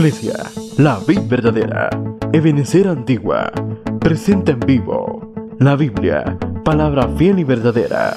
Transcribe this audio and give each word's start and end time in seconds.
Iglesia, 0.00 0.32
la 0.78 0.98
vid 1.06 1.20
verdadera, 1.28 1.90
Ebenecer 2.32 2.88
Antigua, 2.88 3.52
presenta 4.00 4.52
en 4.52 4.60
vivo 4.60 5.34
la 5.58 5.76
Biblia, 5.76 6.38
palabra 6.64 7.06
fiel 7.18 7.40
y 7.40 7.44
verdadera. 7.44 8.14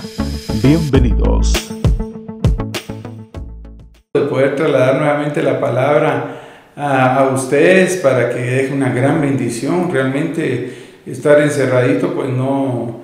Bienvenidos. 0.64 1.74
De 4.14 4.22
poder 4.22 4.56
trasladar 4.56 4.96
nuevamente 4.96 5.44
la 5.44 5.60
palabra 5.60 6.40
a, 6.78 7.30
ustedes 7.36 7.98
para 7.98 8.30
que 8.30 8.40
deje 8.40 8.74
una 8.74 8.94
gran 8.94 9.20
bendición. 9.20 9.92
Realmente 9.92 11.02
estar 11.06 11.42
encerradito 11.42 12.14
pues 12.14 12.30
no, 12.30 13.02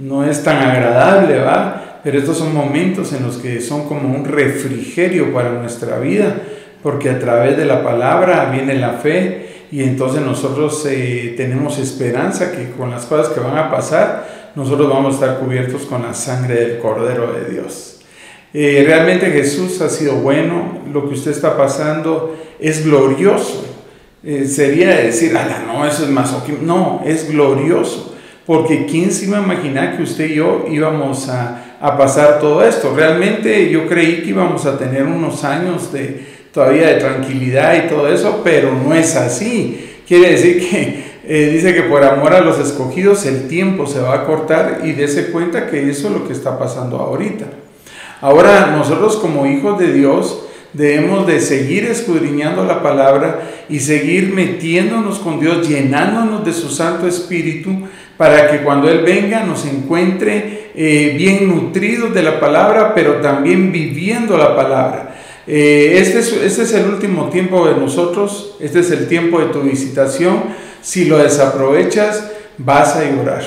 no 0.00 0.24
es 0.24 0.42
tan 0.42 0.56
agradable, 0.56 1.38
¿va? 1.38 2.00
Pero 2.02 2.18
estos 2.18 2.38
son 2.38 2.54
momentos 2.54 3.12
en 3.12 3.24
los 3.24 3.36
que 3.36 3.60
son 3.60 3.86
como 3.86 4.08
un 4.08 4.24
refrigerio 4.24 5.34
para 5.34 5.50
nuestra 5.50 5.98
vida 5.98 6.34
porque 6.82 7.10
a 7.10 7.18
través 7.18 7.56
de 7.56 7.64
la 7.64 7.82
palabra 7.82 8.50
viene 8.50 8.74
la 8.74 8.94
fe 8.94 9.66
y 9.70 9.82
entonces 9.82 10.20
nosotros 10.20 10.86
eh, 10.86 11.34
tenemos 11.36 11.78
esperanza 11.78 12.52
que 12.52 12.70
con 12.72 12.90
las 12.90 13.06
cosas 13.06 13.32
que 13.32 13.40
van 13.40 13.56
a 13.56 13.70
pasar, 13.70 14.50
nosotros 14.54 14.88
vamos 14.88 15.14
a 15.14 15.26
estar 15.26 15.38
cubiertos 15.38 15.82
con 15.82 16.02
la 16.02 16.12
sangre 16.12 16.54
del 16.56 16.78
Cordero 16.78 17.32
de 17.32 17.50
Dios. 17.50 18.00
Eh, 18.52 18.84
realmente 18.86 19.30
Jesús 19.30 19.80
ha 19.80 19.88
sido 19.88 20.16
bueno, 20.16 20.82
lo 20.92 21.08
que 21.08 21.14
usted 21.14 21.30
está 21.30 21.56
pasando 21.56 22.36
es 22.60 22.84
glorioso. 22.84 23.64
Eh, 24.22 24.44
sería 24.44 24.96
decir, 24.96 25.32
no, 25.66 25.86
eso 25.86 26.04
es 26.04 26.10
masoquismo. 26.10 26.62
No, 26.62 27.02
es 27.06 27.30
glorioso. 27.30 28.14
Porque 28.44 28.84
¿quién 28.86 29.10
se 29.10 29.26
iba 29.26 29.38
a 29.38 29.42
imaginar 29.42 29.96
que 29.96 30.02
usted 30.02 30.28
y 30.28 30.34
yo 30.34 30.66
íbamos 30.68 31.28
a, 31.28 31.76
a 31.80 31.96
pasar 31.96 32.40
todo 32.40 32.62
esto? 32.62 32.92
Realmente 32.94 33.70
yo 33.70 33.88
creí 33.88 34.22
que 34.22 34.30
íbamos 34.30 34.66
a 34.66 34.76
tener 34.78 35.04
unos 35.04 35.44
años 35.44 35.92
de, 35.92 36.41
todavía 36.52 36.88
de 36.88 36.94
tranquilidad 36.96 37.84
y 37.84 37.88
todo 37.88 38.12
eso, 38.12 38.42
pero 38.44 38.72
no 38.74 38.94
es 38.94 39.16
así. 39.16 39.88
Quiere 40.06 40.32
decir 40.32 40.68
que 40.68 41.12
eh, 41.24 41.50
dice 41.52 41.74
que 41.74 41.82
por 41.82 42.04
amor 42.04 42.34
a 42.34 42.40
los 42.40 42.58
escogidos 42.58 43.24
el 43.26 43.48
tiempo 43.48 43.86
se 43.86 44.00
va 44.00 44.14
a 44.14 44.24
cortar 44.24 44.80
y 44.84 44.92
dése 44.92 45.30
cuenta 45.30 45.70
que 45.70 45.88
eso 45.88 46.08
es 46.08 46.12
lo 46.12 46.26
que 46.26 46.32
está 46.32 46.58
pasando 46.58 46.98
ahorita. 46.98 47.46
Ahora 48.20 48.74
nosotros 48.76 49.16
como 49.16 49.46
hijos 49.46 49.78
de 49.78 49.92
Dios 49.92 50.44
debemos 50.72 51.26
de 51.26 51.40
seguir 51.40 51.84
escudriñando 51.84 52.64
la 52.64 52.82
palabra 52.82 53.50
y 53.68 53.80
seguir 53.80 54.32
metiéndonos 54.32 55.18
con 55.18 55.40
Dios, 55.40 55.68
llenándonos 55.68 56.44
de 56.44 56.52
su 56.52 56.68
Santo 56.68 57.06
Espíritu 57.06 57.70
para 58.16 58.50
que 58.50 58.62
cuando 58.62 58.88
Él 58.88 59.00
venga 59.00 59.42
nos 59.44 59.64
encuentre 59.66 60.70
eh, 60.74 61.14
bien 61.16 61.48
nutridos 61.48 62.14
de 62.14 62.22
la 62.22 62.40
palabra, 62.40 62.94
pero 62.94 63.14
también 63.16 63.72
viviendo 63.72 64.36
la 64.36 64.54
palabra. 64.54 65.21
Eh, 65.46 65.98
este, 65.98 66.20
es, 66.20 66.32
este 66.32 66.62
es 66.62 66.74
el 66.74 66.86
último 66.86 67.28
tiempo 67.28 67.66
de 67.66 67.74
nosotros, 67.74 68.56
este 68.60 68.80
es 68.80 68.90
el 68.90 69.08
tiempo 69.08 69.40
de 69.40 69.46
tu 69.46 69.62
visitación. 69.62 70.44
Si 70.80 71.04
lo 71.06 71.18
desaprovechas, 71.18 72.30
vas 72.58 72.96
a 72.96 73.04
llorar. 73.04 73.42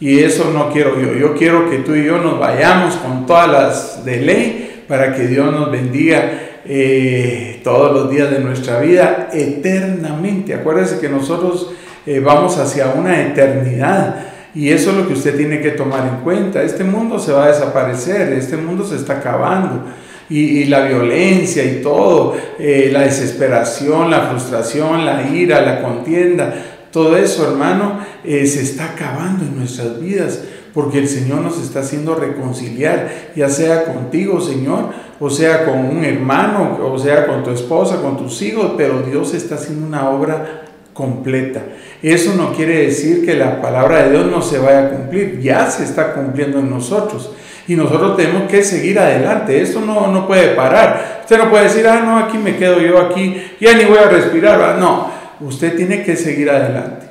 Y 0.00 0.20
eso 0.20 0.50
no 0.52 0.70
quiero 0.70 1.00
yo. 1.00 1.14
Yo 1.14 1.34
quiero 1.34 1.70
que 1.70 1.78
tú 1.78 1.94
y 1.94 2.04
yo 2.04 2.18
nos 2.18 2.38
vayamos 2.38 2.96
con 2.96 3.26
todas 3.26 3.50
las 3.50 4.04
de 4.04 4.20
ley 4.20 4.84
para 4.88 5.14
que 5.14 5.26
Dios 5.26 5.50
nos 5.52 5.70
bendiga 5.70 6.60
eh, 6.66 7.60
todos 7.62 7.92
los 7.92 8.10
días 8.10 8.30
de 8.30 8.40
nuestra 8.40 8.80
vida 8.80 9.28
eternamente. 9.32 10.54
Acuérdese 10.54 10.98
que 10.98 11.08
nosotros 11.08 11.72
eh, 12.06 12.20
vamos 12.20 12.58
hacia 12.58 12.88
una 12.88 13.20
eternidad. 13.20 14.26
Y 14.54 14.70
eso 14.70 14.90
es 14.90 14.96
lo 14.96 15.08
que 15.08 15.14
usted 15.14 15.36
tiene 15.36 15.60
que 15.60 15.70
tomar 15.70 16.06
en 16.06 16.22
cuenta. 16.22 16.62
Este 16.62 16.84
mundo 16.84 17.18
se 17.18 17.32
va 17.32 17.44
a 17.44 17.48
desaparecer, 17.48 18.32
este 18.32 18.56
mundo 18.56 18.84
se 18.84 18.96
está 18.96 19.14
acabando 19.14 19.84
y, 20.28 20.64
la 20.64 20.86
violencia 20.86 21.64
y 21.64 21.82
todo, 21.82 22.34
eh, 22.58 22.90
la 22.92 23.02
desesperación, 23.02 24.10
la 24.10 24.28
frustración, 24.28 25.04
la 25.04 25.28
ira, 25.28 25.60
la 25.60 25.82
contienda, 25.82 26.54
todo 26.90 27.16
eso, 27.16 27.50
hermano, 27.50 27.98
eh, 28.24 28.46
se 28.46 28.62
está 28.62 28.92
acabando 28.92 29.44
en 29.44 29.56
nuestras 29.56 30.00
vidas 30.00 30.40
porque 30.74 30.98
el 30.98 31.08
Señor 31.08 31.40
nos 31.40 31.62
está 31.62 31.80
haciendo 31.80 32.16
reconciliar, 32.16 33.08
ya 33.36 33.48
sea 33.48 33.84
contigo, 33.84 34.40
Señor, 34.40 34.90
o 35.20 35.30
sea 35.30 35.64
con 35.64 35.78
un 35.78 36.04
hermano, 36.04 36.80
o 36.82 36.98
sea 36.98 37.26
con 37.26 37.44
tu 37.44 37.50
esposa, 37.50 38.02
con 38.02 38.16
tus 38.16 38.42
hijos, 38.42 38.72
pero 38.76 39.02
Dios 39.02 39.34
está 39.34 39.54
haciendo 39.54 39.86
una 39.86 40.10
obra 40.10 40.64
completa. 40.92 41.62
Eso 42.02 42.34
no 42.34 42.52
quiere 42.52 42.86
decir 42.86 43.24
que 43.24 43.34
la 43.34 43.62
palabra 43.62 44.04
de 44.04 44.10
Dios 44.10 44.26
no 44.26 44.42
se 44.42 44.58
vaya 44.58 44.86
a 44.86 44.90
cumplir, 44.90 45.40
ya 45.40 45.70
se 45.70 45.84
está 45.84 46.12
cumpliendo 46.12 46.58
en 46.58 46.70
nosotros. 46.70 47.30
Y 47.66 47.76
nosotros 47.76 48.16
tenemos 48.16 48.50
que 48.50 48.62
seguir 48.62 48.98
adelante. 48.98 49.60
Esto 49.60 49.80
no, 49.80 50.08
no 50.08 50.26
puede 50.26 50.48
parar. 50.48 51.20
Usted 51.22 51.38
no 51.38 51.50
puede 51.50 51.64
decir, 51.64 51.86
ah, 51.86 52.00
no, 52.04 52.18
aquí 52.18 52.36
me 52.36 52.56
quedo 52.56 52.80
yo, 52.80 52.98
aquí 52.98 53.42
ya 53.60 53.74
ni 53.74 53.84
voy 53.84 53.98
a 53.98 54.08
respirar. 54.08 54.78
No, 54.78 55.10
usted 55.40 55.74
tiene 55.74 56.02
que 56.02 56.16
seguir 56.16 56.50
adelante. 56.50 57.06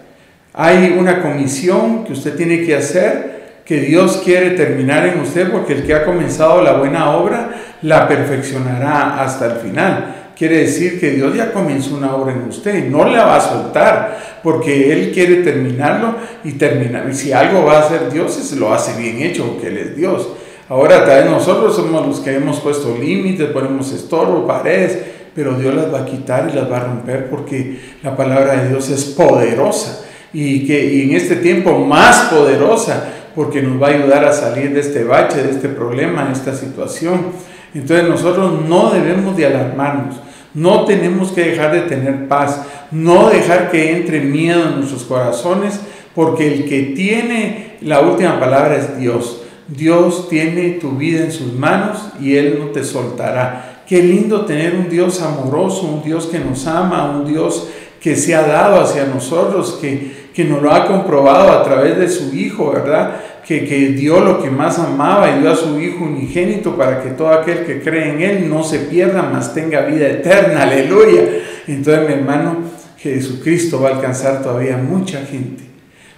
Hay 0.54 0.96
una 0.98 1.22
comisión 1.24 2.04
que 2.04 2.14
usted 2.14 2.36
tiene 2.36 2.64
que 2.64 2.76
hacer, 2.76 3.62
que 3.66 3.82
Dios 3.82 4.22
quiere 4.24 4.52
terminar 4.52 5.08
en 5.08 5.20
usted, 5.20 5.50
porque 5.52 5.74
el 5.74 5.84
que 5.84 5.96
ha 5.96 6.06
comenzado 6.06 6.62
la 6.62 6.74
buena 6.74 7.16
obra 7.16 7.50
la 7.82 8.08
perfeccionará 8.08 9.24
hasta 9.24 9.48
el 9.48 9.54
final. 9.54 10.16
Quiere 10.38 10.58
decir 10.58 11.00
que 11.00 11.12
Dios 11.12 11.36
ya 11.36 11.52
comenzó 11.52 11.96
una 11.96 12.16
obra 12.16 12.34
en 12.34 12.44
usted, 12.44 12.88
no 12.88 13.06
la 13.06 13.26
va 13.26 13.38
a 13.38 13.42
soltar, 13.42 14.20
porque 14.44 14.92
Él 14.92 15.12
quiere 15.12 15.38
terminarlo 15.38 16.16
y 16.44 16.54
terminar. 16.54 17.08
Y 17.10 17.14
si 17.14 17.32
algo 17.32 17.66
va 17.66 17.78
a 17.78 17.80
hacer 17.82 18.12
Dios, 18.12 18.34
se 18.34 18.56
lo 18.56 18.74
hace 18.74 19.00
bien 19.00 19.22
hecho, 19.22 19.48
porque 19.48 19.68
Él 19.68 19.78
es 19.78 19.96
Dios. 19.96 20.28
Ahora 20.70 21.06
tal 21.06 21.30
nosotros 21.30 21.76
somos 21.76 22.08
los 22.08 22.20
que 22.20 22.36
hemos 22.36 22.60
puesto 22.60 22.98
límites, 22.98 23.50
ponemos 23.50 23.92
estorbo, 23.92 24.48
paredes, 24.48 24.98
pero 25.36 25.56
Dios 25.56 25.76
las 25.76 25.94
va 25.94 26.02
a 26.02 26.06
quitar 26.06 26.50
y 26.52 26.56
las 26.56 26.72
va 26.72 26.78
a 26.78 26.84
romper 26.86 27.30
porque 27.30 27.80
la 28.02 28.16
palabra 28.16 28.62
de 28.62 28.70
Dios 28.70 28.90
es 28.90 29.06
poderosa 29.06 30.06
y 30.32 30.66
que 30.66 31.04
en 31.04 31.16
este 31.16 31.38
tiempo 31.38 31.78
más 31.80 32.30
poderosa 32.32 33.10
porque 33.36 33.62
nos 33.62 33.82
va 33.82 33.88
a 33.88 33.92
ayudar 33.92 34.26
a 34.26 34.32
salir 34.32 34.74
de 34.74 34.80
este 34.80 35.04
bache, 35.04 35.44
de 35.44 35.52
este 35.52 35.70
problema, 35.70 36.26
de 36.26 36.34
esta 36.34 36.54
situación. 36.56 37.28
Entonces 37.74 38.08
nosotros 38.08 38.62
no 38.68 38.92
debemos 38.92 39.36
de 39.36 39.48
alarmarnos, 39.48 40.16
no 40.54 40.86
tenemos 40.86 41.32
que 41.32 41.50
dejar 41.50 41.74
de 41.74 41.82
tener 41.82 42.28
paz, 42.28 42.62
no 42.92 43.30
dejar 43.30 43.72
que 43.72 43.96
entre 43.96 44.22
miedo 44.22 44.64
en 44.68 44.76
nuestros 44.76 45.04
corazones, 45.04 45.80
porque 46.14 46.54
el 46.54 46.70
que 46.70 46.94
tiene 46.96 47.78
la 47.82 48.02
última 48.02 48.40
palabra 48.40 48.78
es 48.78 49.00
Dios. 49.00 49.43
Dios 49.68 50.28
tiene 50.30 50.72
tu 50.72 50.92
vida 50.92 51.24
en 51.24 51.32
sus 51.32 51.54
manos 51.54 52.10
y 52.20 52.36
Él 52.36 52.58
no 52.60 52.68
te 52.68 52.84
soltará. 52.84 53.82
Qué 53.88 54.02
lindo 54.02 54.46
tener 54.46 54.76
un 54.76 54.90
Dios 54.90 55.22
amoroso, 55.22 55.84
un 55.84 56.04
Dios 56.04 56.28
que 56.28 56.40
nos 56.40 56.68
ama, 56.68 57.10
un 57.10 57.26
Dios 57.26 57.68
que 58.00 58.16
se 58.16 58.36
ha 58.36 58.42
dado 58.42 58.82
hacia 58.82 59.06
nosotros, 59.06 59.78
que, 59.80 60.30
que 60.34 60.44
nos 60.44 60.62
lo 60.62 60.74
ha 60.74 60.86
comprobado 60.86 61.52
a 61.52 61.64
través 61.64 61.98
de 61.98 62.10
su 62.10 62.36
Hijo, 62.36 62.72
¿verdad? 62.72 63.16
Que, 63.46 63.66
que 63.66 63.90
dio 63.90 64.20
lo 64.20 64.42
que 64.42 64.50
más 64.50 64.80
amaba 64.80 65.32
y 65.32 65.40
dio 65.40 65.52
a 65.52 65.56
su 65.56 65.80
Hijo 65.80 66.04
unigénito 66.04 66.76
para 66.76 67.02
que 67.02 67.12
todo 67.12 67.30
aquel 67.30 67.66
que 67.66 67.82
cree 67.82 68.10
en 68.10 68.22
Él 68.22 68.50
no 68.50 68.64
se 68.64 68.80
pierda, 68.80 69.22
mas 69.22 69.54
tenga 69.54 69.82
vida 69.86 70.08
eterna. 70.08 70.64
Aleluya. 70.64 71.22
Entonces, 71.68 72.08
mi 72.08 72.14
hermano, 72.14 72.58
Jesucristo 72.98 73.82
va 73.82 73.90
a 73.90 73.96
alcanzar 73.96 74.42
todavía 74.42 74.78
mucha 74.78 75.26
gente, 75.26 75.64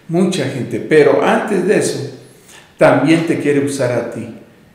mucha 0.07 0.45
gente. 0.45 0.79
Pero 0.79 1.23
antes 1.23 1.67
de 1.67 1.77
eso, 1.77 2.14
también 2.77 3.25
te 3.27 3.39
quiere 3.39 3.59
usar 3.59 3.91
a 3.91 4.11
ti 4.11 4.27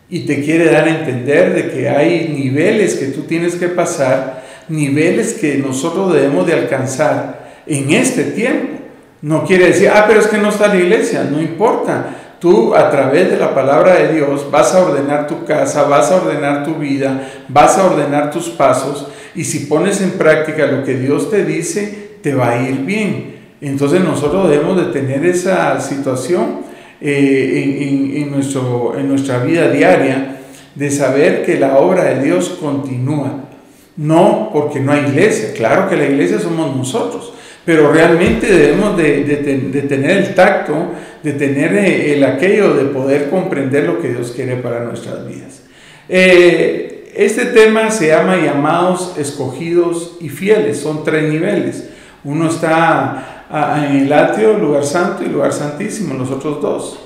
y 0.09 0.21
te 0.21 0.43
quiere 0.43 0.71
dar 0.71 0.89
a 0.89 0.99
entender 0.99 1.55
de 1.55 1.71
que 1.71 1.89
hay 1.89 2.35
niveles 2.37 2.95
que 2.95 3.07
tú 3.07 3.23
tienes 3.23 3.55
que 3.55 3.69
pasar, 3.69 4.43
niveles 4.69 5.35
que 5.35 5.59
nosotros 5.59 6.13
debemos 6.13 6.47
de 6.47 6.55
alcanzar 6.55 7.63
en 7.67 7.91
este 7.93 8.25
tiempo. 8.25 8.79
No 9.23 9.45
quiere 9.45 9.67
decir, 9.67 9.91
ah, 9.95 10.05
pero 10.09 10.21
es 10.21 10.27
que 10.27 10.39
no 10.39 10.49
está 10.49 10.69
la 10.69 10.77
iglesia, 10.77 11.29
no 11.31 11.41
importa. 11.41 12.17
Tú 12.41 12.75
a 12.75 12.91
través 12.91 13.31
de 13.31 13.37
la 13.37 13.55
palabra 13.55 13.97
de 13.97 14.15
Dios 14.15 14.51
vas 14.51 14.75
a 14.75 14.83
ordenar 14.83 15.27
tu 15.27 15.45
casa, 15.45 15.83
vas 15.83 16.11
a 16.11 16.17
ordenar 16.17 16.65
tu 16.65 16.77
vida, 16.77 17.31
vas 17.49 17.77
a 17.77 17.85
ordenar 17.85 18.31
tus 18.31 18.49
pasos 18.49 19.09
y 19.35 19.45
si 19.45 19.61
pones 19.67 20.01
en 20.01 20.13
práctica 20.13 20.67
lo 20.67 20.83
que 20.83 20.95
Dios 20.95 21.31
te 21.31 21.45
dice, 21.45 22.17
te 22.23 22.35
va 22.35 22.51
a 22.51 22.63
ir 22.63 22.79
bien. 22.79 23.37
Entonces 23.61 24.01
nosotros 24.01 24.49
debemos 24.49 24.77
de 24.79 24.93
tener 24.93 25.25
esa 25.27 25.79
situación 25.81 26.70
eh, 27.01 28.17
en, 28.17 28.31
nuestro, 28.31 28.99
en 28.99 29.09
nuestra 29.09 29.39
vida 29.39 29.71
diaria 29.71 30.37
de 30.75 30.91
saber 30.91 31.45
que 31.45 31.59
la 31.59 31.79
obra 31.79 32.05
de 32.05 32.23
Dios 32.23 32.59
continúa. 32.61 33.45
No 33.97 34.51
porque 34.53 34.81
no 34.81 34.93
hay 34.93 35.07
iglesia, 35.07 35.53
claro 35.55 35.89
que 35.89 35.97
la 35.97 36.07
iglesia 36.07 36.39
somos 36.39 36.75
nosotros, 36.77 37.35
pero 37.65 37.93
realmente 37.93 38.47
debemos 38.47 38.97
de, 38.97 39.85
tener 39.89 40.11
el 40.11 40.35
tacto, 40.35 40.93
de 41.23 41.33
tener 41.33 41.75
eh, 41.75 42.15
el 42.15 42.25
aquello 42.25 42.75
de 42.75 42.85
poder 42.85 43.29
comprender 43.29 43.85
lo 43.85 44.01
que 44.01 44.09
Dios 44.09 44.33
quiere 44.35 44.57
para 44.57 44.85
nuestras 44.85 45.27
vidas. 45.27 45.63
Eh, 46.09 47.11
este 47.15 47.47
tema 47.47 47.91
se 47.91 48.09
llama 48.09 48.37
llamados, 48.37 49.15
escogidos 49.19 50.17
y 50.21 50.29
fieles, 50.29 50.79
son 50.79 51.05
tres 51.05 51.31
niveles. 51.31 51.91
Uno 52.25 52.49
está 52.49 53.40
en 53.53 53.97
el 53.97 54.13
atrio, 54.13 54.59
lugar 54.59 54.85
santo 54.85 55.25
y 55.25 55.29
lugar 55.29 55.53
santísimo, 55.53 56.15
los 56.15 56.31
otros 56.31 56.61
dos. 56.63 56.99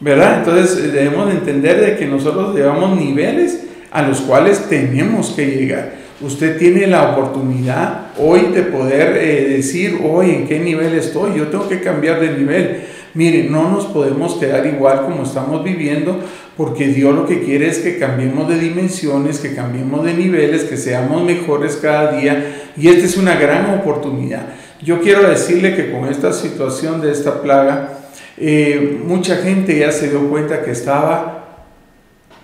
¿Verdad? 0.00 0.38
Entonces 0.38 0.84
eh, 0.84 0.88
debemos 0.88 1.30
entender 1.30 1.80
de 1.80 1.96
que 1.96 2.06
nosotros 2.06 2.54
llevamos 2.54 2.98
niveles 2.98 3.64
a 3.90 4.02
los 4.02 4.20
cuales 4.20 4.68
tenemos 4.68 5.30
que 5.30 5.46
llegar. 5.46 5.94
Usted 6.20 6.58
tiene 6.58 6.86
la 6.86 7.10
oportunidad 7.10 8.08
hoy 8.18 8.46
de 8.52 8.62
poder 8.62 9.16
eh, 9.16 9.48
decir, 9.56 10.00
hoy 10.04 10.30
en 10.30 10.48
qué 10.48 10.58
nivel 10.58 10.94
estoy, 10.94 11.36
yo 11.36 11.48
tengo 11.48 11.68
que 11.68 11.80
cambiar 11.80 12.20
de 12.20 12.32
nivel. 12.36 12.82
Mire, 13.14 13.44
no 13.44 13.70
nos 13.70 13.86
podemos 13.86 14.34
quedar 14.34 14.66
igual 14.66 15.02
como 15.02 15.22
estamos 15.22 15.64
viviendo, 15.64 16.20
porque 16.56 16.88
Dios 16.88 17.14
lo 17.14 17.26
que 17.26 17.42
quiere 17.42 17.68
es 17.68 17.78
que 17.78 17.98
cambiemos 17.98 18.48
de 18.48 18.58
dimensiones, 18.58 19.38
que 19.38 19.54
cambiemos 19.54 20.04
de 20.04 20.14
niveles, 20.14 20.64
que 20.64 20.76
seamos 20.76 21.24
mejores 21.24 21.76
cada 21.76 22.12
día, 22.12 22.70
y 22.76 22.88
esta 22.88 23.06
es 23.06 23.16
una 23.16 23.36
gran 23.36 23.78
oportunidad. 23.78 24.48
Yo 24.80 25.00
quiero 25.00 25.28
decirle 25.28 25.74
que 25.74 25.90
con 25.90 26.08
esta 26.08 26.32
situación 26.32 27.00
de 27.00 27.10
esta 27.10 27.42
plaga, 27.42 27.98
eh, 28.36 29.00
mucha 29.04 29.36
gente 29.36 29.76
ya 29.76 29.90
se 29.90 30.08
dio 30.08 30.28
cuenta 30.28 30.62
que 30.62 30.70
estaba 30.70 31.64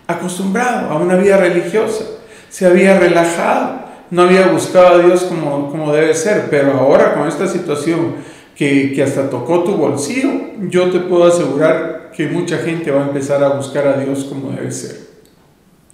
acostumbrado 0.06 0.90
a 0.90 0.96
una 0.96 1.14
vida 1.14 1.36
religiosa, 1.36 2.04
se 2.48 2.66
había 2.66 2.98
relajado, 2.98 3.84
no 4.10 4.22
había 4.22 4.48
buscado 4.48 4.96
a 4.96 4.98
Dios 4.98 5.22
como, 5.22 5.70
como 5.70 5.92
debe 5.92 6.12
ser, 6.14 6.48
pero 6.50 6.72
ahora 6.72 7.14
con 7.14 7.28
esta 7.28 7.46
situación 7.46 8.16
que, 8.56 8.92
que 8.92 9.02
hasta 9.02 9.30
tocó 9.30 9.62
tu 9.62 9.76
bolsillo, 9.76 10.30
yo 10.68 10.90
te 10.90 10.98
puedo 10.98 11.24
asegurar 11.26 12.10
que 12.16 12.26
mucha 12.26 12.58
gente 12.58 12.90
va 12.90 13.02
a 13.04 13.06
empezar 13.08 13.42
a 13.44 13.50
buscar 13.50 13.86
a 13.86 13.98
Dios 13.98 14.24
como 14.24 14.50
debe 14.50 14.72
ser. 14.72 14.96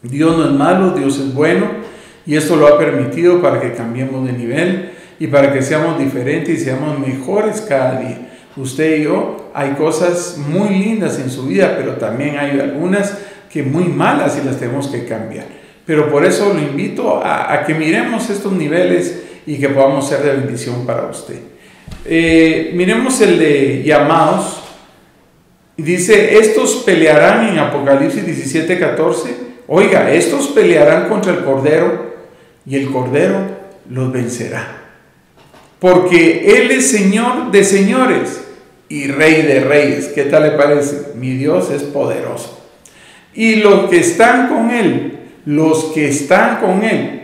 Dios 0.03 0.37
no 0.39 0.47
es 0.47 0.53
malo, 0.53 0.93
Dios 0.93 1.19
es 1.19 1.35
bueno 1.35 1.67
y 2.27 2.37
esto 2.37 2.57
lo 2.57 2.67
ha 2.67 2.79
permitido 2.79 3.43
para 3.43 3.61
que 3.61 3.75
cambiemos 3.75 4.27
de 4.27 4.33
nivel 4.33 4.93
y 5.21 5.27
para 5.27 5.53
que 5.53 5.63
seamos 5.63 5.99
diferentes 5.99 6.61
y 6.61 6.65
seamos 6.65 6.99
mejores 6.99 7.61
cada 7.61 8.01
día. 8.01 8.19
Usted 8.57 8.97
y 8.97 9.05
yo, 9.05 9.51
hay 9.55 9.73
cosas 9.73 10.39
muy 10.39 10.71
lindas 10.71 11.21
en 11.21 11.31
su 11.31 11.47
vida, 11.47 11.75
pero 11.77 11.97
también 11.97 12.39
hay 12.39 12.59
algunas 12.59 13.19
que 13.53 13.63
muy 13.63 13.85
malas 13.85 14.41
y 14.43 14.47
las 14.47 14.59
tenemos 14.59 14.89
que 14.89 15.05
cambiar. 15.05 15.45
Pero 15.85 16.11
por 16.11 16.25
eso 16.25 16.55
lo 16.55 16.59
invito 16.59 17.21
a, 17.23 17.65
que 17.67 17.75
miremos 17.75 18.31
estos 18.31 18.53
niveles 18.53 19.23
y 19.47 19.59
que 19.59 19.69
podamos 19.69 20.09
ser 20.09 20.23
de 20.23 20.33
bendición 20.33 20.87
para 20.87 21.07
usted. 21.07 21.39
Eh, 22.07 22.71
miremos 22.75 23.21
el 23.21 23.39
de 23.39 23.83
llamados. 23.85 24.63
Dice, 25.77 26.39
estos 26.39 26.77
pelearán 26.87 27.49
en 27.49 27.59
Apocalipsis 27.59 28.25
17, 28.25 28.79
14. 28.79 29.35
Oiga, 29.67 30.11
estos 30.13 30.49
pelearán 30.49 31.11
contra 31.11 31.33
el 31.35 31.45
Cordero 31.45 32.15
y 32.65 32.77
el 32.77 32.91
Cordero 32.91 33.39
los 33.89 34.11
vencerá. 34.13 34.80
Porque 35.81 36.57
Él 36.57 36.71
es 36.71 36.91
Señor 36.91 37.51
de 37.51 37.65
señores 37.65 38.43
y 38.89 39.07
Rey 39.07 39.43
de 39.43 39.61
reyes. 39.61 40.09
¿Qué 40.09 40.25
tal 40.25 40.43
le 40.43 40.51
parece? 40.51 41.13
Mi 41.17 41.31
Dios 41.37 41.71
es 41.71 41.83
poderoso. 41.83 42.59
Y 43.35 43.57
los 43.57 43.89
que 43.89 44.01
están 44.01 44.49
con 44.49 44.71
Él, 44.71 45.19
los 45.47 45.87
que 45.87 46.09
están 46.09 46.61
con 46.61 46.85
Él, 46.85 47.23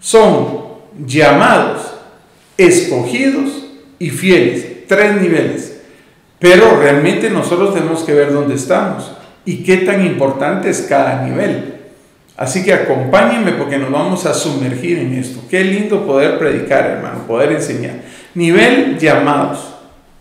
son 0.00 0.68
llamados, 1.04 1.94
escogidos 2.56 3.66
y 3.98 4.10
fieles. 4.10 4.86
Tres 4.86 5.20
niveles. 5.20 5.80
Pero 6.38 6.78
realmente 6.78 7.30
nosotros 7.30 7.74
tenemos 7.74 8.04
que 8.04 8.14
ver 8.14 8.32
dónde 8.32 8.54
estamos 8.54 9.10
y 9.44 9.64
qué 9.64 9.78
tan 9.78 10.06
importante 10.06 10.70
es 10.70 10.82
cada 10.82 11.24
nivel. 11.24 11.77
Así 12.38 12.62
que 12.62 12.72
acompáñenme 12.72 13.50
porque 13.52 13.78
nos 13.78 13.90
vamos 13.90 14.24
a 14.24 14.32
sumergir 14.32 14.96
en 14.98 15.12
esto. 15.14 15.40
Qué 15.50 15.64
lindo 15.64 16.06
poder 16.06 16.38
predicar, 16.38 16.86
hermano, 16.86 17.26
poder 17.26 17.50
enseñar. 17.50 17.96
Nivel 18.32 18.96
llamados. 18.96 19.74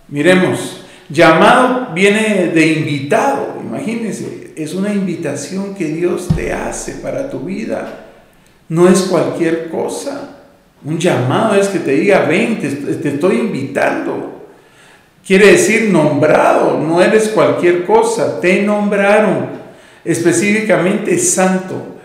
Miremos, 0.08 0.84
llamado 1.10 1.94
viene 1.94 2.48
de 2.48 2.66
invitado. 2.66 3.58
Imagínense, 3.64 4.52
es 4.56 4.74
una 4.74 4.92
invitación 4.92 5.76
que 5.76 5.86
Dios 5.90 6.28
te 6.36 6.52
hace 6.52 6.94
para 6.94 7.30
tu 7.30 7.42
vida. 7.42 8.06
No 8.68 8.90
es 8.90 9.02
cualquier 9.04 9.70
cosa. 9.70 10.38
Un 10.84 10.98
llamado 10.98 11.54
es 11.54 11.68
que 11.68 11.80
te 11.80 11.92
diga, 11.92 12.22
ven, 12.22 12.60
te, 12.60 12.68
te 12.68 13.10
estoy 13.10 13.36
invitando. 13.42 14.48
Quiere 15.24 15.52
decir 15.52 15.92
nombrado, 15.92 16.80
no 16.80 17.00
eres 17.00 17.28
cualquier 17.28 17.86
cosa, 17.86 18.42
te 18.42 18.64
nombraron 18.64 19.50
específicamente 20.04 21.16
santo. 21.20 21.97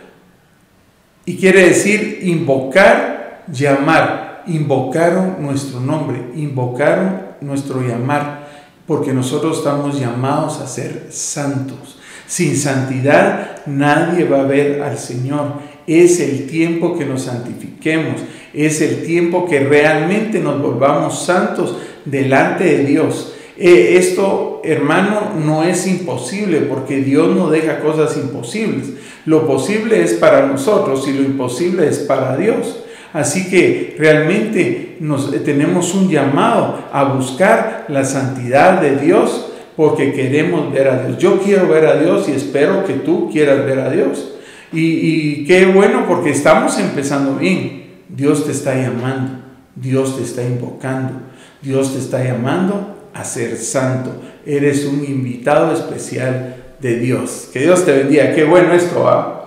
Y 1.25 1.37
quiere 1.37 1.69
decir 1.69 2.21
invocar, 2.23 3.45
llamar. 3.53 4.43
Invocaron 4.47 5.37
nuestro 5.41 5.79
nombre, 5.79 6.21
invocaron 6.35 7.21
nuestro 7.41 7.81
llamar, 7.81 8.49
porque 8.87 9.13
nosotros 9.13 9.59
estamos 9.59 10.01
llamados 10.01 10.61
a 10.61 10.67
ser 10.67 11.07
santos. 11.11 12.01
Sin 12.27 12.57
santidad 12.57 13.63
nadie 13.67 14.25
va 14.25 14.41
a 14.41 14.47
ver 14.47 14.83
al 14.83 14.99
Señor. 14.99 15.55
Es 15.87 16.19
el 16.19 16.49
tiempo 16.49 16.99
que 16.99 17.05
nos 17.05 17.23
santifiquemos, 17.23 18.21
es 18.53 18.81
el 18.81 19.05
tiempo 19.05 19.47
que 19.47 19.61
realmente 19.61 20.41
nos 20.41 20.61
volvamos 20.61 21.25
santos 21.25 21.77
delante 22.05 22.65
de 22.65 22.85
Dios. 22.85 23.35
Eh, 23.59 23.97
esto, 23.99 24.63
hermano, 24.65 25.33
no 25.39 25.63
es 25.63 25.87
imposible 25.87 26.61
porque 26.61 26.97
Dios 26.99 27.35
no 27.35 27.51
deja 27.51 27.81
cosas 27.81 28.17
imposibles. 28.17 28.93
Lo 29.27 29.47
posible 29.47 30.03
es 30.03 30.15
para 30.15 30.47
nosotros 30.47 31.07
y 31.07 31.13
lo 31.13 31.23
imposible 31.23 31.87
es 31.87 31.99
para 31.99 32.37
Dios. 32.37 32.83
Así 33.13 33.51
que 33.51 33.95
realmente 33.99 34.97
nos, 35.01 35.33
eh, 35.35 35.41
tenemos 35.41 35.95
un 35.95 36.09
llamado 36.09 36.79
a 36.93 37.05
buscar 37.05 37.85
la 37.89 38.05
santidad 38.05 38.81
de 38.81 38.97
Dios 38.97 39.53
porque 39.77 40.13
queremos 40.13 40.73
ver 40.73 40.89
a 40.89 41.05
Dios. 41.05 41.19
Yo 41.19 41.39
quiero 41.39 41.69
ver 41.69 41.87
a 41.87 41.97
Dios 41.97 42.29
y 42.29 42.33
espero 42.33 42.85
que 42.87 42.95
tú 42.95 43.31
quieras 43.31 43.67
ver 43.67 43.81
a 43.81 43.91
Dios. 43.91 44.33
Y, 44.73 44.81
y 44.81 45.45
qué 45.45 45.67
bueno 45.67 46.07
porque 46.09 46.31
estamos 46.31 46.79
empezando 46.79 47.37
bien. 47.37 47.83
Dios 48.09 48.47
te 48.47 48.53
está 48.53 48.75
llamando, 48.75 49.43
Dios 49.75 50.17
te 50.17 50.23
está 50.23 50.43
invocando, 50.43 51.21
Dios 51.63 51.93
te 51.93 51.99
está 51.99 52.23
llamando 52.23 53.02
a 53.15 53.25
ser 53.25 53.57
santo. 53.57 54.11
Eres 54.47 54.85
un 54.85 55.05
invitado 55.05 55.73
especial 55.75 56.75
de 56.81 56.99
Dios. 56.99 57.49
Que 57.53 57.61
Dios 57.61 57.85
te 57.85 57.93
bendiga. 57.93 58.35
Qué 58.35 58.45
bueno 58.45 58.73
esto 58.73 59.03
va. 59.03 59.43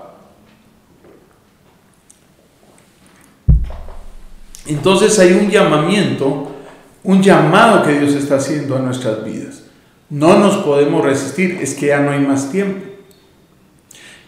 Entonces 4.67 5.17
hay 5.19 5.33
un 5.33 5.49
llamamiento, 5.49 6.51
un 7.03 7.21
llamado 7.21 7.83
que 7.83 7.99
Dios 7.99 8.13
está 8.15 8.37
haciendo 8.37 8.75
a 8.75 8.79
nuestras 8.79 9.23
vidas. 9.23 9.63
No 10.09 10.39
nos 10.39 10.57
podemos 10.57 11.03
resistir, 11.03 11.59
es 11.61 11.75
que 11.75 11.87
ya 11.87 11.99
no 11.99 12.11
hay 12.11 12.19
más 12.19 12.51
tiempo. 12.51 12.85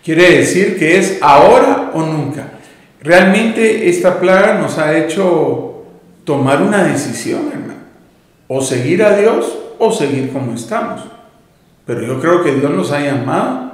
Quiere 0.03 0.37
decir 0.37 0.77
que 0.77 0.97
es 0.97 1.17
ahora 1.21 1.91
o 1.93 2.01
nunca. 2.01 2.53
Realmente 3.01 3.89
esta 3.89 4.19
plaga 4.19 4.59
nos 4.59 4.77
ha 4.77 4.97
hecho 4.97 5.83
tomar 6.23 6.61
una 6.61 6.83
decisión, 6.83 7.49
hermano. 7.51 7.76
O 8.47 8.61
seguir 8.61 9.04
a 9.04 9.18
Dios 9.18 9.57
o 9.80 9.92
seguir 9.92 10.31
como 10.31 10.54
estamos. 10.54 11.01
Pero 11.85 12.01
yo 12.06 12.19
creo 12.19 12.44
que 12.44 12.54
Dios 12.56 12.71
nos 12.71 12.92
ha 12.92 12.99
llamado 12.99 13.73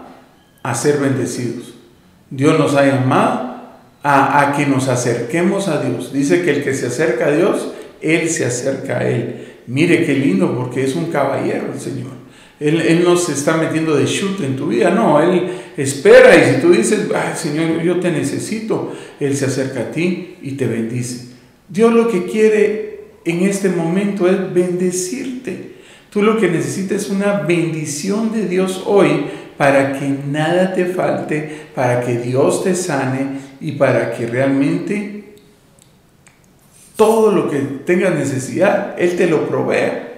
a 0.62 0.75
ser 0.75 1.00
bendecidos. 1.00 1.74
Dios 2.30 2.58
nos 2.58 2.75
ha 2.75 2.86
llamado 2.86 3.53
a, 4.03 4.53
que 4.58 4.65
nos 4.65 4.88
acerquemos 4.88 5.68
a 5.68 5.82
Dios. 5.82 6.12
Dice 6.12 6.44
que 6.44 6.51
el 6.51 6.63
que 6.63 6.74
se 6.74 6.88
acerca 6.88 7.27
a 7.27 7.32
Dios, 7.32 7.74
Él 8.01 8.30
se 8.30 8.46
acerca 8.46 9.00
a 9.00 9.08
Él. 9.08 9.48
Mire 9.68 10.06
qué 10.06 10.13
lindo 10.13 10.56
porque 10.56 10.84
es 10.84 10.96
un 10.96 11.06
caballero 11.06 11.72
el 11.74 11.80
Señor. 11.80 12.12
Él, 12.60 12.82
él 12.82 13.03
no 13.03 13.18
se 13.18 13.34
está 13.34 13.58
metiendo 13.58 13.96
de 13.96 14.06
shoot 14.06 14.39
en 14.42 14.56
tu 14.56 14.68
vida, 14.68 14.92
no, 14.92 15.22
Él 15.22 15.50
espera 15.75 16.36
y 16.36 16.53
si 16.53 16.62
tú 16.62 16.72
dices, 16.72 17.08
Ay, 17.13 17.34
Señor, 17.36 17.82
yo 17.82 18.00
te 18.00 18.12
necesito, 18.12 18.94
Él 19.20 19.36
se 19.36 19.46
acerca 19.46 19.82
a 19.82 19.92
ti 19.92 20.38
y 20.42 20.51
te 20.51 20.68
bendice. 20.68 21.34
Dios 21.68 21.92
lo 21.94 22.08
que 22.08 22.25
quiere 22.25 22.93
en 23.25 23.42
este 23.42 23.70
momento 23.70 24.27
es 24.27 24.53
bendecirte. 24.53 25.74
Tú 26.10 26.22
lo 26.22 26.38
que 26.38 26.50
necesitas 26.50 27.03
es 27.03 27.10
una 27.10 27.42
bendición 27.42 28.32
de 28.32 28.48
Dios 28.48 28.84
hoy 28.86 29.25
para 29.58 29.94
que 29.94 30.08
nada 30.30 30.74
te 30.74 30.86
falte, 30.86 31.68
para 31.74 32.01
que 32.01 32.18
Dios 32.18 32.63
te 32.63 32.75
sane 32.75 33.39
y 33.62 33.74
para 33.74 34.13
que 34.13 34.27
realmente 34.27 35.36
todo 36.96 37.32
lo 37.32 37.50
que 37.50 37.60
tengas 37.86 38.13
necesidad, 38.13 38.96
Él 38.98 39.15
te 39.15 39.27
lo 39.27 39.48
provea. 39.48 40.10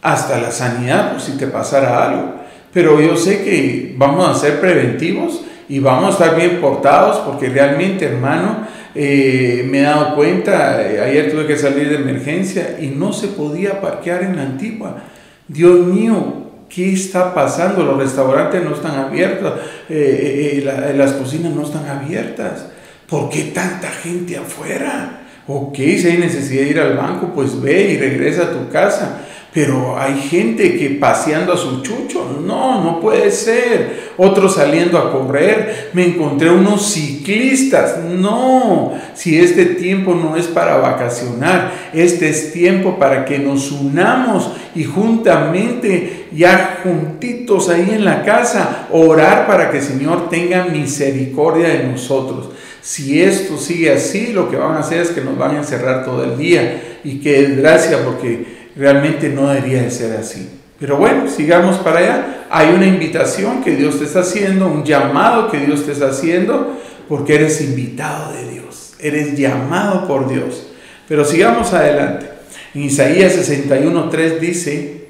Hasta 0.00 0.38
la 0.38 0.50
sanidad, 0.50 1.12
por 1.12 1.20
si 1.20 1.32
te 1.32 1.46
pasara 1.46 2.04
algo. 2.04 2.34
Pero 2.72 3.00
yo 3.00 3.16
sé 3.16 3.42
que 3.42 3.94
vamos 3.96 4.28
a 4.28 4.34
ser 4.34 4.60
preventivos 4.60 5.42
y 5.68 5.78
vamos 5.78 6.08
a 6.08 6.24
estar 6.24 6.36
bien 6.36 6.60
portados 6.60 7.18
porque 7.18 7.48
realmente, 7.48 8.04
hermano, 8.04 8.66
eh, 8.94 9.66
me 9.68 9.80
he 9.80 9.82
dado 9.82 10.14
cuenta, 10.14 10.82
eh, 10.82 11.00
ayer 11.00 11.30
tuve 11.30 11.46
que 11.46 11.56
salir 11.56 11.88
de 11.88 11.96
emergencia 11.96 12.76
y 12.80 12.88
no 12.88 13.12
se 13.12 13.28
podía 13.28 13.80
parquear 13.80 14.22
en 14.22 14.36
la 14.36 14.42
antigua 14.42 15.02
Dios 15.48 15.86
mío, 15.86 16.52
¿qué 16.70 16.92
está 16.92 17.34
pasando? 17.34 17.84
Los 17.84 17.98
restaurantes 17.98 18.64
no 18.64 18.74
están 18.74 18.96
abiertos, 18.96 19.60
eh, 19.90 20.62
eh, 20.64 20.94
las 20.96 21.12
cocinas 21.12 21.52
no 21.52 21.64
están 21.64 21.86
abiertas. 21.86 22.66
¿Por 23.06 23.28
qué 23.28 23.52
tanta 23.54 23.88
gente 23.90 24.38
afuera? 24.38 25.20
Ok, 25.46 25.76
si 25.76 26.06
hay 26.08 26.16
necesidad 26.16 26.62
de 26.62 26.70
ir 26.70 26.80
al 26.80 26.96
banco, 26.96 27.32
pues 27.34 27.60
ve 27.60 27.92
y 27.92 27.98
regresa 27.98 28.44
a 28.44 28.52
tu 28.52 28.70
casa. 28.70 29.20
Pero 29.54 29.96
hay 29.96 30.16
gente 30.16 30.76
que 30.76 30.90
paseando 30.90 31.52
a 31.52 31.56
su 31.56 31.80
chucho, 31.80 32.40
no, 32.44 32.82
no 32.82 32.98
puede 32.98 33.30
ser. 33.30 34.10
Otros 34.16 34.56
saliendo 34.56 34.98
a 34.98 35.12
correr, 35.12 35.90
me 35.92 36.04
encontré 36.04 36.50
unos 36.50 36.92
ciclistas, 36.92 37.98
no, 38.00 38.94
si 39.14 39.38
este 39.38 39.66
tiempo 39.66 40.12
no 40.12 40.36
es 40.36 40.48
para 40.48 40.78
vacacionar, 40.78 41.70
este 41.92 42.30
es 42.30 42.52
tiempo 42.52 42.98
para 42.98 43.24
que 43.24 43.38
nos 43.38 43.70
unamos 43.70 44.50
y 44.74 44.82
juntamente, 44.82 46.26
ya 46.32 46.80
juntitos 46.82 47.68
ahí 47.68 47.90
en 47.92 48.04
la 48.04 48.24
casa, 48.24 48.88
orar 48.90 49.46
para 49.46 49.70
que 49.70 49.78
el 49.78 49.84
Señor 49.84 50.28
tenga 50.28 50.64
misericordia 50.64 51.68
de 51.68 51.84
nosotros. 51.84 52.50
Si 52.82 53.22
esto 53.22 53.56
sigue 53.56 53.92
así, 53.92 54.32
lo 54.32 54.50
que 54.50 54.56
van 54.56 54.74
a 54.76 54.80
hacer 54.80 55.00
es 55.00 55.10
que 55.10 55.20
nos 55.20 55.38
van 55.38 55.52
a 55.52 55.58
encerrar 55.58 56.04
todo 56.04 56.24
el 56.24 56.36
día 56.36 56.98
y 57.04 57.20
que 57.20 57.40
es 57.40 57.56
gracia 57.56 57.98
porque 58.04 58.53
realmente 58.76 59.28
no 59.28 59.48
debería 59.48 59.82
de 59.82 59.90
ser 59.90 60.16
así. 60.16 60.48
Pero 60.78 60.96
bueno, 60.96 61.28
sigamos 61.28 61.78
para 61.78 61.98
allá. 61.98 62.46
Hay 62.50 62.68
una 62.74 62.86
invitación 62.86 63.62
que 63.62 63.76
Dios 63.76 63.98
te 63.98 64.04
está 64.04 64.20
haciendo, 64.20 64.66
un 64.66 64.84
llamado 64.84 65.50
que 65.50 65.58
Dios 65.58 65.86
te 65.86 65.92
está 65.92 66.08
haciendo, 66.08 66.78
porque 67.08 67.36
eres 67.36 67.60
invitado 67.60 68.32
de 68.32 68.50
Dios, 68.50 68.94
eres 68.98 69.36
llamado 69.36 70.06
por 70.06 70.28
Dios. 70.28 70.66
Pero 71.08 71.24
sigamos 71.24 71.72
adelante. 71.72 72.26
En 72.74 72.82
Isaías 72.82 73.36
61.3 73.36 74.38
dice, 74.40 75.04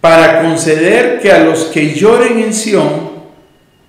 para 0.00 0.42
conceder 0.42 1.20
que 1.20 1.32
a 1.32 1.42
los 1.42 1.64
que 1.64 1.94
lloren 1.94 2.38
en 2.38 2.54
Sión 2.54 3.14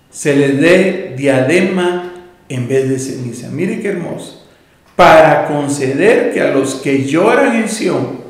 se 0.10 0.36
les 0.36 0.60
dé 0.60 1.14
diadema 1.18 2.14
en 2.48 2.68
vez 2.68 2.90
de 2.90 3.00
ceniza. 3.00 3.50
Mire 3.50 3.82
qué 3.82 3.90
hermoso. 3.90 4.48
Para 4.96 5.46
conceder 5.48 6.34
que 6.34 6.42
a 6.42 6.52
los 6.52 6.76
que 6.76 7.04
lloran 7.04 7.58
en 7.58 7.70
Sión 7.70 8.25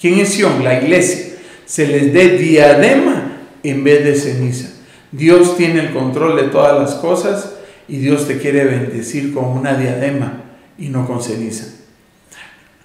¿Quién 0.00 0.18
es 0.20 0.34
Sion? 0.34 0.62
La 0.62 0.82
iglesia. 0.82 1.36
Se 1.64 1.86
les 1.86 2.12
dé 2.12 2.38
diadema 2.38 3.38
en 3.62 3.82
vez 3.82 4.04
de 4.04 4.14
ceniza. 4.14 4.68
Dios 5.12 5.56
tiene 5.56 5.80
el 5.80 5.92
control 5.92 6.36
de 6.36 6.44
todas 6.44 6.78
las 6.78 6.94
cosas 6.96 7.54
y 7.88 7.98
Dios 7.98 8.26
te 8.26 8.38
quiere 8.38 8.64
bendecir 8.64 9.32
con 9.32 9.44
una 9.46 9.74
diadema 9.74 10.42
y 10.78 10.88
no 10.88 11.06
con 11.06 11.22
ceniza. 11.22 11.66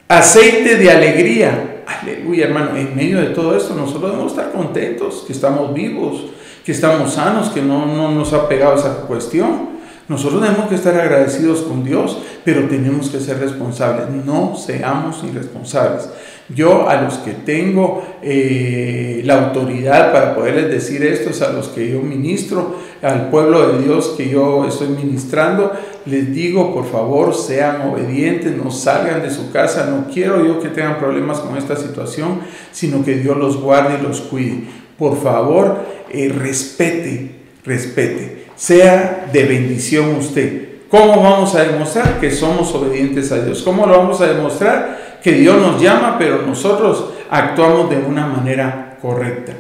Aceite 0.08 0.78
de 0.78 0.92
alegría. 0.92 1.84
Aleluya, 1.86 2.46
hermano. 2.46 2.76
En 2.76 2.96
medio 2.96 3.20
de 3.20 3.28
todo 3.28 3.56
esto, 3.56 3.76
nosotros 3.76 4.12
debemos 4.12 4.32
estar 4.32 4.52
contentos, 4.52 5.24
que 5.26 5.34
estamos 5.34 5.74
vivos, 5.74 6.26
que 6.66 6.72
estamos 6.72 7.14
sanos, 7.14 7.50
que 7.50 7.62
no, 7.62 7.86
no 7.86 8.12
nos 8.12 8.34
ha 8.34 8.48
pegado 8.48 8.76
esa 8.76 9.02
cuestión. 9.08 9.81
Nosotros 10.12 10.42
tenemos 10.42 10.68
que 10.68 10.76
estar 10.76 10.94
agradecidos 10.94 11.62
con 11.62 11.86
Dios, 11.86 12.18
pero 12.44 12.68
tenemos 12.68 13.10
que 13.10 13.22
ser 13.22 13.40
responsables. 13.40 14.10
No 14.26 14.58
seamos 14.58 15.24
irresponsables. 15.24 16.10
Yo 16.54 16.90
a 16.90 17.02
los 17.02 17.14
que 17.20 17.32
tengo 17.32 18.04
eh, 18.22 19.22
la 19.24 19.46
autoridad 19.46 20.12
para 20.12 20.36
poderles 20.36 20.70
decir 20.70 21.02
esto, 21.06 21.30
es 21.30 21.42
a 21.42 21.54
los 21.54 21.70
que 21.70 21.90
yo 21.90 22.02
ministro, 22.02 22.76
al 23.02 23.30
pueblo 23.30 23.72
de 23.72 23.84
Dios 23.86 24.16
que 24.18 24.28
yo 24.28 24.66
estoy 24.68 24.90
ministrando, 24.90 25.72
les 26.06 26.34
digo, 26.34 26.74
por 26.74 26.92
favor, 26.92 27.34
sean 27.34 27.90
obedientes, 27.90 28.54
no 28.54 28.70
salgan 28.70 29.22
de 29.22 29.32
su 29.32 29.50
casa, 29.50 29.86
no 29.90 30.14
quiero 30.14 30.46
yo 30.46 30.60
que 30.60 30.68
tengan 30.68 31.00
problemas 31.00 31.40
con 31.40 31.56
esta 31.56 31.78
situación, 31.78 32.42
sino 32.74 33.06
que 33.06 33.16
Dios 33.16 33.38
los 33.38 33.62
guarde 33.62 33.98
y 33.98 34.04
los 34.06 34.20
cuide. 34.20 34.66
Por 34.98 35.16
favor, 35.24 35.78
eh, 36.10 36.28
respete, 36.38 37.32
respete, 37.64 38.41
sea 38.62 39.30
de 39.34 39.44
bendición 39.46 40.16
usted. 40.18 40.70
¿Cómo 40.90 41.22
vamos 41.24 41.56
a 41.56 41.64
demostrar 41.64 42.20
que 42.20 42.30
somos 42.30 42.74
obedientes 42.76 43.32
a 43.32 43.44
Dios? 43.44 43.64
¿Cómo 43.64 43.88
lo 43.88 43.98
vamos 43.98 44.22
a 44.22 44.28
demostrar? 44.28 45.12
que 45.22 45.34
Dios 45.34 45.62
nos 45.62 45.82
llama, 45.82 46.18
pero 46.18 46.42
nosotros 46.46 47.06
actuamos 47.30 47.90
de 47.90 47.98
una 47.98 48.26
manera 48.26 48.98
correcta. 49.02 49.54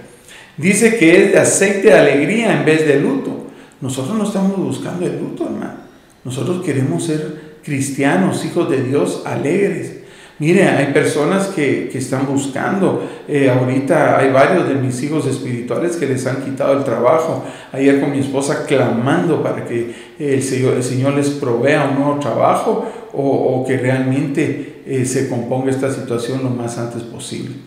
Dice 0.57 0.97
que 0.97 1.23
es 1.25 1.31
de 1.31 1.39
aceite 1.39 1.89
de 1.89 1.99
alegría 1.99 2.53
en 2.57 2.65
vez 2.65 2.85
de 2.87 2.99
luto. 2.99 3.47
Nosotros 3.79 4.17
no 4.17 4.23
estamos 4.23 4.57
buscando 4.57 5.05
el 5.05 5.19
luto, 5.19 5.45
hermano. 5.45 5.81
Nosotros 6.23 6.63
queremos 6.63 7.05
ser 7.05 7.57
cristianos, 7.63 8.43
hijos 8.45 8.69
de 8.69 8.83
Dios, 8.83 9.23
alegres. 9.25 10.00
Mire, 10.41 10.67
hay 10.67 10.91
personas 10.91 11.49
que, 11.49 11.91
están 11.93 12.25
buscando. 12.25 13.07
Eh, 13.27 13.47
ahorita 13.47 14.17
hay 14.17 14.31
varios 14.31 14.67
de 14.67 14.73
mis 14.73 15.03
hijos 15.03 15.27
espirituales 15.27 15.97
que 15.97 16.07
les 16.07 16.25
han 16.25 16.37
quitado 16.37 16.73
el 16.73 16.83
trabajo. 16.83 17.45
Ayer 17.71 18.01
con 18.01 18.09
mi 18.09 18.21
esposa 18.21 18.65
clamando 18.65 19.43
para 19.43 19.65
que 19.65 19.93
el 20.17 20.41
Señor, 20.41 20.73
el 20.73 20.83
Señor 20.83 21.13
les 21.13 21.29
provea 21.29 21.91
un 21.91 21.99
nuevo 21.99 22.19
trabajo 22.19 22.87
o, 23.13 23.21
o 23.21 23.67
que 23.67 23.77
realmente 23.77 24.81
eh, 24.87 25.05
se 25.05 25.29
componga 25.29 25.69
esta 25.69 25.93
situación 25.93 26.43
lo 26.43 26.49
más 26.49 26.75
antes 26.79 27.03
posible. 27.03 27.57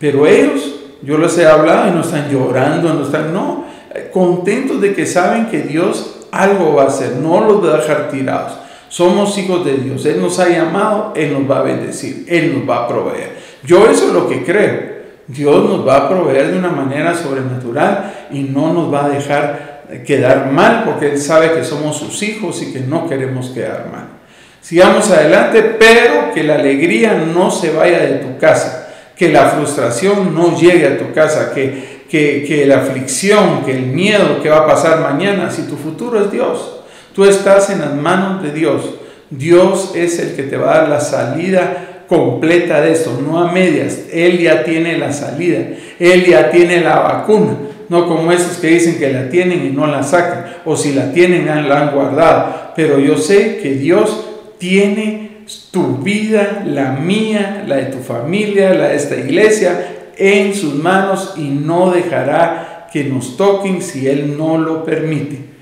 Pero 0.00 0.26
ellos, 0.26 0.74
yo 1.02 1.18
les 1.18 1.38
he 1.38 1.46
hablado 1.46 1.88
y 1.88 1.92
no 1.92 2.00
están 2.00 2.28
llorando, 2.32 2.94
no 2.94 3.04
están, 3.04 3.32
no, 3.32 3.64
eh, 3.94 4.10
contentos 4.12 4.80
de 4.80 4.92
que 4.92 5.06
saben 5.06 5.46
que 5.46 5.62
Dios 5.62 6.26
algo 6.32 6.74
va 6.74 6.82
a 6.82 6.86
hacer, 6.88 7.14
no 7.22 7.44
los 7.44 7.64
va 7.64 7.74
a 7.74 7.76
dejar 7.76 8.10
tirados. 8.10 8.58
Somos 8.88 9.36
hijos 9.38 9.64
de 9.64 9.74
Dios, 9.74 10.04
Él 10.06 10.20
nos 10.20 10.38
ha 10.38 10.48
llamado, 10.48 11.12
Él 11.14 11.32
nos 11.32 11.50
va 11.50 11.60
a 11.60 11.62
bendecir, 11.62 12.24
Él 12.28 12.54
nos 12.54 12.68
va 12.68 12.84
a 12.84 12.88
proveer. 12.88 13.36
Yo 13.64 13.86
eso 13.88 14.08
es 14.08 14.12
lo 14.12 14.28
que 14.28 14.44
creo. 14.44 14.98
Dios 15.26 15.68
nos 15.68 15.86
va 15.86 15.96
a 15.96 16.08
proveer 16.08 16.52
de 16.52 16.58
una 16.58 16.70
manera 16.70 17.14
sobrenatural 17.14 18.28
y 18.30 18.40
no 18.40 18.72
nos 18.72 18.92
va 18.92 19.04
a 19.04 19.08
dejar 19.10 19.68
quedar 20.06 20.50
mal 20.50 20.84
porque 20.84 21.12
Él 21.12 21.18
sabe 21.18 21.52
que 21.52 21.64
somos 21.64 21.96
sus 21.96 22.22
hijos 22.22 22.62
y 22.62 22.72
que 22.72 22.80
no 22.80 23.08
queremos 23.08 23.50
quedar 23.50 23.88
mal. 23.90 24.18
Sigamos 24.60 25.10
adelante, 25.10 25.62
pero 25.78 26.32
que 26.34 26.42
la 26.42 26.56
alegría 26.56 27.14
no 27.14 27.50
se 27.50 27.70
vaya 27.70 28.00
de 28.00 28.16
tu 28.16 28.38
casa, 28.38 28.88
que 29.16 29.30
la 29.30 29.46
frustración 29.46 30.34
no 30.34 30.58
llegue 30.58 30.86
a 30.86 30.98
tu 30.98 31.12
casa, 31.12 31.52
que, 31.54 32.04
que, 32.10 32.64
la 32.66 32.78
aflicción, 32.78 33.64
que 33.64 33.72
el 33.72 33.86
miedo 33.86 34.42
que 34.42 34.50
va 34.50 34.58
a 34.58 34.66
pasar 34.66 35.00
mañana, 35.00 35.50
si 35.50 35.62
tu 35.62 35.76
futuro 35.76 36.20
es 36.22 36.30
Dios, 36.30 36.80
tú 37.18 37.24
estás 37.24 37.68
en 37.70 37.80
las 37.80 37.96
manos 37.96 38.44
de 38.44 38.52
Dios. 38.52 38.94
Dios 39.28 39.90
es 39.96 40.20
el 40.20 40.36
que 40.36 40.44
te 40.44 40.56
va 40.56 40.72
a 40.72 40.78
dar 40.78 40.88
la 40.88 41.00
salida 41.00 42.04
completa 42.06 42.80
de 42.80 42.92
eso, 42.92 43.20
no 43.20 43.40
a 43.40 43.50
medias. 43.50 44.02
Él 44.12 44.38
ya 44.38 44.62
tiene 44.62 44.96
la 44.98 45.12
salida, 45.12 45.58
Él 45.98 46.24
ya 46.26 46.48
tiene 46.52 46.80
la 46.80 47.00
vacuna, 47.00 47.56
no 47.88 48.06
como 48.06 48.30
esos 48.30 48.58
que 48.58 48.68
dicen 48.68 49.00
que 49.00 49.12
la 49.12 49.30
tienen 49.30 49.66
y 49.66 49.70
no 49.70 49.88
la 49.88 50.04
sacan, 50.04 50.58
o 50.64 50.76
si 50.76 50.92
la 50.92 51.10
tienen 51.10 51.46
la 51.46 51.80
han 51.80 51.92
guardado. 51.92 52.72
Pero 52.76 53.00
yo 53.00 53.18
sé 53.18 53.58
que 53.60 53.70
Dios 53.70 54.24
tiene 54.58 55.38
tu 55.72 55.96
vida, 55.96 56.62
la 56.64 56.92
mía, 56.92 57.64
la 57.66 57.78
de 57.78 57.86
tu 57.86 57.98
familia, 57.98 58.72
la 58.74 58.90
de 58.90 58.96
esta 58.96 59.16
iglesia, 59.16 60.12
en 60.16 60.54
sus 60.54 60.74
manos 60.74 61.34
y 61.36 61.48
no 61.48 61.90
dejará 61.90 62.88
que 62.92 63.02
nos 63.02 63.36
toquen 63.36 63.82
si 63.82 64.06
Él 64.06 64.38
no 64.38 64.56
lo 64.56 64.84
permite. 64.84 65.57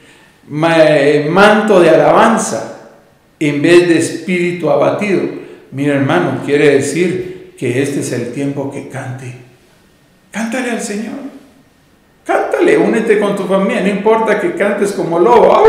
Eh, 0.49 1.27
manto 1.29 1.81
de 1.81 1.91
alabanza 1.91 2.77
en 3.39 3.63
vez 3.63 3.89
de 3.89 3.99
espíritu 3.99 4.71
abatido. 4.71 5.23
Mira 5.73 5.95
hermano, 5.95 6.43
quiere 6.45 6.71
decir 6.71 7.55
que 7.59 7.83
este 7.83 8.01
es 8.01 8.13
el 8.13 8.33
tiempo 8.33 8.71
que 8.71 8.89
cante. 8.89 9.35
Cántale 10.31 10.71
al 10.71 10.81
Señor. 10.81 11.27
Cántale, 12.25 12.77
únete 12.77 13.21
con 13.21 13.37
tu 13.37 13.45
familia, 13.45 13.83
no 13.83 13.89
importa 13.89 14.41
que 14.41 14.55
cantes 14.55 14.93
como 14.93 15.19
lobo, 15.21 15.65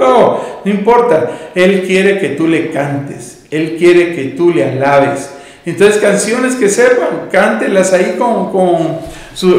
no, 0.00 0.40
no 0.64 0.70
importa. 0.70 1.50
Él 1.54 1.82
quiere 1.86 2.18
que 2.18 2.30
tú 2.30 2.46
le 2.46 2.70
cantes, 2.70 3.44
Él 3.50 3.76
quiere 3.76 4.14
que 4.14 4.24
tú 4.28 4.50
le 4.50 4.64
alabes. 4.64 5.30
Entonces 5.66 6.00
canciones 6.00 6.54
que 6.54 6.70
sepan, 6.70 7.28
cántelas 7.30 7.92
ahí 7.92 8.14
con, 8.18 8.50
con, 8.50 9.00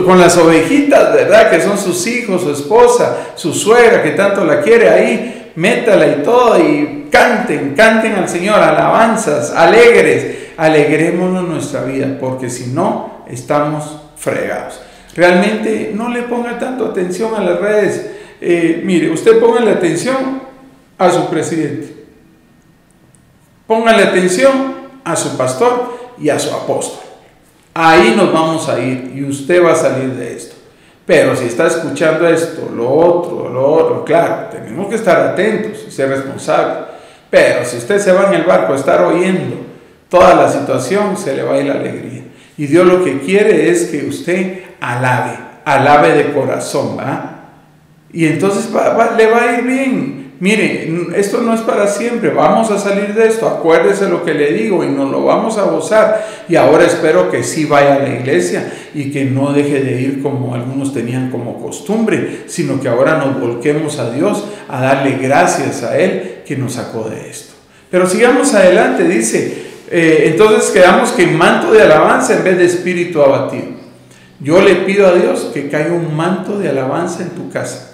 con 0.05 0.19
las 0.19 0.37
ovejitas, 0.37 1.13
¿verdad? 1.13 1.49
Que 1.49 1.61
son 1.61 1.77
sus 1.77 2.05
hijos, 2.07 2.41
su 2.41 2.51
esposa, 2.51 3.31
su 3.35 3.53
suegra 3.53 4.03
que 4.03 4.11
tanto 4.11 4.43
la 4.43 4.61
quiere 4.61 4.89
ahí, 4.89 5.51
métala 5.55 6.07
y 6.07 6.23
todo 6.23 6.59
y 6.59 7.07
canten, 7.09 7.73
canten 7.75 8.15
al 8.15 8.27
Señor, 8.27 8.59
alabanzas, 8.59 9.51
alegres, 9.51 10.49
alegrémonos 10.57 11.47
nuestra 11.47 11.83
vida, 11.83 12.17
porque 12.19 12.49
si 12.49 12.67
no, 12.67 13.23
estamos 13.29 14.01
fregados. 14.17 14.81
Realmente 15.15 15.91
no 15.93 16.09
le 16.09 16.23
ponga 16.23 16.59
tanto 16.59 16.85
atención 16.85 17.33
a 17.35 17.43
las 17.43 17.59
redes. 17.59 18.11
Eh, 18.41 18.81
mire, 18.83 19.09
usted 19.09 19.39
póngale 19.39 19.71
atención 19.71 20.41
a 20.97 21.11
su 21.11 21.29
presidente. 21.29 21.95
Póngale 23.65 24.03
atención 24.03 24.75
a 25.03 25.15
su 25.15 25.37
pastor 25.37 26.15
y 26.19 26.29
a 26.29 26.39
su 26.39 26.53
apóstol. 26.53 27.08
Ahí 27.73 28.13
nos 28.15 28.33
vamos 28.33 28.67
a 28.67 28.79
ir 28.79 29.11
y 29.15 29.23
usted 29.23 29.63
va 29.63 29.73
a 29.73 29.75
salir 29.75 30.11
de 30.11 30.35
esto. 30.35 30.55
Pero 31.05 31.35
si 31.35 31.45
está 31.45 31.67
escuchando 31.67 32.27
esto, 32.27 32.69
lo 32.75 32.89
otro, 32.89 33.49
lo 33.49 33.65
otro, 33.65 34.05
claro, 34.05 34.47
tenemos 34.51 34.87
que 34.87 34.95
estar 34.95 35.19
atentos 35.19 35.83
y 35.87 35.91
ser 35.91 36.09
responsables. 36.09 36.85
Pero 37.29 37.65
si 37.65 37.77
usted 37.77 37.99
se 37.99 38.11
va 38.11 38.27
en 38.27 38.35
el 38.35 38.43
barco 38.43 38.73
a 38.73 38.75
estar 38.75 39.01
oyendo 39.03 39.57
toda 40.07 40.35
la 40.35 40.49
situación, 40.51 41.17
se 41.17 41.35
le 41.35 41.43
va 41.43 41.55
a 41.55 41.59
ir 41.59 41.65
la 41.65 41.73
alegría. 41.75 42.23
Y 42.57 42.67
Dios 42.67 42.85
lo 42.85 43.03
que 43.03 43.19
quiere 43.19 43.69
es 43.69 43.85
que 43.85 44.05
usted 44.05 44.63
alabe, 44.81 45.37
alabe 45.65 46.09
de 46.13 46.33
corazón, 46.33 46.97
¿va? 46.97 47.39
Y 48.11 48.25
entonces 48.25 48.69
le 48.71 49.25
va 49.31 49.41
a 49.41 49.57
ir 49.57 49.63
bien. 49.63 50.33
Mire, 50.39 50.68
esto 51.15 51.41
no 51.41 51.53
es 51.53 51.61
para 51.61 51.87
siempre, 51.87 52.29
vamos 52.29 52.71
a 52.71 52.77
salir 52.77 53.13
de 53.13 53.27
esto, 53.27 53.47
acuérdese 53.47 54.07
lo 54.07 54.23
que 54.23 54.33
le 54.33 54.53
digo 54.53 54.83
y 54.83 54.87
nos 54.87 55.11
lo 55.11 55.23
vamos 55.23 55.57
a 55.57 55.63
gozar. 55.63 56.25
Y 56.47 56.55
ahora 56.55 56.85
espero 56.85 57.29
que 57.29 57.43
sí 57.43 57.65
vaya 57.65 57.95
a 57.95 57.99
la 57.99 58.09
iglesia 58.09 58.71
y 58.93 59.11
que 59.11 59.25
no 59.25 59.51
deje 59.53 59.83
de 59.83 60.01
ir 60.01 60.21
como 60.21 60.55
algunos 60.55 60.93
tenían 60.93 61.31
como 61.31 61.61
costumbre, 61.61 62.43
sino 62.47 62.79
que 62.79 62.87
ahora 62.87 63.17
nos 63.17 63.39
volquemos 63.39 63.99
a 63.99 64.11
Dios 64.11 64.45
a 64.67 64.81
darle 64.81 65.17
gracias 65.21 65.83
a 65.83 65.97
Él 65.97 66.41
que 66.45 66.55
nos 66.55 66.73
sacó 66.73 67.09
de 67.09 67.29
esto. 67.29 67.53
Pero 67.89 68.07
sigamos 68.07 68.53
adelante, 68.53 69.03
dice, 69.03 69.69
eh, 69.89 70.23
entonces 70.27 70.69
quedamos 70.69 71.11
que 71.11 71.25
manto 71.25 71.71
de 71.71 71.81
alabanza 71.81 72.35
en 72.35 72.43
vez 72.43 72.57
de 72.57 72.65
espíritu 72.65 73.21
abatido. 73.21 73.79
Yo 74.39 74.61
le 74.61 74.75
pido 74.75 75.07
a 75.07 75.13
Dios 75.13 75.51
que 75.53 75.69
caiga 75.69 75.93
un 75.93 76.15
manto 76.15 76.59
de 76.59 76.69
alabanza 76.69 77.23
en 77.23 77.29
tu 77.29 77.49
casa, 77.49 77.88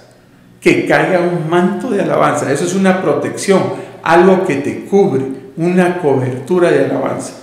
que 0.65 0.87
caiga 0.87 1.19
un 1.19 1.47
manto 1.47 1.91
de 1.91 2.01
alabanza. 2.01 2.51
Eso 2.51 2.65
es 2.65 2.73
una 2.73 2.99
protección, 2.99 3.61
algo 4.01 4.47
que 4.47 4.55
te 4.55 4.85
cubre, 4.85 5.23
una 5.57 5.99
cobertura 5.99 6.71
de 6.71 6.85
alabanza. 6.85 7.33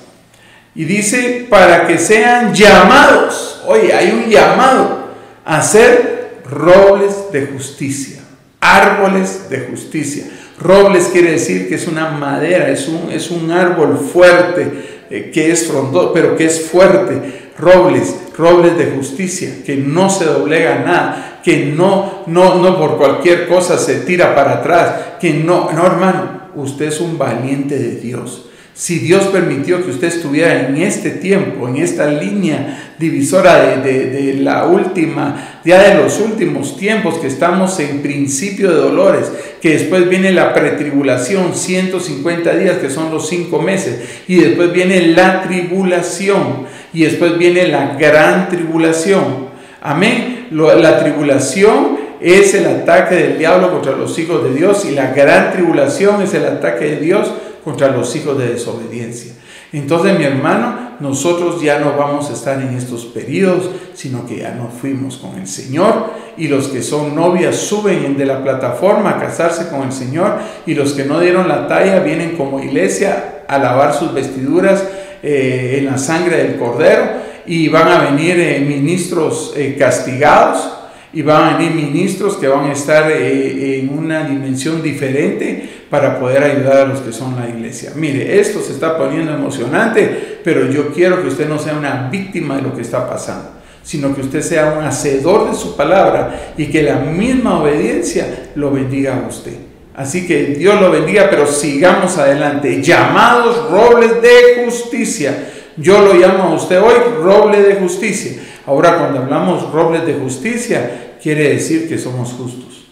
Y 0.74 0.86
dice, 0.86 1.46
para 1.48 1.86
que 1.86 1.98
sean 1.98 2.52
llamados, 2.52 3.62
oye, 3.68 3.94
hay 3.94 4.10
un 4.10 4.28
llamado 4.28 5.06
a 5.44 5.62
ser 5.62 6.40
robles 6.50 7.30
de 7.30 7.46
justicia, 7.46 8.22
árboles 8.60 9.48
de 9.48 9.68
justicia. 9.70 10.24
Robles 10.58 11.04
quiere 11.12 11.30
decir 11.30 11.68
que 11.68 11.76
es 11.76 11.86
una 11.86 12.10
madera, 12.10 12.70
es 12.70 12.88
un, 12.88 13.08
es 13.12 13.30
un 13.30 13.52
árbol 13.52 13.98
fuerte, 13.98 15.04
eh, 15.08 15.30
que 15.32 15.52
es 15.52 15.68
frondoso, 15.68 16.12
pero 16.12 16.34
que 16.34 16.46
es 16.46 16.68
fuerte. 16.68 17.41
Robles, 17.58 18.16
robles 18.36 18.76
de 18.78 18.92
justicia, 18.92 19.62
que 19.64 19.76
no 19.76 20.08
se 20.08 20.24
doblega 20.24 20.80
nada, 20.80 21.40
que 21.44 21.66
no, 21.66 22.24
no, 22.26 22.56
no 22.56 22.78
por 22.78 22.96
cualquier 22.96 23.48
cosa 23.48 23.78
se 23.78 24.00
tira 24.00 24.34
para 24.34 24.54
atrás, 24.54 24.94
que 25.20 25.34
no, 25.34 25.70
no 25.72 25.86
hermano, 25.86 26.42
usted 26.54 26.86
es 26.86 27.00
un 27.00 27.18
valiente 27.18 27.78
de 27.78 27.96
Dios. 27.96 28.46
Si 28.74 28.98
Dios 28.98 29.24
permitió 29.24 29.84
que 29.84 29.90
usted 29.90 30.08
estuviera 30.08 30.66
en 30.66 30.78
este 30.78 31.10
tiempo, 31.10 31.68
en 31.68 31.76
esta 31.76 32.06
línea 32.06 32.91
divisora 33.02 33.76
de, 33.82 34.34
la 34.38 34.66
última, 34.66 35.60
ya 35.64 35.82
de 35.82 36.02
los 36.02 36.20
últimos 36.20 36.76
tiempos, 36.76 37.18
que 37.18 37.26
estamos 37.26 37.78
en 37.80 38.00
principio 38.00 38.70
de 38.70 38.76
dolores, 38.76 39.30
que 39.60 39.70
después 39.70 40.08
viene 40.08 40.32
la 40.32 40.54
pretribulación, 40.54 41.54
150 41.54 42.54
días, 42.54 42.78
que 42.78 42.90
son 42.90 43.10
los 43.10 43.28
cinco 43.28 43.60
meses, 43.60 44.22
y 44.28 44.36
después 44.36 44.72
viene 44.72 45.08
la 45.08 45.42
tribulación, 45.42 46.66
y 46.92 47.02
después 47.02 47.36
viene 47.36 47.66
la 47.66 47.96
gran 47.96 48.48
tribulación. 48.48 49.50
Amén. 49.80 50.46
La 50.52 51.00
tribulación 51.00 51.98
es 52.20 52.54
el 52.54 52.66
ataque 52.66 53.16
del 53.16 53.38
diablo 53.38 53.72
contra 53.72 53.96
los 53.96 54.16
hijos 54.18 54.44
de 54.44 54.54
Dios, 54.54 54.84
y 54.84 54.92
la 54.92 55.12
gran 55.12 55.52
tribulación 55.52 56.22
es 56.22 56.34
el 56.34 56.44
ataque 56.46 56.84
de 56.84 56.96
Dios 56.98 57.32
contra 57.64 57.88
los 57.88 58.14
hijos 58.14 58.38
de 58.38 58.48
desobediencia. 58.48 59.32
Entonces, 59.72 60.18
mi 60.18 60.24
hermano, 60.24 60.92
nosotros 61.00 61.62
ya 61.62 61.78
no 61.78 61.96
vamos 61.96 62.28
a 62.28 62.34
estar 62.34 62.60
en 62.60 62.76
estos 62.76 63.06
periodos, 63.06 63.70
sino 63.94 64.26
que 64.26 64.38
ya 64.38 64.54
nos 64.54 64.74
fuimos 64.74 65.16
con 65.16 65.38
el 65.38 65.46
Señor 65.46 66.10
y 66.36 66.48
los 66.48 66.68
que 66.68 66.82
son 66.82 67.14
novias 67.14 67.56
suben 67.56 68.16
de 68.16 68.26
la 68.26 68.42
plataforma 68.42 69.10
a 69.10 69.18
casarse 69.18 69.68
con 69.68 69.82
el 69.82 69.92
Señor 69.92 70.36
y 70.66 70.74
los 70.74 70.92
que 70.92 71.04
no 71.04 71.20
dieron 71.20 71.48
la 71.48 71.66
talla 71.66 72.00
vienen 72.00 72.36
como 72.36 72.60
iglesia 72.60 73.44
a 73.48 73.58
lavar 73.58 73.94
sus 73.94 74.12
vestiduras 74.12 74.84
eh, 75.22 75.76
en 75.78 75.86
la 75.86 75.98
sangre 75.98 76.36
del 76.36 76.56
Cordero 76.56 77.04
y 77.46 77.68
van 77.68 77.88
a 77.88 78.10
venir 78.10 78.38
eh, 78.38 78.60
ministros 78.60 79.54
eh, 79.56 79.76
castigados 79.78 80.70
y 81.12 81.22
van 81.22 81.54
a 81.54 81.58
venir 81.58 81.74
ministros 81.74 82.36
que 82.36 82.48
van 82.48 82.70
a 82.70 82.72
estar 82.72 83.10
eh, 83.10 83.80
en 83.80 83.90
una 83.90 84.24
dimensión 84.24 84.82
diferente 84.82 85.68
para 85.90 86.18
poder 86.18 86.42
ayudar 86.42 86.78
a 86.78 86.86
los 86.86 87.00
que 87.00 87.12
son 87.12 87.36
la 87.38 87.48
iglesia. 87.48 87.92
Mire, 87.94 88.40
esto 88.40 88.60
se 88.60 88.72
está 88.72 88.96
poniendo 88.96 89.32
emocionante, 89.32 90.40
pero 90.42 90.70
yo 90.70 90.90
quiero 90.92 91.20
que 91.20 91.28
usted 91.28 91.48
no 91.48 91.58
sea 91.58 91.74
una 91.74 92.08
víctima 92.10 92.56
de 92.56 92.62
lo 92.62 92.74
que 92.74 92.80
está 92.80 93.08
pasando, 93.08 93.50
sino 93.82 94.14
que 94.14 94.22
usted 94.22 94.40
sea 94.40 94.74
un 94.78 94.84
hacedor 94.84 95.50
de 95.50 95.56
su 95.56 95.76
palabra 95.76 96.54
y 96.56 96.66
que 96.66 96.82
la 96.82 96.96
misma 96.96 97.60
obediencia 97.60 98.50
lo 98.54 98.70
bendiga 98.70 99.18
a 99.18 99.28
usted. 99.28 99.52
Así 99.94 100.26
que 100.26 100.46
Dios 100.46 100.80
lo 100.80 100.90
bendiga, 100.90 101.28
pero 101.28 101.46
sigamos 101.46 102.16
adelante. 102.16 102.82
Llamados 102.82 103.70
robles 103.70 104.22
de 104.22 104.64
justicia. 104.64 105.48
Yo 105.76 106.00
lo 106.00 106.14
llamo 106.14 106.44
a 106.44 106.54
usted 106.54 106.80
hoy 106.80 106.94
roble 107.22 107.62
de 107.62 107.74
justicia. 107.74 108.40
Ahora 108.66 108.96
cuando 108.96 109.20
hablamos 109.20 109.70
robles 109.72 110.06
de 110.06 110.14
justicia, 110.14 111.11
quiere 111.22 111.50
decir 111.50 111.88
que 111.88 111.98
somos 111.98 112.32
justos. 112.32 112.86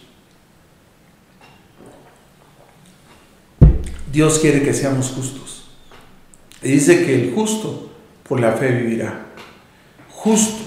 Dios 4.11 4.39
quiere 4.39 4.61
que 4.61 4.73
seamos 4.73 5.09
justos. 5.09 5.65
Y 6.61 6.71
dice 6.71 7.05
que 7.05 7.15
el 7.15 7.33
justo 7.33 7.91
por 8.27 8.39
la 8.39 8.53
fe 8.53 8.69
vivirá. 8.71 9.25
Justo. 10.09 10.63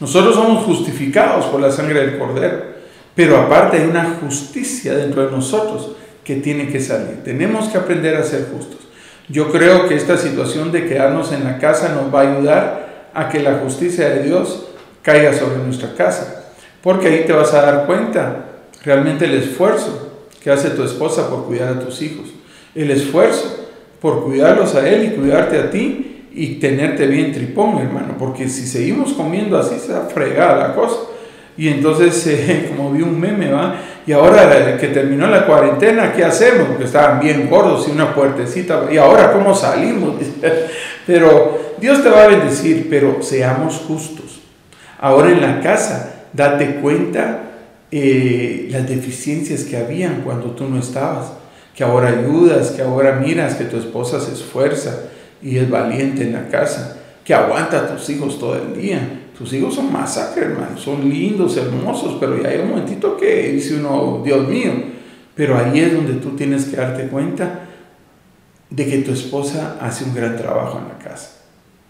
Nosotros 0.00 0.34
somos 0.34 0.64
justificados 0.64 1.46
por 1.46 1.60
la 1.60 1.70
sangre 1.70 2.00
del 2.00 2.18
Cordero. 2.18 2.76
Pero 3.14 3.38
aparte 3.38 3.78
hay 3.78 3.86
una 3.86 4.18
justicia 4.20 4.94
dentro 4.94 5.24
de 5.24 5.32
nosotros 5.32 5.92
que 6.22 6.36
tiene 6.36 6.68
que 6.68 6.80
salir. 6.80 7.22
Tenemos 7.24 7.68
que 7.68 7.78
aprender 7.78 8.14
a 8.16 8.22
ser 8.22 8.48
justos. 8.52 8.80
Yo 9.28 9.50
creo 9.50 9.88
que 9.88 9.96
esta 9.96 10.16
situación 10.16 10.70
de 10.70 10.86
quedarnos 10.86 11.32
en 11.32 11.44
la 11.44 11.58
casa 11.58 11.90
nos 11.90 12.14
va 12.14 12.20
a 12.20 12.36
ayudar 12.36 13.10
a 13.14 13.28
que 13.28 13.40
la 13.40 13.54
justicia 13.58 14.08
de 14.10 14.22
Dios 14.22 14.66
caiga 15.02 15.32
sobre 15.32 15.58
nuestra 15.58 15.94
casa. 15.94 16.35
Porque 16.86 17.08
ahí 17.08 17.24
te 17.26 17.32
vas 17.32 17.52
a 17.52 17.62
dar 17.62 17.86
cuenta 17.86 18.44
realmente 18.84 19.24
el 19.24 19.34
esfuerzo 19.34 20.12
que 20.40 20.52
hace 20.52 20.70
tu 20.70 20.84
esposa 20.84 21.28
por 21.28 21.46
cuidar 21.46 21.70
a 21.70 21.80
tus 21.80 22.00
hijos. 22.00 22.28
El 22.76 22.92
esfuerzo 22.92 23.66
por 24.00 24.22
cuidarlos 24.22 24.76
a 24.76 24.88
él 24.88 25.02
y 25.02 25.16
cuidarte 25.16 25.58
a 25.58 25.68
ti 25.68 26.28
y 26.32 26.60
tenerte 26.60 27.08
bien 27.08 27.32
tripón, 27.32 27.78
hermano. 27.78 28.14
Porque 28.16 28.48
si 28.48 28.68
seguimos 28.68 29.14
comiendo 29.14 29.58
así, 29.58 29.80
se 29.80 29.94
va 29.94 30.06
a 30.06 30.08
fregar 30.08 30.58
la 30.58 30.74
cosa. 30.76 30.94
Y 31.56 31.70
entonces, 31.70 32.24
eh, 32.28 32.72
como 32.76 32.92
vi 32.92 33.02
un 33.02 33.18
meme, 33.18 33.50
va, 33.50 33.80
y 34.06 34.12
ahora 34.12 34.78
que 34.78 34.86
terminó 34.86 35.26
la 35.26 35.44
cuarentena, 35.44 36.12
¿qué 36.12 36.24
hacemos? 36.24 36.68
Porque 36.68 36.84
estaban 36.84 37.18
bien 37.18 37.50
gordos 37.50 37.88
y 37.88 37.90
una 37.90 38.14
puertecita, 38.14 38.86
y 38.92 38.96
ahora 38.96 39.32
cómo 39.32 39.56
salimos. 39.56 40.14
Pero 41.04 41.74
Dios 41.80 42.00
te 42.04 42.10
va 42.10 42.22
a 42.22 42.28
bendecir, 42.28 42.86
pero 42.88 43.20
seamos 43.22 43.82
justos. 43.88 44.40
Ahora 45.00 45.30
en 45.30 45.40
la 45.40 45.60
casa, 45.60 46.15
date 46.36 46.76
cuenta 46.76 47.46
eh, 47.90 48.68
las 48.70 48.88
deficiencias 48.88 49.64
que 49.64 49.76
habían 49.76 50.22
cuando 50.22 50.50
tú 50.50 50.68
no 50.68 50.78
estabas, 50.78 51.32
que 51.74 51.82
ahora 51.82 52.08
ayudas, 52.08 52.70
que 52.70 52.82
ahora 52.82 53.16
miras 53.16 53.54
que 53.54 53.64
tu 53.64 53.76
esposa 53.76 54.20
se 54.20 54.32
esfuerza 54.32 55.04
y 55.42 55.58
es 55.58 55.68
valiente 55.70 56.22
en 56.22 56.32
la 56.32 56.48
casa, 56.48 56.98
que 57.24 57.34
aguanta 57.34 57.78
a 57.78 57.96
tus 57.96 58.08
hijos 58.10 58.38
todo 58.38 58.56
el 58.56 58.80
día. 58.80 59.22
Tus 59.36 59.52
hijos 59.52 59.74
son 59.74 59.92
masacre, 59.92 60.46
hermano, 60.46 60.78
son 60.78 61.08
lindos, 61.08 61.56
hermosos, 61.56 62.16
pero 62.18 62.40
ya 62.42 62.48
hay 62.48 62.60
un 62.60 62.70
momentito 62.70 63.16
que 63.16 63.52
dice 63.52 63.76
uno, 63.76 64.22
Dios 64.24 64.48
mío, 64.48 64.72
pero 65.34 65.58
ahí 65.58 65.80
es 65.80 65.92
donde 65.92 66.14
tú 66.14 66.30
tienes 66.30 66.64
que 66.64 66.76
darte 66.76 67.08
cuenta 67.08 67.66
de 68.70 68.86
que 68.86 68.98
tu 68.98 69.12
esposa 69.12 69.76
hace 69.80 70.04
un 70.04 70.14
gran 70.14 70.36
trabajo 70.36 70.78
en 70.78 70.88
la 70.88 70.98
casa. 70.98 71.32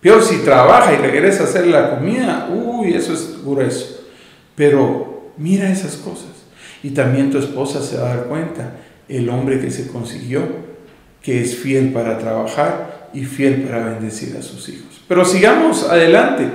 Peor 0.00 0.22
si 0.22 0.38
trabaja 0.38 0.92
y 0.92 0.96
regresa 0.96 1.44
a 1.44 1.46
hacer 1.46 1.68
la 1.68 1.90
comida, 1.90 2.48
uy, 2.52 2.94
eso 2.94 3.12
es 3.12 3.38
grueso. 3.44 4.06
Pero 4.57 5.33
mira 5.37 5.71
esas 5.71 5.97
cosas. 5.97 6.31
Y 6.83 6.90
también 6.90 7.31
tu 7.31 7.38
esposa 7.38 7.83
se 7.83 7.97
va 7.97 8.11
a 8.11 8.16
dar 8.16 8.25
cuenta, 8.25 8.77
el 9.09 9.29
hombre 9.29 9.61
que 9.61 9.71
se 9.71 9.87
consiguió, 9.88 10.42
que 11.23 11.40
es 11.40 11.57
fiel 11.57 11.92
para 11.92 12.19
trabajar 12.19 13.11
y 13.12 13.25
fiel 13.25 13.62
para 13.62 13.85
bendecir 13.85 14.37
a 14.37 14.42
sus 14.42 14.69
hijos. 14.69 15.03
Pero 15.07 15.25
sigamos 15.25 15.85
adelante. 15.85 16.49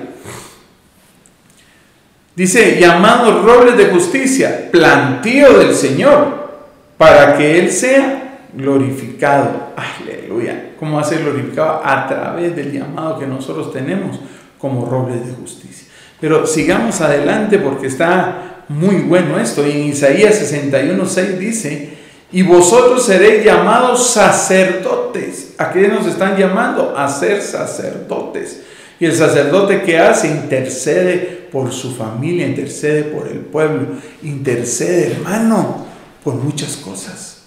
Dice, 2.36 2.80
llamados 2.80 3.44
robles 3.44 3.78
de 3.78 3.88
justicia, 3.88 4.70
plantío 4.72 5.60
del 5.60 5.76
Señor, 5.76 6.50
para 6.98 7.38
que 7.38 7.60
Él 7.60 7.70
sea 7.70 8.48
glorificado. 8.54 9.74
Aleluya. 9.76 10.72
¿Cómo 10.80 10.96
va 10.96 11.02
a 11.02 11.06
ser 11.06 11.24
glorificado? 11.24 11.82
A 11.84 12.08
través 12.08 12.56
del 12.56 12.72
llamado 12.72 13.20
que 13.20 13.28
nosotros 13.28 13.72
tenemos 13.74 14.20
como 14.58 14.86
robles 14.86 15.26
de 15.26 15.34
justicia. 15.34 15.88
Pero 16.22 16.48
sigamos 16.48 17.02
adelante 17.02 17.58
porque 17.58 17.88
está 17.88 18.64
muy 18.70 18.98
bueno 18.98 19.38
esto. 19.40 19.68
Y 19.68 19.72
en 19.72 19.84
Isaías 19.88 20.36
61, 20.36 21.06
6 21.06 21.40
dice, 21.40 21.90
y 22.32 22.44
vosotros 22.44 23.06
seréis 23.06 23.44
llamados 23.44 24.12
sacerdotes. 24.12 25.56
¿A 25.58 25.72
qué 25.72 25.88
nos 25.90 26.08
están 26.08 26.38
llamando? 26.38 26.96
A 26.96 27.10
ser 27.10 27.42
sacerdotes. 27.42 28.62
Y 29.00 29.06
el 29.06 29.16
sacerdote 29.16 29.82
que 29.82 29.98
hace 29.98 30.28
intercede 30.28 31.48
por 31.52 31.74
su 31.74 31.94
familia, 31.94 32.48
intercede 32.48 33.04
por 33.04 33.28
el 33.28 33.40
pueblo, 33.40 33.88
intercede, 34.24 35.14
hermano, 35.14 35.86
por 36.24 36.36
muchas 36.36 36.78
cosas. 36.78 37.42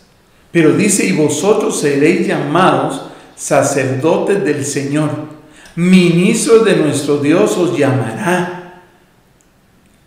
Pero 0.50 0.72
dice, 0.72 1.06
y 1.06 1.12
vosotros 1.12 1.80
seréis 1.80 2.26
llamados 2.26 3.02
sacerdotes 3.36 4.44
del 4.44 4.64
Señor, 4.64 5.10
ministros 5.76 6.64
de 6.64 6.76
nuestro 6.76 7.18
Dios 7.18 7.56
os 7.56 7.76
llamará. 7.78 8.63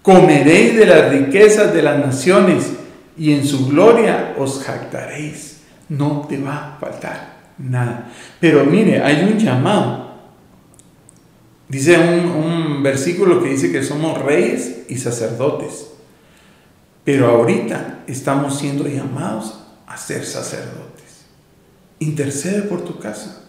Comeréis 0.07 0.77
de 0.77 0.85
las 0.85 1.09
riquezas 1.09 1.73
de 1.73 1.81
las 1.81 1.99
naciones 1.99 2.71
y 3.17 3.33
en 3.33 3.45
su 3.45 3.67
gloria 3.67 4.35
os 4.37 4.63
jactaréis. 4.63 5.57
No 5.89 6.25
te 6.29 6.37
va 6.37 6.55
a 6.55 6.77
faltar 6.79 7.39
nada. 7.57 8.09
Pero 8.39 8.63
mire, 8.63 9.03
hay 9.03 9.29
un 9.29 9.37
llamado. 9.37 10.13
Dice 11.67 11.97
un, 11.97 12.25
un 12.25 12.83
versículo 12.83 13.43
que 13.43 13.49
dice 13.49 13.69
que 13.69 13.83
somos 13.83 14.17
reyes 14.19 14.85
y 14.87 14.95
sacerdotes. 14.95 15.89
Pero 17.03 17.27
ahorita 17.27 18.05
estamos 18.07 18.57
siendo 18.57 18.87
llamados 18.87 19.59
a 19.87 19.97
ser 19.97 20.23
sacerdotes. 20.23 21.25
Intercede 21.99 22.61
por 22.61 22.85
tu 22.85 22.97
casa. 22.97 23.41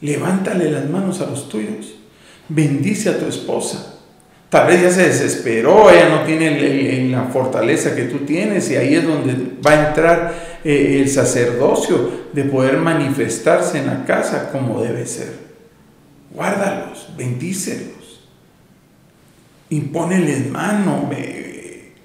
Levántale 0.00 0.70
las 0.70 0.88
manos 0.88 1.20
a 1.20 1.26
los 1.26 1.50
tuyos. 1.50 1.96
Bendice 2.48 3.10
a 3.10 3.18
tu 3.18 3.26
esposa. 3.26 3.91
Tal 4.52 4.66
vez 4.66 4.82
ya 4.82 4.90
se 4.90 5.08
desesperó, 5.08 5.90
ella 5.90 6.10
no 6.10 6.24
tiene 6.24 7.08
la 7.08 7.22
fortaleza 7.22 7.96
que 7.96 8.02
tú 8.02 8.18
tienes 8.26 8.70
y 8.70 8.76
ahí 8.76 8.96
es 8.96 9.06
donde 9.06 9.34
va 9.66 9.70
a 9.70 9.88
entrar 9.88 10.34
eh, 10.62 10.98
el 11.00 11.08
sacerdocio 11.08 12.26
de 12.34 12.44
poder 12.44 12.76
manifestarse 12.76 13.78
en 13.78 13.86
la 13.86 14.04
casa 14.04 14.50
como 14.52 14.82
debe 14.82 15.06
ser. 15.06 15.32
Guárdalos, 16.34 17.14
bendícelos, 17.16 18.28
impóneles 19.70 20.50
mano, 20.50 21.08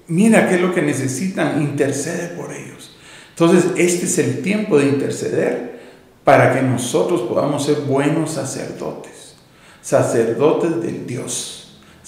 mira 0.06 0.48
qué 0.48 0.54
es 0.54 0.60
lo 0.62 0.74
que 0.74 0.80
necesitan, 0.80 1.60
intercede 1.60 2.28
por 2.28 2.50
ellos. 2.54 2.96
Entonces, 3.28 3.72
este 3.76 4.06
es 4.06 4.16
el 4.16 4.40
tiempo 4.40 4.78
de 4.78 4.86
interceder 4.86 5.80
para 6.24 6.54
que 6.54 6.62
nosotros 6.62 7.20
podamos 7.28 7.66
ser 7.66 7.80
buenos 7.80 8.30
sacerdotes, 8.30 9.34
sacerdotes 9.82 10.80
del 10.80 11.06
Dios, 11.06 11.57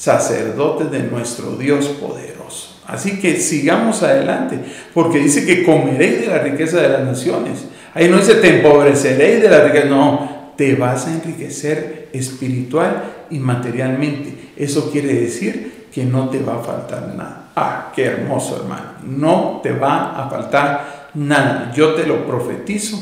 sacerdotes 0.00 0.90
de 0.90 1.00
nuestro 1.00 1.56
Dios 1.56 1.84
poderoso. 2.00 2.74
Así 2.86 3.20
que 3.20 3.36
sigamos 3.36 4.02
adelante, 4.02 4.58
porque 4.94 5.18
dice 5.18 5.44
que 5.44 5.62
comeréis 5.62 6.22
de 6.22 6.26
la 6.28 6.38
riqueza 6.38 6.80
de 6.80 6.88
las 6.88 7.04
naciones. 7.04 7.66
Ahí 7.92 8.08
no 8.08 8.16
dice 8.16 8.36
te 8.36 8.56
empobreceréis 8.56 9.42
de 9.42 9.50
la 9.50 9.62
riqueza, 9.62 9.88
no, 9.88 10.52
te 10.56 10.74
vas 10.74 11.06
a 11.06 11.12
enriquecer 11.12 12.08
espiritual 12.14 13.26
y 13.28 13.38
materialmente. 13.38 14.52
Eso 14.56 14.90
quiere 14.90 15.12
decir 15.12 15.88
que 15.92 16.04
no 16.04 16.30
te 16.30 16.42
va 16.42 16.56
a 16.56 16.62
faltar 16.62 17.14
nada. 17.14 17.50
Ah, 17.54 17.92
qué 17.94 18.06
hermoso 18.06 18.56
hermano. 18.56 18.92
No 19.04 19.60
te 19.62 19.72
va 19.72 20.18
a 20.18 20.30
faltar 20.30 21.10
nada. 21.12 21.72
Yo 21.76 21.92
te 21.92 22.06
lo 22.06 22.26
profetizo, 22.26 22.96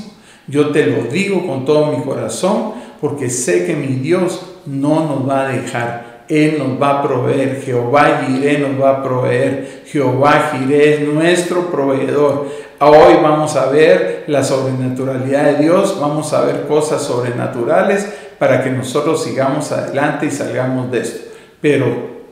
yo 0.49 0.71
te 0.71 0.87
lo 0.87 1.05
digo 1.05 1.47
con 1.47 1.65
todo 1.65 1.97
mi 1.97 2.03
corazón, 2.03 2.73
porque 3.01 3.31
sé 3.31 3.67
que 3.67 3.77
mi 3.77 3.95
Dios 3.95 4.45
no 4.67 5.07
nos 5.07 5.29
va 5.29 5.47
a 5.47 5.49
dejar. 5.49 6.08
Él 6.29 6.59
nos 6.59 6.81
va 6.81 6.99
a 6.99 7.03
proveer. 7.03 7.63
Jehová 7.63 8.21
Jireh 8.27 8.59
nos 8.59 8.81
va 8.81 8.91
a 8.91 9.03
proveer. 9.03 9.83
Jehová 9.87 10.51
Jireh 10.53 10.95
es 10.95 11.01
nuestro 11.09 11.71
proveedor. 11.71 12.47
Hoy 12.81 13.15
vamos 13.23 13.57
a 13.57 13.67
ver 13.67 14.25
la 14.29 14.45
sobrenaturalidad 14.45 15.45
de 15.45 15.65
Dios, 15.65 15.99
vamos 16.01 16.33
a 16.33 16.43
ver 16.43 16.67
cosas 16.69 17.03
sobrenaturales 17.03 18.07
para 18.39 18.63
que 18.63 18.71
nosotros 18.71 19.25
sigamos 19.25 19.73
adelante 19.73 20.27
y 20.27 20.31
salgamos 20.31 20.91
de 20.93 21.01
esto. 21.01 21.31
Pero 21.61 21.87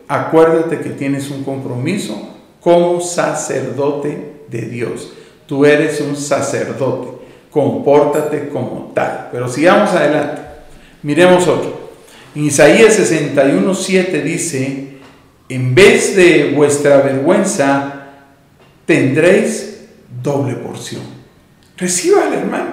acuérdate 0.07 0.79
que 0.79 0.91
tienes 0.91 1.31
un 1.31 1.43
compromiso 1.43 2.37
como 2.61 3.01
sacerdote 3.01 4.45
de 4.49 4.63
Dios. 4.63 5.13
Tú 5.47 5.65
eres 5.65 6.01
un 6.01 6.15
sacerdote, 6.15 7.09
compórtate 7.51 8.49
como 8.49 8.93
tal. 8.95 9.31
Pero 9.33 9.49
sigamos 9.49 9.91
adelante. 9.91 10.43
Miremos 11.03 11.49
otro. 11.49 11.86
En 12.37 12.45
Isaías 12.45 12.93
61, 12.97 13.75
7 13.75 14.21
dice, 14.21 14.89
en 15.49 15.75
vez 15.75 16.15
de 16.15 16.53
vuestra 16.55 16.99
vergüenza, 16.99 18.11
tendréis 18.85 19.87
doble 20.23 20.53
porción. 20.57 21.01
Reciba 21.79 22.29
hermano, 22.31 22.73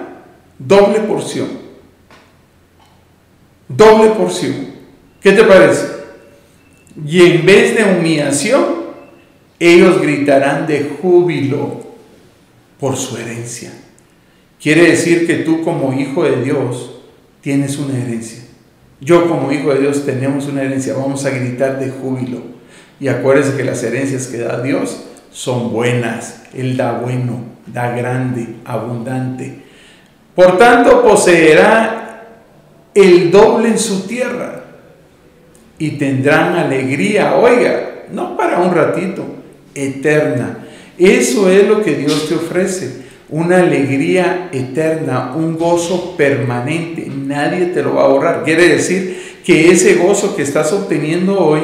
doble 0.58 1.00
porción. 1.00 1.48
Doble 3.66 4.10
porción. 4.10 4.66
¿Qué 5.22 5.32
te 5.32 5.44
parece? 5.44 5.86
Y 7.06 7.22
en 7.22 7.46
vez 7.46 7.74
de 7.74 7.84
humillación, 7.84 8.66
ellos 9.58 10.02
gritarán 10.02 10.66
de 10.66 10.94
júbilo 11.00 11.80
por 12.78 12.98
su 12.98 13.16
herencia. 13.16 13.72
Quiere 14.60 14.90
decir 14.90 15.26
que 15.26 15.36
tú 15.36 15.64
como 15.64 15.98
hijo 15.98 16.22
de 16.24 16.42
Dios 16.42 16.96
tienes 17.40 17.78
una 17.78 17.98
herencia. 17.98 18.43
Yo 19.04 19.28
como 19.28 19.52
hijo 19.52 19.72
de 19.72 19.80
Dios 19.80 20.06
tenemos 20.06 20.46
una 20.46 20.62
herencia. 20.62 20.94
Vamos 20.94 21.24
a 21.26 21.30
gritar 21.30 21.78
de 21.78 21.90
júbilo. 21.90 22.42
Y 22.98 23.08
acuérdense 23.08 23.56
que 23.56 23.64
las 23.64 23.82
herencias 23.82 24.28
que 24.28 24.38
da 24.38 24.62
Dios 24.62 25.04
son 25.30 25.72
buenas. 25.72 26.42
Él 26.54 26.76
da 26.76 26.98
bueno, 26.98 27.44
da 27.66 27.94
grande, 27.94 28.56
abundante. 28.64 29.62
Por 30.34 30.56
tanto, 30.56 31.02
poseerá 31.02 32.24
el 32.94 33.30
doble 33.30 33.68
en 33.68 33.78
su 33.78 34.06
tierra 34.06 34.62
y 35.78 35.90
tendrán 35.92 36.54
alegría, 36.56 37.34
oiga, 37.36 38.04
no 38.12 38.36
para 38.36 38.60
un 38.60 38.74
ratito, 38.74 39.24
eterna. 39.74 40.58
Eso 40.96 41.50
es 41.50 41.68
lo 41.68 41.82
que 41.82 41.94
Dios 41.94 42.28
te 42.28 42.36
ofrece, 42.36 43.03
una 43.34 43.58
alegría 43.58 44.48
eterna, 44.52 45.32
un 45.34 45.58
gozo 45.58 46.16
permanente, 46.16 47.10
nadie 47.12 47.66
te 47.66 47.82
lo 47.82 47.96
va 47.96 48.02
a 48.02 48.04
ahorrar. 48.04 48.44
Quiere 48.44 48.68
decir 48.68 49.40
que 49.44 49.72
ese 49.72 49.96
gozo 49.96 50.36
que 50.36 50.42
estás 50.42 50.72
obteniendo 50.72 51.40
hoy 51.40 51.62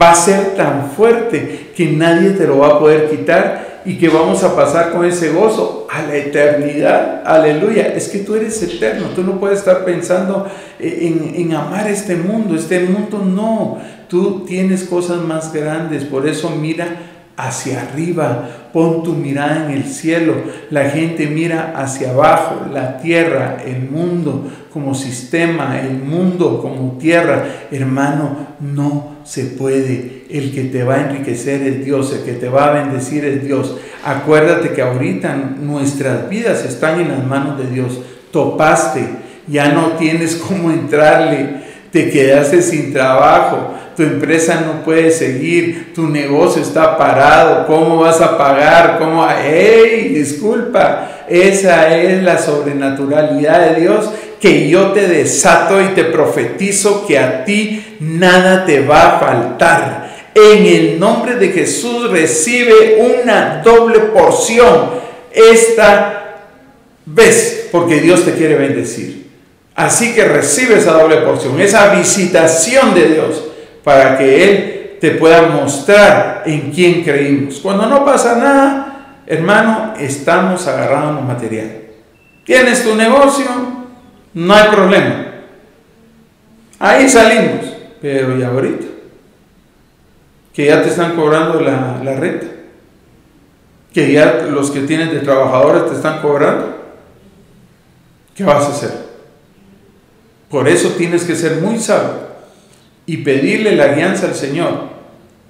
va 0.00 0.10
a 0.10 0.14
ser 0.14 0.54
tan 0.54 0.90
fuerte 0.90 1.70
que 1.74 1.86
nadie 1.86 2.32
te 2.32 2.46
lo 2.46 2.58
va 2.58 2.68
a 2.68 2.78
poder 2.78 3.08
quitar 3.08 3.80
y 3.86 3.96
que 3.96 4.10
vamos 4.10 4.44
a 4.44 4.54
pasar 4.54 4.92
con 4.92 5.06
ese 5.06 5.30
gozo 5.30 5.86
a 5.90 6.02
la 6.02 6.14
eternidad. 6.14 7.22
Aleluya. 7.24 7.86
Es 7.86 8.08
que 8.08 8.18
tú 8.18 8.34
eres 8.34 8.62
eterno. 8.62 9.06
Tú 9.16 9.22
no 9.22 9.40
puedes 9.40 9.60
estar 9.60 9.86
pensando 9.86 10.46
en, 10.78 11.32
en, 11.34 11.54
amar 11.54 11.88
este 11.88 12.16
mundo. 12.16 12.54
Este 12.54 12.80
mundo 12.80 13.24
no. 13.24 13.78
Tú 14.08 14.44
tienes 14.46 14.84
cosas 14.84 15.22
más 15.22 15.54
grandes. 15.54 16.04
Por 16.04 16.28
eso 16.28 16.50
mira 16.50 17.17
hacia 17.38 17.82
arriba. 17.82 18.48
Pon 18.72 19.02
tu 19.02 19.14
mirada 19.14 19.64
en 19.64 19.70
el 19.70 19.84
cielo. 19.84 20.34
La 20.70 20.90
gente 20.90 21.28
mira 21.28 21.72
hacia 21.76 22.10
abajo. 22.10 22.66
La 22.72 22.98
tierra, 22.98 23.58
el 23.64 23.88
mundo 23.88 24.50
como 24.72 24.94
sistema, 24.94 25.80
el 25.80 25.94
mundo 25.94 26.60
como 26.60 26.98
tierra. 26.98 27.46
Hermano, 27.70 28.48
no 28.60 29.18
se 29.24 29.44
puede. 29.44 30.24
El 30.28 30.52
que 30.52 30.64
te 30.64 30.82
va 30.82 30.96
a 30.96 31.10
enriquecer 31.10 31.62
es 31.62 31.84
Dios, 31.84 32.12
el 32.12 32.24
que 32.24 32.32
te 32.32 32.48
va 32.48 32.66
a 32.66 32.82
bendecir 32.82 33.24
es 33.24 33.44
Dios. 33.44 33.76
Acuérdate 34.04 34.70
que 34.70 34.82
ahorita 34.82 35.34
nuestras 35.34 36.28
vidas 36.28 36.64
están 36.64 37.00
en 37.00 37.08
las 37.08 37.24
manos 37.24 37.56
de 37.56 37.70
Dios. 37.70 38.00
Topaste, 38.30 39.08
ya 39.46 39.68
no 39.72 39.92
tienes 39.92 40.36
cómo 40.36 40.70
entrarle, 40.70 41.62
te 41.90 42.10
quedaste 42.10 42.60
sin 42.60 42.92
trabajo, 42.92 43.72
tu 43.98 44.04
empresa 44.04 44.60
no 44.64 44.84
puede 44.84 45.10
seguir, 45.10 45.92
tu 45.92 46.06
negocio 46.06 46.62
está 46.62 46.96
parado, 46.96 47.66
¿cómo 47.66 47.96
vas 47.96 48.20
a 48.20 48.38
pagar? 48.38 48.96
¿Cómo? 48.96 49.28
¡Ey! 49.28 50.10
Disculpa, 50.10 51.24
esa 51.28 51.92
es 51.98 52.22
la 52.22 52.38
sobrenaturalidad 52.38 53.70
de 53.70 53.80
Dios 53.80 54.08
que 54.40 54.68
yo 54.68 54.92
te 54.92 55.08
desato 55.08 55.82
y 55.82 55.96
te 55.96 56.04
profetizo 56.04 57.08
que 57.08 57.18
a 57.18 57.44
ti 57.44 57.96
nada 57.98 58.64
te 58.64 58.86
va 58.86 59.16
a 59.16 59.18
faltar. 59.18 60.16
En 60.32 60.64
el 60.64 61.00
nombre 61.00 61.34
de 61.34 61.48
Jesús 61.48 62.08
recibe 62.08 63.04
una 63.20 63.62
doble 63.64 63.98
porción 63.98 64.90
esta 65.32 66.36
vez, 67.04 67.68
porque 67.72 67.98
Dios 67.98 68.24
te 68.24 68.34
quiere 68.34 68.54
bendecir. 68.54 69.26
Así 69.74 70.14
que 70.14 70.24
recibe 70.24 70.78
esa 70.78 70.92
doble 70.92 71.16
porción, 71.16 71.60
esa 71.60 71.92
visitación 71.96 72.94
de 72.94 73.08
Dios, 73.08 73.47
para 73.88 74.18
que 74.18 74.44
Él 74.44 74.98
te 75.00 75.12
pueda 75.12 75.48
mostrar 75.48 76.42
en 76.44 76.70
quién 76.72 77.02
creímos. 77.02 77.58
Cuando 77.60 77.86
no 77.86 78.04
pasa 78.04 78.36
nada, 78.36 79.22
hermano, 79.26 79.94
estamos 79.98 80.66
agarrando 80.66 81.22
material. 81.22 81.84
Tienes 82.44 82.84
tu 82.84 82.94
negocio, 82.94 83.46
no 84.34 84.54
hay 84.54 84.68
problema. 84.68 85.26
Ahí 86.78 87.08
salimos. 87.08 87.64
Pero 88.02 88.38
¿y 88.38 88.42
ahorita? 88.42 88.84
Que 90.52 90.66
ya 90.66 90.82
te 90.82 90.90
están 90.90 91.16
cobrando 91.16 91.58
la, 91.62 92.02
la 92.04 92.14
renta. 92.14 92.46
Que 93.94 94.12
ya 94.12 94.48
los 94.50 94.70
que 94.70 94.80
tienes 94.80 95.12
de 95.12 95.20
trabajadores 95.20 95.86
te 95.86 95.96
están 95.96 96.20
cobrando. 96.20 96.76
¿Qué 98.34 98.44
vas 98.44 98.64
a 98.64 98.68
hacer? 98.68 98.92
Por 100.50 100.68
eso 100.68 100.90
tienes 100.90 101.24
que 101.24 101.34
ser 101.34 101.62
muy 101.62 101.78
sabio 101.78 102.27
y 103.08 103.16
pedirle 103.16 103.74
la 103.74 103.94
guianza 103.94 104.26
al 104.26 104.34
Señor 104.34 104.90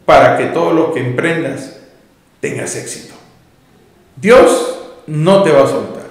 para 0.07 0.39
que 0.39 0.47
todo 0.47 0.73
lo 0.73 0.95
que 0.95 1.01
emprendas 1.01 1.77
tengas 2.41 2.77
éxito. 2.77 3.15
Dios 4.17 4.79
no 5.09 5.43
te 5.43 5.51
va 5.51 5.65
a 5.65 5.69
soltar, 5.69 6.11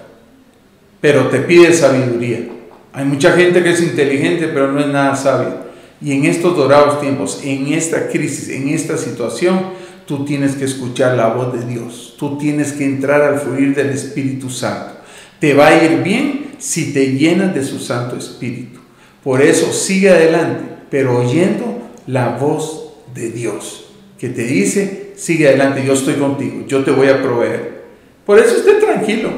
pero 1.00 1.30
te 1.30 1.40
pide 1.40 1.74
sabiduría. 1.74 2.50
Hay 2.92 3.06
mucha 3.06 3.32
gente 3.32 3.64
que 3.64 3.72
es 3.72 3.82
inteligente, 3.82 4.50
pero 4.50 4.74
no 4.74 4.82
es 4.82 4.88
nada 4.88 5.16
sabia. 5.16 5.56
Y 6.02 6.12
en 6.12 6.26
estos 6.26 6.56
dorados 6.56 7.00
tiempos, 7.00 7.40
en 7.44 7.74
esta 7.74 8.10
crisis, 8.10 8.50
en 8.50 8.68
esta 8.68 8.98
situación, 8.98 9.72
tú 10.06 10.26
tienes 10.26 10.56
que 10.56 10.66
escuchar 10.66 11.16
la 11.16 11.30
voz 11.30 11.54
de 11.54 11.66
Dios, 11.66 12.16
tú 12.20 12.38
tienes 12.38 12.74
que 12.74 12.84
entrar 12.84 13.22
al 13.22 13.40
fluir 13.40 13.74
del 13.74 13.90
Espíritu 13.90 14.50
Santo. 14.50 14.98
Te 15.40 15.54
va 15.54 15.68
a 15.68 15.84
ir 15.84 16.04
bien 16.04 16.56
si 16.58 16.94
te 16.94 17.14
llenas 17.14 17.56
de 17.56 17.64
su 17.64 17.80
Santo 17.80 18.18
Espíritu. 18.18 18.80
Por 19.24 19.42
eso 19.42 19.72
sigue 19.72 20.10
adelante, 20.10 20.77
pero 20.90 21.20
oyendo 21.20 21.90
la 22.08 22.38
voz 22.38 22.94
de 23.14 23.32
Dios, 23.32 23.90
que 24.18 24.30
te 24.30 24.44
dice, 24.44 25.14
sigue 25.16 25.48
adelante, 25.48 25.86
yo 25.86 25.94
estoy 25.94 26.16
contigo, 26.16 26.66
yo 26.68 26.84
te 26.84 26.92
voy 26.92 27.08
a 27.08 27.22
proveer. 27.22 27.84
Por 28.26 28.40
eso 28.40 28.58
esté 28.58 28.74
tranquilo, 28.76 29.30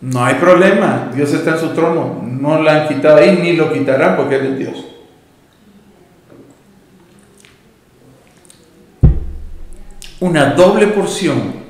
no 0.00 0.24
hay 0.24 0.34
problema, 0.36 1.10
Dios 1.14 1.32
está 1.32 1.52
en 1.52 1.58
su 1.58 1.68
trono, 1.70 2.22
no 2.24 2.62
lo 2.62 2.70
han 2.70 2.88
quitado 2.88 3.16
ahí 3.16 3.38
ni 3.42 3.54
lo 3.54 3.72
quitarán 3.72 4.16
porque 4.16 4.36
Él 4.36 4.46
es 4.46 4.58
Dios. 4.58 4.86
Una 10.20 10.52
doble 10.52 10.86
porción 10.88 11.60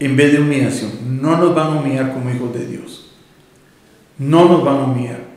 en 0.00 0.16
vez 0.16 0.32
de 0.32 0.40
humillación. 0.40 0.90
No 1.20 1.36
nos 1.36 1.54
van 1.54 1.66
a 1.68 1.80
humillar 1.80 2.12
como 2.12 2.30
hijos 2.30 2.52
de 2.52 2.66
Dios. 2.66 3.12
No 4.18 4.46
nos 4.46 4.64
van 4.64 4.76
a 4.76 4.84
humillar. 4.84 5.29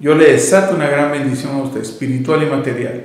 Yo 0.00 0.14
le 0.14 0.32
desato 0.32 0.74
una 0.74 0.88
gran 0.88 1.12
bendición 1.12 1.56
a 1.56 1.62
usted, 1.62 1.80
espiritual 1.80 2.42
y 2.42 2.46
material, 2.46 3.04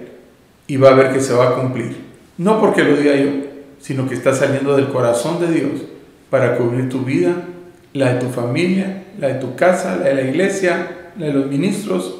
y 0.68 0.78
va 0.78 0.90
a 0.90 0.96
ver 0.96 1.14
que 1.14 1.22
se 1.22 1.34
va 1.34 1.50
a 1.50 1.56
cumplir. 1.56 1.96
No 2.38 2.60
porque 2.60 2.84
lo 2.84 2.96
diga 2.96 3.16
yo, 3.16 3.30
sino 3.80 4.08
que 4.08 4.16
está 4.16 4.34
saliendo 4.34 4.76
del 4.76 4.90
corazón 4.90 5.40
de 5.40 5.52
Dios 5.52 5.82
para 6.30 6.58
cubrir 6.58 6.90
tu 6.90 7.04
vida, 7.04 7.36
la 7.94 8.14
de 8.14 8.20
tu 8.20 8.30
familia, 8.30 9.04
la 9.20 9.30
de 9.30 9.36
tu 9.36 9.56
casa, 9.56 9.98
la 9.98 10.06
de 10.06 10.16
la 10.16 10.22
iglesia, 10.22 11.12
la 11.18 11.28
de 11.28 11.34
los 11.34 11.48
ministros, 11.48 12.16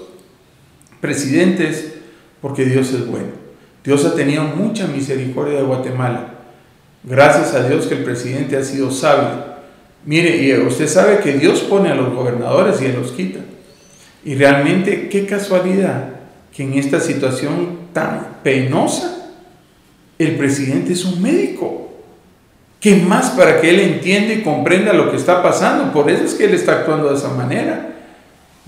presidentes, 1.00 1.96
porque 2.42 2.66
Dios 2.66 2.92
es 2.94 3.08
bueno. 3.08 3.30
Dios 3.84 4.06
ha 4.06 4.16
tenido 4.16 4.44
mucha 4.44 4.88
misericordia 4.88 5.60
de 5.60 5.64
Guatemala. 5.64 6.34
Gracias 7.04 7.54
a 7.54 7.68
Dios 7.68 7.88
que 7.88 7.96
el 7.96 8.04
presidente 8.04 8.58
ha 8.58 8.64
sido 8.64 8.92
sabio. 8.92 9.50
Mire, 10.06 10.38
y 10.38 10.54
usted 10.54 10.88
sabe 10.88 11.20
que 11.20 11.34
Dios 11.34 11.62
pone 11.62 11.90
a 11.90 11.96
los 11.96 12.14
gobernadores 12.14 12.82
y 12.82 12.86
Él 12.86 12.98
los 13.00 13.12
quita. 13.12 13.40
Y 14.30 14.36
realmente, 14.36 15.10
qué 15.10 15.26
casualidad 15.26 16.10
que 16.56 16.62
en 16.62 16.76
esta 16.76 17.00
situación 17.00 17.80
tan 17.94 18.38
penosa, 18.44 19.32
el 20.20 20.36
presidente 20.36 20.94
es 20.94 21.04
un 21.04 21.20
médico. 21.20 21.90
¿Qué 22.80 22.98
más 22.98 23.32
para 23.32 23.60
que 23.60 23.72
él 23.72 23.80
entienda 23.80 24.36
y 24.36 24.44
comprenda 24.44 24.94
lo 24.94 25.10
que 25.10 25.18
está 25.18 25.42
pasando? 25.42 25.92
Por 25.92 26.12
eso 26.12 26.26
es 26.26 26.36
que 26.36 26.46
él 26.46 26.54
está 26.54 26.74
actuando 26.74 27.10
de 27.10 27.16
esa 27.16 27.30
manera. 27.30 27.96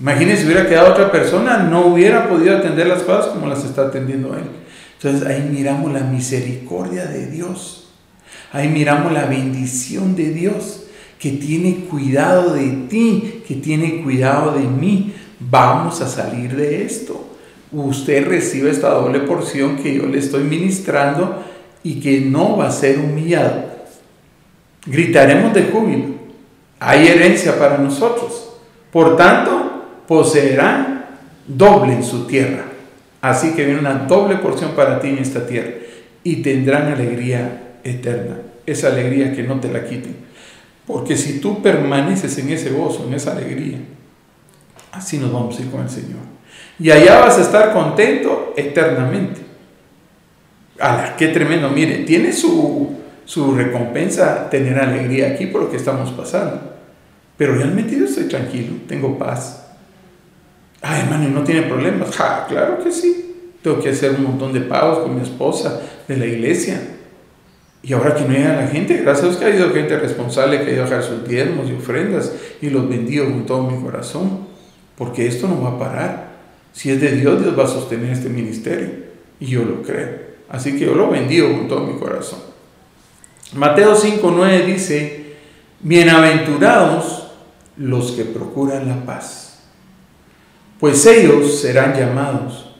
Imagínense 0.00 0.42
si 0.42 0.46
hubiera 0.48 0.68
quedado 0.68 0.94
otra 0.94 1.12
persona, 1.12 1.58
no 1.58 1.86
hubiera 1.86 2.28
podido 2.28 2.56
atender 2.56 2.88
las 2.88 3.04
cosas 3.04 3.26
como 3.26 3.46
las 3.46 3.64
está 3.64 3.82
atendiendo 3.82 4.36
él. 4.36 4.46
Entonces 4.96 5.24
ahí 5.28 5.48
miramos 5.48 5.92
la 5.92 6.00
misericordia 6.00 7.04
de 7.04 7.28
Dios. 7.28 7.92
Ahí 8.50 8.66
miramos 8.66 9.12
la 9.12 9.26
bendición 9.26 10.16
de 10.16 10.32
Dios 10.32 10.82
que 11.20 11.30
tiene 11.30 11.84
cuidado 11.88 12.52
de 12.52 12.68
ti, 12.90 13.44
que 13.46 13.54
tiene 13.54 14.02
cuidado 14.02 14.54
de 14.54 14.66
mí. 14.66 15.14
Vamos 15.50 16.00
a 16.00 16.08
salir 16.08 16.54
de 16.56 16.84
esto. 16.84 17.28
Usted 17.72 18.26
recibe 18.26 18.70
esta 18.70 18.90
doble 18.90 19.20
porción 19.20 19.76
que 19.76 19.94
yo 19.94 20.06
le 20.06 20.18
estoy 20.18 20.44
ministrando 20.44 21.42
y 21.82 22.00
que 22.00 22.20
no 22.20 22.56
va 22.56 22.68
a 22.68 22.72
ser 22.72 22.98
humillado 22.98 23.72
gritaremos 24.86 25.54
de 25.54 25.64
júbilo. 25.64 26.04
Hay 26.80 27.06
herencia 27.06 27.58
para 27.58 27.78
nosotros. 27.78 28.50
Por 28.90 29.16
tanto, 29.16 30.02
poseerán 30.06 31.06
doble 31.46 31.94
en 31.94 32.04
su 32.04 32.26
tierra. 32.26 32.64
Así 33.20 33.52
que 33.52 33.64
viene 33.64 33.80
una 33.80 33.94
doble 33.94 34.36
porción 34.36 34.72
para 34.72 35.00
ti 35.00 35.08
en 35.08 35.18
esta 35.18 35.46
tierra. 35.46 35.72
Y 36.24 36.36
tendrán 36.42 36.92
alegría 36.92 37.74
eterna. 37.84 38.38
Esa 38.66 38.88
alegría 38.88 39.32
que 39.32 39.42
no 39.42 39.60
te 39.60 39.72
la 39.72 39.84
quiten. 39.84 40.16
Porque 40.86 41.16
si 41.16 41.38
tú 41.38 41.62
permaneces 41.62 42.36
en 42.38 42.50
ese 42.50 42.70
gozo, 42.70 43.06
en 43.06 43.14
esa 43.14 43.32
alegría, 43.32 43.78
así 44.92 45.18
nos 45.18 45.32
vamos 45.32 45.58
a 45.58 45.62
ir 45.62 45.70
con 45.70 45.80
el 45.82 45.90
Señor. 45.90 46.20
Y 46.78 46.90
allá 46.90 47.20
vas 47.20 47.38
a 47.38 47.42
estar 47.42 47.72
contento 47.72 48.54
eternamente. 48.56 49.40
¡Hala! 50.78 51.16
¡Qué 51.16 51.28
tremendo! 51.28 51.70
Mire, 51.70 51.98
tiene 51.98 52.32
su, 52.32 52.96
su 53.24 53.54
recompensa 53.54 54.48
tener 54.50 54.78
alegría 54.78 55.28
aquí 55.28 55.46
por 55.46 55.62
lo 55.62 55.70
que 55.70 55.76
estamos 55.76 56.10
pasando. 56.12 56.72
Pero 57.36 57.54
realmente 57.54 57.98
yo 57.98 58.04
estoy 58.04 58.24
tranquilo, 58.24 58.74
tengo 58.86 59.18
paz. 59.18 59.66
Ay, 60.80 61.02
hermano, 61.02 61.28
¿no 61.28 61.44
tiene 61.44 61.62
problemas? 61.62 62.14
Ja, 62.14 62.46
claro 62.48 62.82
que 62.82 62.90
sí. 62.90 63.52
Tengo 63.62 63.80
que 63.80 63.90
hacer 63.90 64.10
un 64.12 64.24
montón 64.24 64.52
de 64.52 64.60
pagos 64.60 64.98
con 64.98 65.14
mi 65.14 65.22
esposa 65.22 65.80
de 66.08 66.16
la 66.16 66.26
iglesia. 66.26 66.80
Y 67.82 67.92
ahora 67.92 68.14
que 68.14 68.24
no 68.24 68.34
llega 68.34 68.56
la 68.56 68.68
gente, 68.68 68.98
gracias 68.98 69.24
a 69.24 69.28
Dios 69.28 69.36
que 69.38 69.44
ha 69.44 69.48
habido 69.48 69.70
gente 69.70 69.98
responsable 69.98 70.62
que 70.62 70.70
ha 70.70 70.74
ido 70.74 70.82
a 70.82 70.86
dejar 70.86 71.02
sus 71.02 71.26
diezmos 71.26 71.68
y 71.68 71.74
ofrendas 71.74 72.32
y 72.60 72.70
los 72.70 72.88
bendigo 72.88 73.24
con 73.24 73.46
todo 73.46 73.70
mi 73.70 73.82
corazón. 73.82 74.51
Porque 75.02 75.26
esto 75.26 75.48
no 75.48 75.60
va 75.60 75.70
a 75.70 75.78
parar. 75.80 76.28
Si 76.72 76.88
es 76.88 77.00
de 77.00 77.10
Dios, 77.10 77.42
Dios 77.42 77.58
va 77.58 77.64
a 77.64 77.66
sostener 77.66 78.12
este 78.12 78.28
ministerio. 78.28 78.88
Y 79.40 79.46
yo 79.46 79.64
lo 79.64 79.82
creo. 79.82 80.10
Así 80.48 80.78
que 80.78 80.86
yo 80.86 80.94
lo 80.94 81.10
bendigo 81.10 81.50
con 81.50 81.66
todo 81.66 81.80
mi 81.80 81.98
corazón. 81.98 82.38
Mateo 83.52 83.96
5.9 83.96 84.64
dice, 84.64 85.34
bienaventurados 85.80 87.32
los 87.76 88.12
que 88.12 88.22
procuran 88.22 88.88
la 88.88 89.04
paz, 89.04 89.64
pues 90.78 91.04
ellos 91.04 91.60
serán 91.60 91.96
llamados 91.98 92.76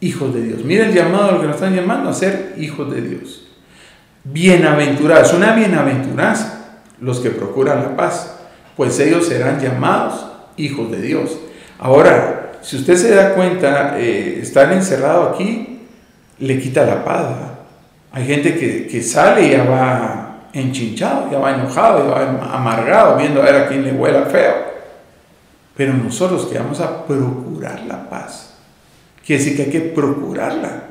hijos 0.00 0.32
de 0.32 0.44
Dios. 0.44 0.64
Mira 0.64 0.86
el 0.86 0.94
llamado 0.94 1.24
a 1.28 1.32
lo 1.32 1.40
que 1.42 1.46
nos 1.46 1.56
están 1.56 1.76
llamando 1.76 2.08
a 2.08 2.14
ser 2.14 2.54
hijos 2.56 2.90
de 2.90 3.02
Dios. 3.02 3.48
Bienaventurados, 4.24 5.34
una 5.34 5.54
bienaventuranza 5.54 6.80
los 7.00 7.20
que 7.20 7.28
procuran 7.28 7.82
la 7.82 7.96
paz, 7.96 8.38
pues 8.78 8.98
ellos 8.98 9.26
serán 9.26 9.60
llamados 9.60 10.32
hijos 10.56 10.90
de 10.90 11.00
Dios. 11.00 11.38
Ahora, 11.78 12.52
si 12.62 12.76
usted 12.76 12.96
se 12.96 13.14
da 13.14 13.34
cuenta, 13.34 13.98
eh, 13.98 14.38
estar 14.40 14.72
encerrado 14.72 15.28
aquí 15.28 15.80
le 16.38 16.58
quita 16.58 16.84
la 16.84 17.04
paz. 17.04 17.26
Hay 18.12 18.26
gente 18.26 18.56
que, 18.56 19.02
sale 19.02 19.46
y 19.46 19.50
ya 19.50 19.64
va 19.64 20.48
enchinchado, 20.52 21.30
ya 21.30 21.38
va 21.38 21.54
enojado, 21.54 22.06
ya 22.06 22.14
va 22.14 22.54
amargado, 22.54 23.16
viendo 23.16 23.42
a 23.42 23.44
ver 23.44 23.56
a 23.56 23.68
quién 23.68 23.84
le 23.84 23.92
huela 23.92 24.26
feo. 24.26 24.54
Pero 25.76 25.92
nosotros 25.94 26.46
que 26.46 26.58
vamos 26.58 26.80
a 26.80 27.04
procurar 27.04 27.82
la 27.86 28.08
paz, 28.08 28.54
quiere 29.26 29.42
decir 29.42 29.56
que 29.56 29.64
hay 29.64 29.70
que 29.70 29.80
procurarla. 29.80 30.84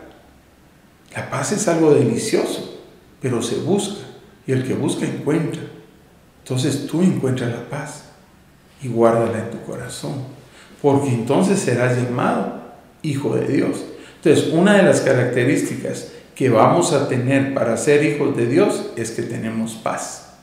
La 1.15 1.29
paz 1.29 1.53
es 1.53 1.67
algo 1.67 1.93
delicioso, 1.93 2.81
pero 3.21 3.41
se 3.41 3.55
busca 3.55 4.05
y 4.45 4.51
el 4.51 4.65
que 4.65 4.73
busca 4.73 5.05
encuentra. 5.05 5.61
Entonces 6.43 6.87
tú 6.87 7.01
encuentras 7.01 7.49
la 7.51 7.69
paz 7.69 8.12
y 8.83 8.89
guárdala 8.89 9.39
en 9.39 9.51
tu 9.51 9.61
corazón, 9.61 10.13
porque 10.81 11.09
entonces 11.09 11.59
serás 11.59 11.97
llamado 11.97 12.61
hijo 13.01 13.35
de 13.35 13.47
Dios. 13.47 13.83
Entonces, 14.17 14.53
una 14.53 14.75
de 14.75 14.83
las 14.83 15.01
características 15.01 16.11
que 16.35 16.49
vamos 16.49 16.93
a 16.93 17.07
tener 17.07 17.53
para 17.53 17.77
ser 17.77 18.03
hijos 18.03 18.35
de 18.35 18.47
Dios 18.47 18.91
es 18.95 19.11
que 19.11 19.23
tenemos 19.23 19.75
paz. 19.75 20.33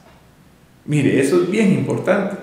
Mire, 0.84 1.20
eso 1.20 1.42
es 1.42 1.50
bien 1.50 1.72
importante, 1.72 2.36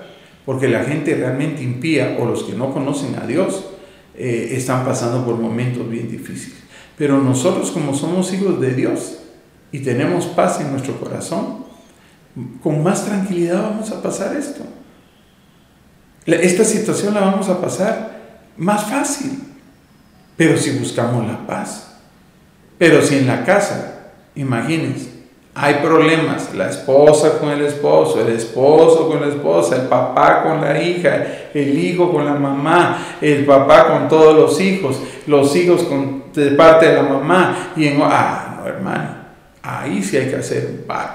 porque 0.45 0.67
la 0.67 0.83
gente 0.83 1.15
realmente 1.15 1.63
impía 1.63 2.17
o 2.19 2.25
los 2.25 2.43
que 2.43 2.53
no 2.53 2.73
conocen 2.73 3.15
a 3.15 3.25
Dios 3.25 3.65
eh, 4.15 4.49
están 4.51 4.85
pasando 4.85 5.25
por 5.25 5.35
momentos 5.35 5.89
bien 5.89 6.09
difíciles. 6.09 6.57
Pero 6.97 7.21
nosotros 7.21 7.71
como 7.71 7.93
somos 7.93 8.33
hijos 8.33 8.59
de 8.59 8.73
Dios 8.73 9.19
y 9.71 9.79
tenemos 9.79 10.25
paz 10.25 10.59
en 10.61 10.71
nuestro 10.71 10.99
corazón, 10.99 11.65
con 12.61 12.83
más 12.83 13.05
tranquilidad 13.05 13.61
vamos 13.61 13.91
a 13.91 14.01
pasar 14.01 14.35
esto. 14.35 14.63
Esta 16.27 16.65
situación 16.65 17.13
la 17.13 17.21
vamos 17.21 17.47
a 17.47 17.61
pasar 17.61 18.17
más 18.57 18.83
fácil, 18.89 19.39
pero 20.35 20.57
si 20.57 20.71
buscamos 20.71 21.25
la 21.25 21.47
paz. 21.47 21.95
Pero 22.77 23.01
si 23.01 23.15
en 23.15 23.27
la 23.27 23.45
casa, 23.45 24.11
imagínense, 24.35 25.17
hay 25.55 25.75
problemas, 25.75 26.53
la 26.53 26.69
esposa 26.69 27.39
con 27.39 27.49
el 27.49 27.61
esposo, 27.61 28.21
el 28.21 28.35
esposo 28.35 29.07
con 29.07 29.21
la 29.21 29.27
esposa, 29.27 29.77
el 29.77 29.87
papá 29.87 30.43
con 30.43 30.61
la 30.61 30.79
hija, 30.79 31.49
el 31.53 31.79
hijo 31.79 32.11
con 32.11 32.25
la 32.25 32.35
mamá, 32.35 33.17
el 33.21 33.45
papá 33.45 33.87
con 33.87 34.07
todos 34.07 34.35
los 34.35 34.61
hijos, 34.61 34.99
los 35.25 35.55
hijos 35.55 35.83
con, 35.83 36.25
de 36.33 36.51
parte 36.51 36.89
de 36.89 36.93
la 36.93 37.03
mamá, 37.03 37.71
y 37.75 37.87
en, 37.87 37.99
ah, 38.03 38.59
no 38.59 38.67
hermano, 38.67 39.09
ahí 39.63 40.03
sí 40.03 40.17
hay 40.17 40.29
que 40.29 40.35
hacer 40.35 40.67
un 40.71 40.85
paro. 40.85 41.13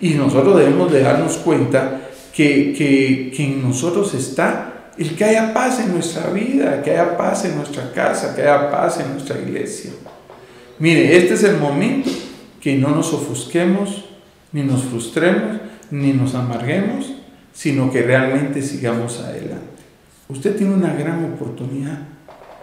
Y 0.00 0.10
nosotros 0.10 0.56
debemos 0.56 0.92
de 0.92 1.02
darnos 1.02 1.38
cuenta 1.38 2.03
que, 2.34 2.72
que, 2.72 3.32
que 3.34 3.44
en 3.44 3.62
nosotros 3.62 4.12
está 4.14 4.90
el 4.98 5.16
que 5.16 5.24
haya 5.24 5.52
paz 5.52 5.80
en 5.80 5.92
nuestra 5.92 6.30
vida, 6.30 6.82
que 6.82 6.90
haya 6.90 7.16
paz 7.16 7.44
en 7.44 7.56
nuestra 7.56 7.92
casa, 7.92 8.34
que 8.34 8.42
haya 8.42 8.70
paz 8.70 9.00
en 9.00 9.12
nuestra 9.12 9.38
iglesia. 9.40 9.90
Mire, 10.78 11.16
este 11.16 11.34
es 11.34 11.44
el 11.44 11.58
momento 11.58 12.10
que 12.60 12.76
no 12.76 12.90
nos 12.90 13.12
ofusquemos, 13.12 14.04
ni 14.52 14.62
nos 14.62 14.84
frustremos, 14.84 15.58
ni 15.90 16.12
nos 16.12 16.34
amarguemos, 16.34 17.12
sino 17.52 17.90
que 17.90 18.02
realmente 18.02 18.62
sigamos 18.62 19.20
adelante. 19.20 19.82
Usted 20.28 20.56
tiene 20.56 20.74
una 20.74 20.94
gran 20.94 21.24
oportunidad 21.24 21.98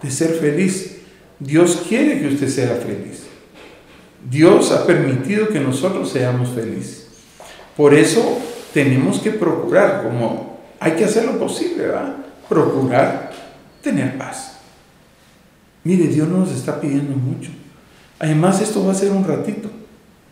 de 0.02 0.10
ser 0.10 0.30
feliz. 0.34 0.98
Dios 1.38 1.84
quiere 1.88 2.20
que 2.20 2.28
usted 2.28 2.48
sea 2.48 2.76
feliz. 2.76 3.24
Dios 4.28 4.70
ha 4.72 4.86
permitido 4.86 5.48
que 5.48 5.60
nosotros 5.60 6.10
seamos 6.10 6.50
felices. 6.50 7.08
Por 7.76 7.94
eso 7.94 8.38
tenemos 8.72 9.20
que 9.20 9.30
procurar, 9.30 10.02
como 10.02 10.58
hay 10.80 10.92
que 10.92 11.04
hacer 11.04 11.24
lo 11.24 11.38
posible, 11.38 11.86
¿verdad? 11.86 12.16
Procurar 12.48 13.30
tener 13.82 14.16
paz. 14.18 14.58
Mire, 15.84 16.06
Dios 16.06 16.28
nos 16.28 16.50
está 16.52 16.80
pidiendo 16.80 17.16
mucho. 17.16 17.50
Además, 18.18 18.60
esto 18.60 18.84
va 18.84 18.92
a 18.92 18.96
ser 18.96 19.10
un 19.10 19.24
ratito. 19.24 19.68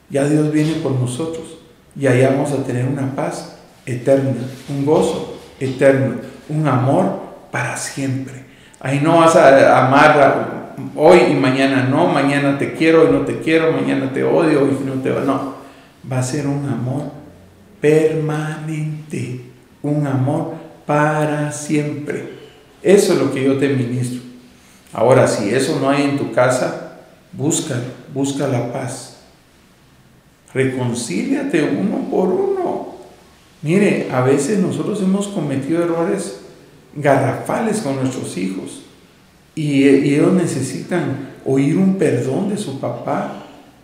Ya 0.09 0.25
Dios 0.25 0.51
viene 0.53 0.75
por 0.75 0.93
nosotros 0.93 1.59
y 1.97 2.07
allá 2.07 2.31
vamos 2.31 2.53
a 2.53 2.65
tener 2.65 2.85
una 2.87 3.15
paz 3.15 3.57
eterna, 3.87 4.33
un 4.69 4.85
gozo 4.85 5.39
eterno, 5.59 6.17
un 6.49 6.67
amor 6.67 7.21
para 7.51 7.77
siempre. 7.77 8.45
Ahí 8.81 9.01
no 9.01 9.19
vas 9.19 9.37
a 9.37 9.87
amar 9.87 10.75
hoy 10.97 11.19
y 11.31 11.35
mañana 11.35 11.85
no, 11.85 12.09
mañana 12.09 12.59
te 12.59 12.75
quiero 12.75 13.09
y 13.09 13.13
no 13.13 13.21
te 13.21 13.41
quiero, 13.41 13.73
mañana 13.73 14.13
te 14.13 14.25
odio 14.25 14.67
y 14.67 14.85
no 14.85 14.95
te 14.95 15.11
no. 15.11 15.55
Va 16.11 16.19
a 16.19 16.23
ser 16.23 16.47
un 16.47 16.67
amor 16.69 17.20
permanente, 17.81 19.41
un 19.83 20.07
amor 20.07 20.55
para 20.87 21.53
siempre. 21.53 22.41
Eso 22.83 23.13
es 23.13 23.19
lo 23.19 23.33
que 23.33 23.45
yo 23.45 23.59
te 23.59 23.69
ministro. 23.69 24.21
Ahora, 24.93 25.27
si 25.27 25.51
eso 25.51 25.79
no 25.81 25.89
hay 25.89 26.03
en 26.03 26.19
tu 26.19 26.33
casa, 26.33 26.99
búscalo, 27.33 27.83
busca 28.13 28.49
la 28.49 28.73
paz. 28.73 29.19
Reconcíliate 30.53 31.63
uno 31.63 32.09
por 32.11 32.29
uno. 32.29 32.95
Mire, 33.63 34.09
a 34.11 34.23
veces 34.23 34.59
nosotros 34.59 35.01
hemos 35.03 35.29
cometido 35.29 35.83
errores 35.83 36.41
garrafales 36.95 37.81
con 37.81 37.97
nuestros 37.97 38.37
hijos 38.37 38.83
y, 39.55 39.87
ellos 39.87 40.33
necesitan 40.33 41.31
oír 41.45 41.77
un 41.77 41.97
perdón 41.97 42.49
de 42.49 42.57
su 42.57 42.81
papá 42.81 43.40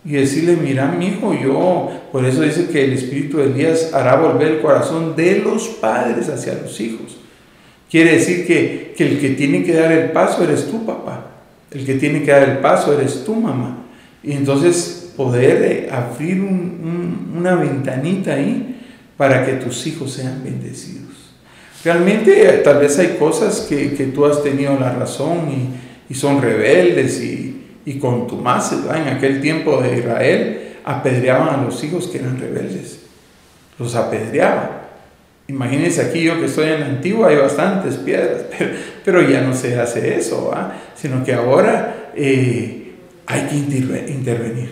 y 0.07 0.13
decirle, 0.13 0.55
mira 0.55 0.87
mi 0.87 1.07
hijo, 1.07 1.33
yo, 1.33 1.91
por 2.13 2.23
eso 2.23 2.41
dice 2.41 2.67
que 2.67 2.85
el 2.85 2.93
Espíritu 2.93 3.39
de 3.39 3.47
Elías 3.47 3.93
hará 3.93 4.15
volver 4.15 4.53
el 4.53 4.61
corazón 4.61 5.17
de 5.17 5.39
los 5.39 5.67
padres 5.67 6.29
hacia 6.29 6.53
los 6.53 6.79
hijos. 6.79 7.17
Quiere 7.91 8.13
decir 8.13 8.47
que, 8.47 8.95
el 8.97 9.19
que 9.19 9.29
tiene 9.31 9.65
que 9.65 9.73
dar 9.73 9.91
el 9.91 10.11
paso 10.11 10.45
eres 10.45 10.71
tú, 10.71 10.85
papá. 10.85 11.31
El 11.71 11.85
que 11.85 11.95
tiene 11.95 12.23
que 12.23 12.31
dar 12.31 12.47
el 12.47 12.57
paso 12.59 12.97
eres 12.97 13.25
tú, 13.25 13.35
mamá. 13.35 13.85
Y 14.23 14.31
entonces 14.31 15.11
poder 15.17 15.61
eh, 15.63 15.89
abrir 15.91 16.41
una 16.41 17.55
ventanita 17.55 18.35
ahí 18.35 18.77
para 19.17 19.45
que 19.45 19.53
tus 19.53 19.87
hijos 19.87 20.13
sean 20.13 20.41
bendecidos. 20.41 21.33
Realmente 21.83 22.47
eh, 22.47 22.59
tal 22.59 22.79
vez 22.79 22.97
hay 22.97 23.17
cosas 23.19 23.59
que, 23.67 23.87
tú 24.15 24.25
has 24.25 24.41
tenido 24.41 24.79
la 24.79 24.93
razón 24.93 25.73
y, 26.09 26.13
son 26.13 26.41
rebeldes 26.41 27.21
y, 27.21 27.56
y 27.87 27.99
contumaces. 27.99 28.79
En 28.93 29.07
aquel 29.07 29.39
tiempo 29.39 29.81
de 29.81 29.99
Israel 29.99 30.73
apedreaban 30.83 31.57
a 31.57 31.63
los 31.63 31.81
hijos 31.85 32.07
que 32.07 32.17
eran 32.17 32.37
rebeldes. 32.37 32.99
Los 33.79 33.95
apedreaban. 33.95 34.71
Imagínense 35.47 36.01
aquí 36.01 36.21
yo 36.21 36.37
que 36.37 36.47
estoy 36.47 36.67
en 36.67 36.83
antigua, 36.83 37.29
hay 37.29 37.37
bastantes 37.37 37.95
piedras, 37.95 38.43
pero, 39.05 39.21
ya 39.21 39.39
no 39.39 39.53
se 39.53 39.79
hace 39.79 40.17
eso, 40.17 40.53
sino 40.95 41.23
que 41.23 41.33
ahora 41.33 42.11
eh, 42.13 42.91
hay 43.25 43.41
que 43.43 43.55
intervenir, 43.55 44.71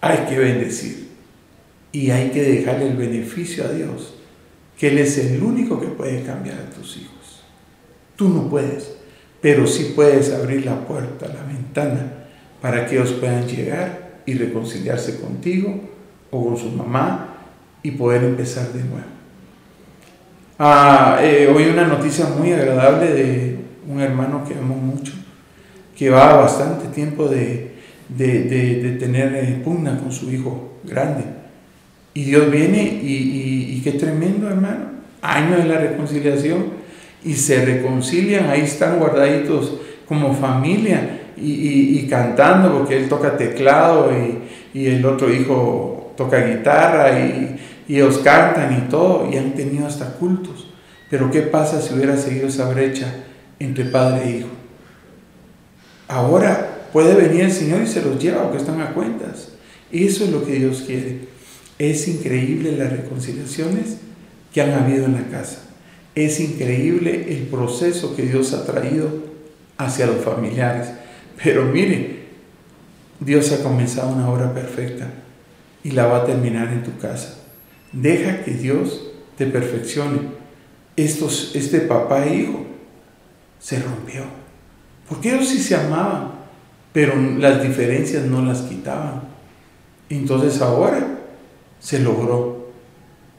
hay 0.00 0.18
que 0.28 0.38
bendecir 0.38 1.08
y 1.90 2.12
hay 2.12 2.30
que 2.30 2.42
dejarle 2.42 2.90
el 2.90 2.96
beneficio 2.96 3.64
a 3.64 3.72
Dios, 3.72 4.14
que 4.78 4.86
Él 4.86 4.98
es 4.98 5.18
el 5.18 5.42
único 5.42 5.80
que 5.80 5.88
puede 5.88 6.22
cambiar 6.22 6.58
a 6.60 6.70
tus 6.70 6.98
hijos. 6.98 7.42
Tú 8.14 8.28
no 8.28 8.48
puedes, 8.48 9.01
pero 9.42 9.66
sí 9.66 9.92
puedes 9.94 10.32
abrir 10.32 10.64
la 10.64 10.86
puerta, 10.86 11.26
la 11.26 11.42
ventana, 11.42 12.12
para 12.62 12.86
que 12.86 12.94
ellos 12.94 13.12
puedan 13.12 13.46
llegar 13.46 14.20
y 14.24 14.34
reconciliarse 14.34 15.20
contigo 15.20 15.80
o 16.30 16.46
con 16.46 16.56
su 16.56 16.70
mamá 16.70 17.34
y 17.82 17.90
poder 17.90 18.22
empezar 18.22 18.68
de 18.72 18.84
nuevo. 18.84 19.12
Ah, 20.58 21.18
eh, 21.20 21.52
hoy 21.52 21.64
una 21.64 21.88
noticia 21.88 22.26
muy 22.26 22.52
agradable 22.52 23.12
de 23.12 23.56
un 23.88 24.00
hermano 24.00 24.44
que 24.46 24.54
amo 24.54 24.76
mucho, 24.76 25.12
que 25.96 26.08
va 26.08 26.36
bastante 26.36 26.86
tiempo 26.94 27.26
de, 27.26 27.72
tener 28.16 29.34
eh, 29.34 29.60
pugna 29.64 29.98
con 29.98 30.12
su 30.12 30.30
hijo 30.30 30.78
grande. 30.84 31.24
Y 32.14 32.24
Dios 32.24 32.48
viene 32.48 33.00
y, 33.02 33.80
qué 33.82 33.92
tremendo 33.92 34.48
hermano, 34.48 34.84
año 35.20 35.56
de 35.56 35.64
la 35.64 35.78
reconciliación 35.78 36.81
y 37.24 37.34
se 37.34 37.64
reconcilian, 37.64 38.50
ahí 38.50 38.62
están 38.62 38.98
guardaditos 38.98 39.74
como 40.06 40.34
familia 40.34 41.20
y, 41.36 42.06
cantando 42.08 42.76
porque 42.76 42.96
él 42.96 43.08
toca 43.08 43.36
teclado 43.36 44.10
y, 44.12 44.78
y 44.78 44.86
el 44.86 45.04
otro 45.06 45.32
hijo 45.32 46.12
toca 46.16 46.44
guitarra 46.44 47.18
y, 47.18 47.56
y 47.88 47.96
ellos 47.96 48.18
cantan 48.18 48.72
y 48.78 48.88
todo, 48.88 49.28
y 49.30 49.36
han 49.36 49.54
tenido 49.54 49.86
hasta 49.86 50.14
cultos. 50.14 50.68
Pero 51.10 51.30
¿qué 51.30 51.42
pasa 51.42 51.80
si 51.80 51.94
hubiera 51.94 52.16
seguido 52.16 52.48
esa 52.48 52.68
brecha 52.68 53.12
entre 53.58 53.84
padre 53.84 54.24
e 54.24 54.38
hijo? 54.38 54.48
Ahora 56.08 56.86
puede 56.92 57.14
venir 57.14 57.42
el 57.42 57.52
Señor 57.52 57.82
y 57.82 57.86
se 57.86 58.02
los 58.02 58.18
lleva, 58.18 58.50
que 58.50 58.58
están 58.58 58.80
a 58.80 58.94
cuentas. 58.94 59.48
Eso 59.90 60.24
es 60.24 60.30
lo 60.30 60.44
que 60.44 60.54
Dios 60.54 60.84
quiere. 60.86 61.28
Es 61.78 62.08
increíble 62.08 62.76
las 62.76 62.92
reconciliaciones 62.92 63.98
que 64.52 64.62
han 64.62 64.72
habido 64.72 65.04
en 65.06 65.14
la 65.14 65.24
casa. 65.24 65.58
Es 66.14 66.40
increíble 66.40 67.26
el 67.28 67.46
proceso 67.46 68.14
que 68.14 68.22
Dios 68.22 68.52
ha 68.52 68.66
traído 68.66 69.08
hacia 69.78 70.06
los 70.06 70.24
familiares. 70.24 70.90
Pero 71.42 71.64
mire, 71.64 72.22
Dios 73.20 73.50
ha 73.52 73.62
comenzado 73.62 74.12
una 74.12 74.28
obra 74.28 74.52
perfecta 74.52 75.08
y 75.82 75.92
la 75.92 76.06
va 76.06 76.18
a 76.18 76.26
terminar 76.26 76.68
en 76.68 76.82
tu 76.82 76.98
casa. 76.98 77.38
Deja 77.92 78.44
que 78.44 78.52
Dios 78.52 79.10
te 79.36 79.46
perfeccione. 79.46 80.42
Estos, 80.96 81.52
este 81.54 81.80
papá 81.80 82.26
e 82.26 82.36
hijo 82.36 82.66
se 83.58 83.80
rompió. 83.80 84.24
Porque 85.08 85.34
ellos 85.34 85.48
sí 85.48 85.58
se 85.58 85.74
amaban, 85.74 86.32
pero 86.92 87.14
las 87.16 87.62
diferencias 87.62 88.24
no 88.24 88.42
las 88.42 88.62
quitaban. 88.62 89.22
Entonces 90.10 90.60
ahora 90.60 91.06
se 91.80 92.00
logró. 92.00 92.70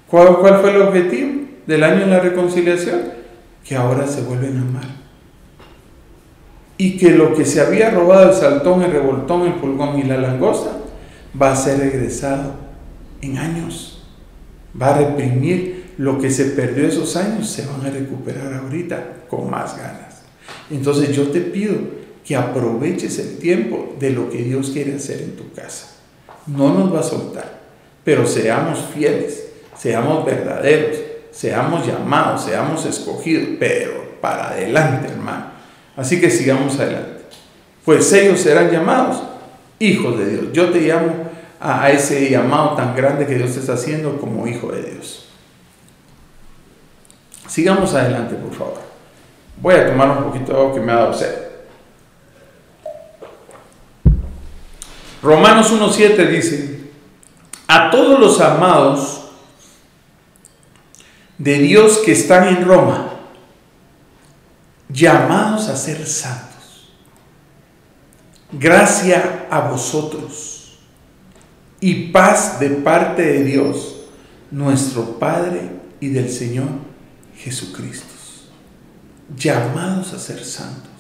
¿Cuál, 0.08 0.38
¿Cuál 0.38 0.60
fue 0.60 0.72
el 0.72 0.82
objetivo 0.82 1.43
del 1.66 1.84
año 1.84 2.02
de 2.02 2.08
la 2.08 2.20
reconciliación? 2.20 3.02
Que 3.64 3.76
ahora 3.76 4.08
se 4.08 4.22
vuelven 4.22 4.58
a 4.58 4.62
amar 4.62 5.04
y 6.78 6.98
que 6.98 7.12
lo 7.12 7.34
que 7.34 7.46
se 7.46 7.62
había 7.62 7.92
robado 7.92 8.30
el 8.30 8.36
saltón, 8.36 8.82
el 8.82 8.92
revoltón, 8.92 9.44
el 9.44 9.54
pulgón 9.54 10.00
y 10.00 10.04
la 10.04 10.18
langosta 10.18 10.72
va 11.40 11.52
a 11.52 11.56
ser 11.56 11.80
regresado 11.80 12.56
en 13.22 13.38
años 13.38 13.94
va 14.80 14.90
a 14.90 14.98
reprimir 14.98 15.94
lo 15.98 16.20
que 16.20 16.32
se 16.32 16.46
perdió 16.46 16.88
esos 16.88 17.16
años, 17.16 17.50
se 17.50 17.66
van 17.66 17.86
a 17.86 17.90
recuperar 17.90 18.54
ahorita 18.54 19.26
con 19.28 19.50
más 19.50 19.78
ganas. 19.78 20.24
Entonces 20.72 21.16
yo 21.16 21.28
te 21.30 21.42
pido 21.42 21.76
que 22.26 22.36
aproveches 22.36 23.20
el 23.20 23.38
tiempo 23.38 23.96
de 24.00 24.12
lo 24.12 24.30
que 24.30 24.38
Dios 24.38 24.72
quiere 24.72 24.96
hacer 24.96 25.22
en 25.22 25.36
tu 25.36 25.52
casa. 25.52 25.90
No 26.48 26.74
nos 26.74 26.94
va 26.94 27.02
a 27.02 27.04
soltar, 27.04 27.62
pero 28.04 28.26
seamos 28.26 28.80
fieles, 28.94 29.44
seamos 29.78 30.26
verdaderos, 30.26 30.98
seamos 31.34 31.86
llamados, 31.86 32.46
seamos 32.46 32.86
escogidos, 32.86 33.58
pero 33.60 34.20
para 34.22 34.50
adelante, 34.50 35.10
hermano. 35.10 35.48
Así 35.98 36.22
que 36.22 36.30
sigamos 36.30 36.80
adelante. 36.80 37.24
Pues 37.84 38.12
ellos 38.14 38.40
serán 38.40 38.72
llamados 38.72 39.22
hijos 39.80 40.18
de 40.18 40.30
Dios. 40.30 40.46
Yo 40.54 40.70
te 40.70 40.80
llamo 40.82 41.30
a, 41.60 41.90
ese 41.90 42.30
llamado 42.30 42.76
tan 42.76 42.96
grande 42.96 43.26
que 43.26 43.36
Dios 43.36 43.54
te 43.54 43.60
está 43.60 43.74
haciendo 43.74 44.18
como 44.18 44.48
hijo 44.48 44.72
de 44.72 44.84
Dios. 44.84 45.28
Sigamos 47.48 47.94
adelante, 47.94 48.36
por 48.36 48.54
favor. 48.54 48.82
Voy 49.58 49.76
a 49.76 49.88
tomar 49.88 50.10
un 50.18 50.24
poquito 50.26 50.54
de 50.54 50.60
agua 50.60 50.74
que 50.74 50.80
me 50.80 50.92
ha 50.92 50.96
dado 50.96 51.14
sed. 51.14 51.36
Romanos 55.22 55.72
1.7 55.72 56.28
dice, 56.28 56.80
a 57.68 57.90
todos 57.90 58.20
los 58.20 58.42
amados 58.42 59.23
de 61.44 61.60
Dios 61.60 61.98
que 61.98 62.14
están 62.14 62.48
en 62.48 62.66
Roma, 62.66 63.20
llamados 64.88 65.68
a 65.68 65.76
ser 65.76 66.08
santos, 66.08 66.90
gracia 68.54 69.48
a 69.50 69.60
vosotros 69.60 70.80
y 71.82 72.12
paz 72.12 72.62
de 72.62 72.70
parte 72.70 73.24
de 73.24 73.44
Dios, 73.44 74.04
nuestro 74.52 75.20
Padre 75.20 75.70
y 76.00 76.10
del 76.10 76.30
Señor 76.30 76.70
Jesucristo. 77.38 78.08
Llamados 79.36 80.14
a 80.14 80.20
ser 80.20 80.44
santos. 80.44 80.92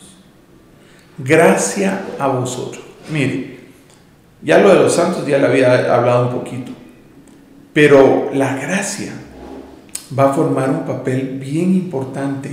Gracia 1.17 2.05
a 2.17 2.27
vosotros. 2.27 2.83
Mire, 3.11 3.59
ya 4.41 4.57
lo 4.57 4.69
de 4.69 4.75
los 4.75 4.93
santos 4.93 5.25
ya 5.27 5.37
le 5.37 5.45
había 5.45 5.93
hablado 5.93 6.27
un 6.27 6.33
poquito, 6.33 6.71
pero 7.73 8.31
la 8.33 8.55
gracia 8.55 9.13
va 10.17 10.31
a 10.31 10.33
formar 10.33 10.69
un 10.69 10.85
papel 10.85 11.39
bien 11.39 11.73
importante 11.73 12.49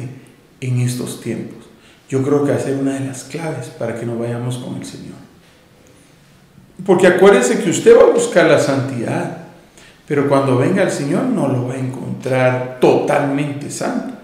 en 0.60 0.80
estos 0.80 1.20
tiempos. 1.20 1.66
Yo 2.08 2.22
creo 2.22 2.44
que 2.44 2.52
va 2.52 2.56
a 2.56 2.60
ser 2.60 2.76
una 2.76 2.94
de 2.94 3.06
las 3.06 3.24
claves 3.24 3.68
para 3.68 3.98
que 3.98 4.06
nos 4.06 4.18
vayamos 4.18 4.58
con 4.58 4.76
el 4.76 4.84
Señor. 4.84 5.16
Porque 6.84 7.06
acuérdese 7.06 7.62
que 7.62 7.70
usted 7.70 7.96
va 7.96 8.02
a 8.02 8.14
buscar 8.14 8.46
la 8.46 8.58
santidad, 8.58 9.38
pero 10.06 10.28
cuando 10.28 10.56
venga 10.56 10.82
el 10.82 10.90
Señor 10.90 11.24
no 11.24 11.48
lo 11.48 11.68
va 11.68 11.74
a 11.74 11.78
encontrar 11.78 12.78
totalmente 12.80 13.70
santo. 13.70 14.14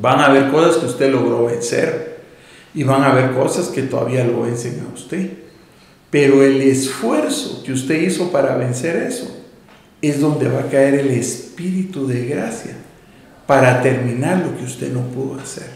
Van 0.00 0.20
a 0.20 0.26
haber 0.26 0.50
cosas 0.50 0.76
que 0.76 0.86
usted 0.86 1.12
logró 1.12 1.46
vencer 1.46 2.22
y 2.74 2.84
van 2.84 3.02
a 3.02 3.10
haber 3.10 3.32
cosas 3.32 3.68
que 3.68 3.82
todavía 3.82 4.24
lo 4.24 4.42
vencen 4.42 4.86
a 4.88 4.94
usted. 4.94 5.30
Pero 6.10 6.42
el 6.42 6.62
esfuerzo 6.62 7.62
que 7.62 7.72
usted 7.72 8.00
hizo 8.00 8.30
para 8.30 8.56
vencer 8.56 8.96
eso 8.96 9.41
es 10.02 10.20
donde 10.20 10.48
va 10.48 10.60
a 10.60 10.68
caer 10.68 10.94
el 10.96 11.10
espíritu 11.12 12.06
de 12.06 12.26
gracia 12.26 12.72
para 13.46 13.80
terminar 13.80 14.38
lo 14.38 14.56
que 14.56 14.64
usted 14.64 14.92
no 14.92 15.02
pudo 15.02 15.40
hacer. 15.40 15.70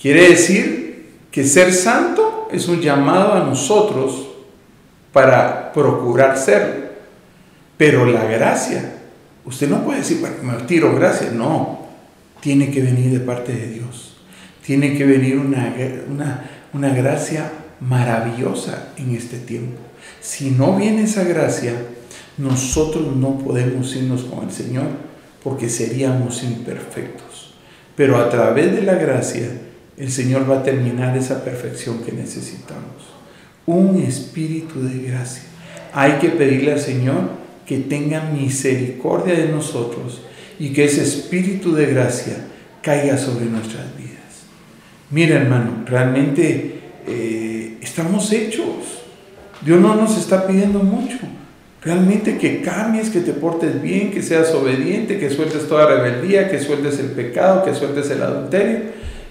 Quiere 0.00 0.28
decir 0.30 1.14
que 1.30 1.44
ser 1.44 1.72
santo 1.72 2.48
es 2.50 2.68
un 2.68 2.80
llamado 2.80 3.34
a 3.34 3.44
nosotros 3.44 4.28
para 5.12 5.72
procurar 5.72 6.36
serlo. 6.36 6.86
Pero 7.76 8.06
la 8.06 8.24
gracia, 8.24 8.94
usted 9.44 9.68
no 9.68 9.84
puede 9.84 10.00
decir, 10.00 10.18
bueno, 10.20 10.36
me 10.42 10.64
tiro 10.64 10.94
gracia, 10.94 11.30
no, 11.30 11.86
tiene 12.40 12.70
que 12.70 12.82
venir 12.82 13.10
de 13.10 13.20
parte 13.20 13.52
de 13.52 13.68
Dios. 13.68 14.16
Tiene 14.64 14.96
que 14.96 15.04
venir 15.04 15.38
una, 15.38 15.74
una, 16.08 16.50
una 16.72 16.88
gracia 16.88 17.52
maravillosa 17.80 18.88
en 18.96 19.14
este 19.14 19.38
tiempo. 19.38 19.78
Si 20.20 20.50
no 20.50 20.76
viene 20.76 21.04
esa 21.04 21.24
gracia, 21.24 21.74
nosotros 22.38 23.16
no 23.16 23.38
podemos 23.38 23.94
irnos 23.96 24.24
con 24.24 24.44
el 24.44 24.52
Señor 24.52 24.86
porque 25.42 25.68
seríamos 25.68 26.42
imperfectos. 26.42 27.54
Pero 27.94 28.18
a 28.18 28.28
través 28.28 28.72
de 28.72 28.82
la 28.82 28.94
gracia, 28.94 29.48
el 29.96 30.10
Señor 30.10 30.50
va 30.50 30.58
a 30.58 30.62
terminar 30.62 31.16
esa 31.16 31.44
perfección 31.44 32.02
que 32.04 32.12
necesitamos. 32.12 33.14
Un 33.64 34.02
espíritu 34.02 34.82
de 34.82 35.08
gracia. 35.08 35.44
Hay 35.92 36.14
que 36.14 36.28
pedirle 36.28 36.72
al 36.72 36.80
Señor 36.80 37.30
que 37.64 37.78
tenga 37.78 38.30
misericordia 38.30 39.34
de 39.34 39.48
nosotros 39.48 40.20
y 40.58 40.72
que 40.72 40.84
ese 40.84 41.02
espíritu 41.02 41.74
de 41.74 41.86
gracia 41.86 42.36
caiga 42.82 43.16
sobre 43.16 43.46
nuestras 43.46 43.96
vidas. 43.96 44.16
Mira 45.10 45.36
hermano, 45.36 45.84
realmente 45.86 46.80
eh, 47.06 47.78
estamos 47.80 48.30
hechos. 48.32 48.66
Dios 49.64 49.80
no 49.80 49.94
nos 49.94 50.18
está 50.18 50.46
pidiendo 50.46 50.80
mucho. 50.80 51.18
Realmente 51.86 52.36
que 52.36 52.62
cambies, 52.62 53.10
que 53.10 53.20
te 53.20 53.32
portes 53.32 53.80
bien, 53.80 54.10
que 54.10 54.20
seas 54.20 54.52
obediente, 54.52 55.20
que 55.20 55.30
sueltes 55.30 55.68
toda 55.68 55.86
rebeldía, 55.86 56.50
que 56.50 56.58
sueltes 56.58 56.98
el 56.98 57.12
pecado, 57.12 57.64
que 57.64 57.76
sueltes 57.76 58.10
el 58.10 58.22
adulterio. 58.22 58.80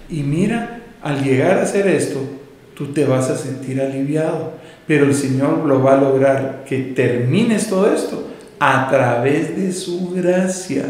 Y 0.08 0.22
mira, 0.22 0.80
al 1.02 1.22
llegar 1.22 1.58
a 1.58 1.64
hacer 1.64 1.86
esto, 1.86 2.18
tú 2.74 2.94
te 2.94 3.04
vas 3.04 3.28
a 3.28 3.36
sentir 3.36 3.78
aliviado. 3.78 4.54
Pero 4.86 5.04
el 5.04 5.14
Señor 5.14 5.66
lo 5.66 5.82
va 5.82 5.98
a 5.98 6.00
lograr 6.00 6.64
que 6.66 6.78
termines 6.78 7.68
todo 7.68 7.92
esto 7.92 8.26
a 8.58 8.88
través 8.88 9.54
de 9.54 9.70
su 9.70 10.12
gracia. 10.12 10.84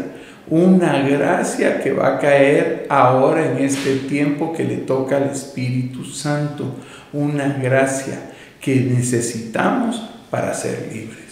Una 0.49 1.01
gracia 1.01 1.81
que 1.81 1.91
va 1.91 2.15
a 2.15 2.19
caer 2.19 2.85
ahora 2.87 3.45
en 3.45 3.57
este 3.57 3.93
tiempo 4.07 4.53
que 4.53 4.63
le 4.63 4.77
toca 4.77 5.17
al 5.17 5.31
Espíritu 5.31 6.05
Santo. 6.05 6.75
Una 7.11 7.59
gracia 7.61 8.31
que 8.61 8.75
necesitamos 8.77 10.01
para 10.31 10.53
ser 10.53 10.89
libres. 10.93 11.26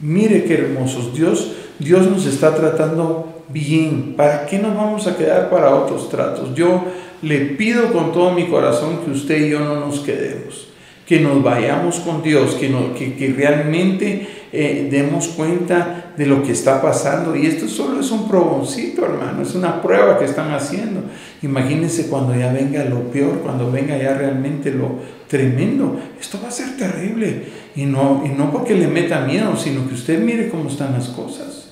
Mire 0.00 0.44
qué 0.44 0.54
hermosos. 0.54 1.14
Dios, 1.14 1.52
Dios 1.78 2.08
nos 2.08 2.26
está 2.26 2.54
tratando 2.54 3.42
bien. 3.48 4.14
¿Para 4.16 4.46
qué 4.46 4.58
nos 4.58 4.76
vamos 4.76 5.06
a 5.06 5.16
quedar 5.16 5.50
para 5.50 5.74
otros 5.74 6.08
tratos? 6.08 6.54
Yo 6.54 6.84
le 7.22 7.38
pido 7.40 7.92
con 7.92 8.12
todo 8.12 8.32
mi 8.32 8.46
corazón 8.46 9.00
que 9.04 9.10
usted 9.10 9.46
y 9.46 9.50
yo 9.50 9.60
no 9.60 9.80
nos 9.80 10.00
quedemos, 10.00 10.68
que 11.06 11.20
nos 11.20 11.42
vayamos 11.42 11.96
con 12.00 12.22
Dios, 12.22 12.54
que, 12.54 12.68
que, 13.16 13.34
realmente 13.36 14.28
eh, 14.52 14.88
demos 14.90 15.28
cuenta 15.28 16.12
de 16.16 16.26
lo 16.26 16.44
que 16.44 16.52
está 16.52 16.80
pasando. 16.80 17.34
Y 17.34 17.46
esto 17.46 17.66
solo 17.66 18.00
es 18.00 18.10
un 18.12 18.28
proboncito, 18.28 19.04
hermano, 19.04 19.42
es 19.42 19.54
una 19.56 19.82
prueba 19.82 20.16
que 20.18 20.26
están 20.26 20.52
haciendo. 20.52 21.00
Imagínense 21.42 22.08
cuando 22.08 22.36
ya 22.36 22.52
venga 22.52 22.84
lo 22.84 23.10
peor, 23.10 23.40
cuando 23.40 23.70
venga 23.72 23.96
ya 23.98 24.14
realmente 24.14 24.70
lo 24.70 24.92
tremendo. 25.26 25.98
Esto 26.20 26.38
va 26.42 26.48
a 26.48 26.52
ser 26.52 26.76
terrible. 26.76 27.67
Y 27.78 27.86
no, 27.86 28.24
y 28.26 28.30
no 28.30 28.50
porque 28.50 28.74
le 28.74 28.88
meta 28.88 29.20
miedo, 29.20 29.56
sino 29.56 29.86
que 29.86 29.94
usted 29.94 30.18
mire 30.18 30.48
cómo 30.48 30.68
están 30.68 30.94
las 30.94 31.10
cosas. 31.10 31.68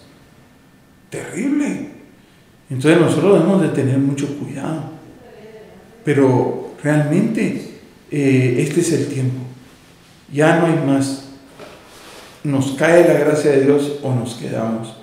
Terrible. 1.10 1.88
Entonces 2.70 3.00
nosotros 3.00 3.40
debemos 3.40 3.60
de 3.60 3.70
tener 3.70 3.98
mucho 3.98 4.38
cuidado. 4.38 4.84
Pero 6.04 6.74
realmente 6.80 7.70
eh, 8.12 8.56
este 8.60 8.82
es 8.82 8.92
el 8.92 9.08
tiempo. 9.08 9.40
Ya 10.32 10.60
no 10.60 10.66
hay 10.66 10.86
más. 10.86 11.24
Nos 12.44 12.74
cae 12.74 13.08
la 13.08 13.14
gracia 13.14 13.50
de 13.50 13.64
Dios 13.64 13.98
o 14.04 14.14
nos 14.14 14.36
quedamos. 14.36 14.96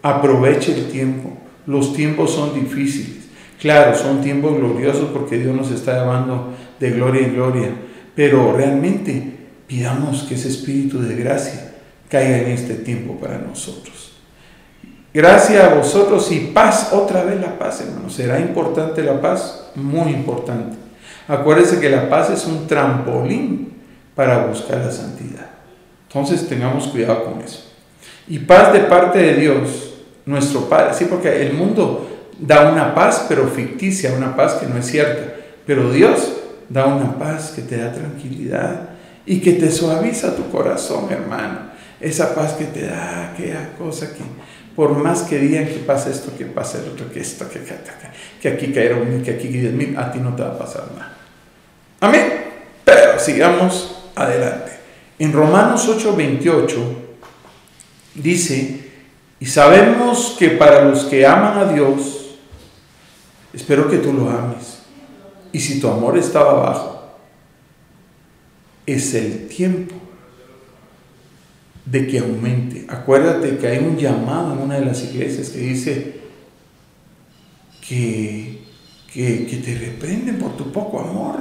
Aproveche 0.00 0.76
el 0.76 0.92
tiempo. 0.92 1.32
Los 1.66 1.92
tiempos 1.92 2.30
son 2.32 2.54
difíciles. 2.54 3.24
Claro, 3.58 3.96
son 3.98 4.22
tiempos 4.22 4.56
gloriosos 4.56 5.10
porque 5.12 5.38
Dios 5.38 5.56
nos 5.56 5.72
está 5.72 6.04
llevando 6.04 6.54
de 6.78 6.92
gloria 6.92 7.26
en 7.26 7.34
gloria. 7.34 7.70
Pero 8.14 8.56
realmente 8.56 9.39
pidamos 9.70 10.24
que 10.24 10.34
ese 10.34 10.48
espíritu 10.48 11.00
de 11.00 11.14
gracia 11.14 11.70
caiga 12.08 12.38
en 12.38 12.50
este 12.50 12.74
tiempo 12.74 13.14
para 13.20 13.38
nosotros. 13.38 14.10
Gracias 15.14 15.62
a 15.62 15.74
vosotros 15.74 16.30
y 16.32 16.50
paz, 16.52 16.90
otra 16.92 17.22
vez 17.22 17.40
la 17.40 17.56
paz, 17.56 17.80
hermanos. 17.80 18.12
¿Será 18.12 18.40
importante 18.40 19.00
la 19.04 19.20
paz? 19.20 19.70
Muy 19.76 20.10
importante. 20.10 20.76
Acuérdense 21.28 21.78
que 21.78 21.88
la 21.88 22.10
paz 22.10 22.30
es 22.30 22.46
un 22.46 22.66
trampolín 22.66 23.74
para 24.16 24.44
buscar 24.46 24.78
la 24.78 24.90
santidad. 24.90 25.50
Entonces 26.08 26.48
tengamos 26.48 26.88
cuidado 26.88 27.24
con 27.26 27.40
eso. 27.40 27.70
Y 28.26 28.40
paz 28.40 28.72
de 28.72 28.80
parte 28.80 29.20
de 29.20 29.34
Dios, 29.34 29.94
nuestro 30.26 30.68
Padre. 30.68 30.94
Sí, 30.94 31.04
porque 31.04 31.46
el 31.46 31.52
mundo 31.52 32.08
da 32.40 32.72
una 32.72 32.92
paz, 32.92 33.26
pero 33.28 33.46
ficticia, 33.46 34.14
una 34.14 34.34
paz 34.34 34.54
que 34.54 34.66
no 34.66 34.76
es 34.76 34.86
cierta. 34.86 35.32
Pero 35.64 35.92
Dios 35.92 36.32
da 36.68 36.86
una 36.86 37.16
paz 37.16 37.52
que 37.54 37.62
te 37.62 37.76
da 37.76 37.92
tranquilidad, 37.92 38.89
y 39.26 39.40
que 39.40 39.52
te 39.52 39.70
suaviza 39.70 40.36
tu 40.36 40.50
corazón, 40.50 41.08
hermano. 41.10 41.70
Esa 42.00 42.34
paz 42.34 42.54
que 42.54 42.64
te 42.64 42.86
da 42.86 43.32
aquella 43.32 43.74
cosa 43.76 44.14
que, 44.14 44.22
por 44.74 44.96
más 44.96 45.22
que 45.22 45.38
digan 45.38 45.66
que 45.66 45.80
pasa 45.80 46.10
esto, 46.10 46.36
que 46.36 46.46
pasa 46.46 46.78
el 46.78 46.90
otro, 46.90 47.12
que 47.12 47.20
esto, 47.20 47.48
que, 47.48 47.60
que, 47.60 47.74
que 48.40 48.48
aquí 48.48 48.72
cayeron 48.72 49.08
mil, 49.08 49.22
que 49.22 49.32
aquí 49.32 49.48
diez 49.48 49.72
mil, 49.72 49.96
a 49.98 50.10
ti 50.10 50.18
no 50.18 50.34
te 50.34 50.42
va 50.42 50.50
a 50.50 50.58
pasar 50.58 50.84
nada. 50.96 51.12
Amén. 52.00 52.44
Pero 52.84 53.18
sigamos 53.18 54.10
adelante. 54.14 54.72
En 55.18 55.32
Romanos 55.32 55.86
8:28 55.86 56.68
dice, 58.14 58.90
y 59.38 59.46
sabemos 59.46 60.36
que 60.38 60.50
para 60.50 60.84
los 60.84 61.04
que 61.04 61.26
aman 61.26 61.58
a 61.58 61.72
Dios, 61.72 62.36
espero 63.52 63.90
que 63.90 63.98
tú 63.98 64.12
lo 64.12 64.30
ames. 64.30 64.80
Y 65.52 65.60
si 65.60 65.80
tu 65.80 65.88
amor 65.88 66.16
estaba 66.16 66.54
bajo, 66.54 66.99
es 68.92 69.14
el 69.14 69.48
tiempo 69.48 69.94
de 71.84 72.06
que 72.06 72.18
aumente. 72.18 72.86
Acuérdate 72.88 73.56
que 73.58 73.66
hay 73.66 73.78
un 73.78 73.96
llamado 73.96 74.52
en 74.52 74.60
una 74.60 74.78
de 74.78 74.86
las 74.86 75.02
iglesias 75.04 75.50
que 75.50 75.58
dice 75.58 76.20
que, 77.86 78.60
que, 79.12 79.62
te 79.64 79.74
reprenden 79.78 80.38
por 80.38 80.56
tu 80.56 80.70
poco 80.70 81.00
amor. 81.00 81.36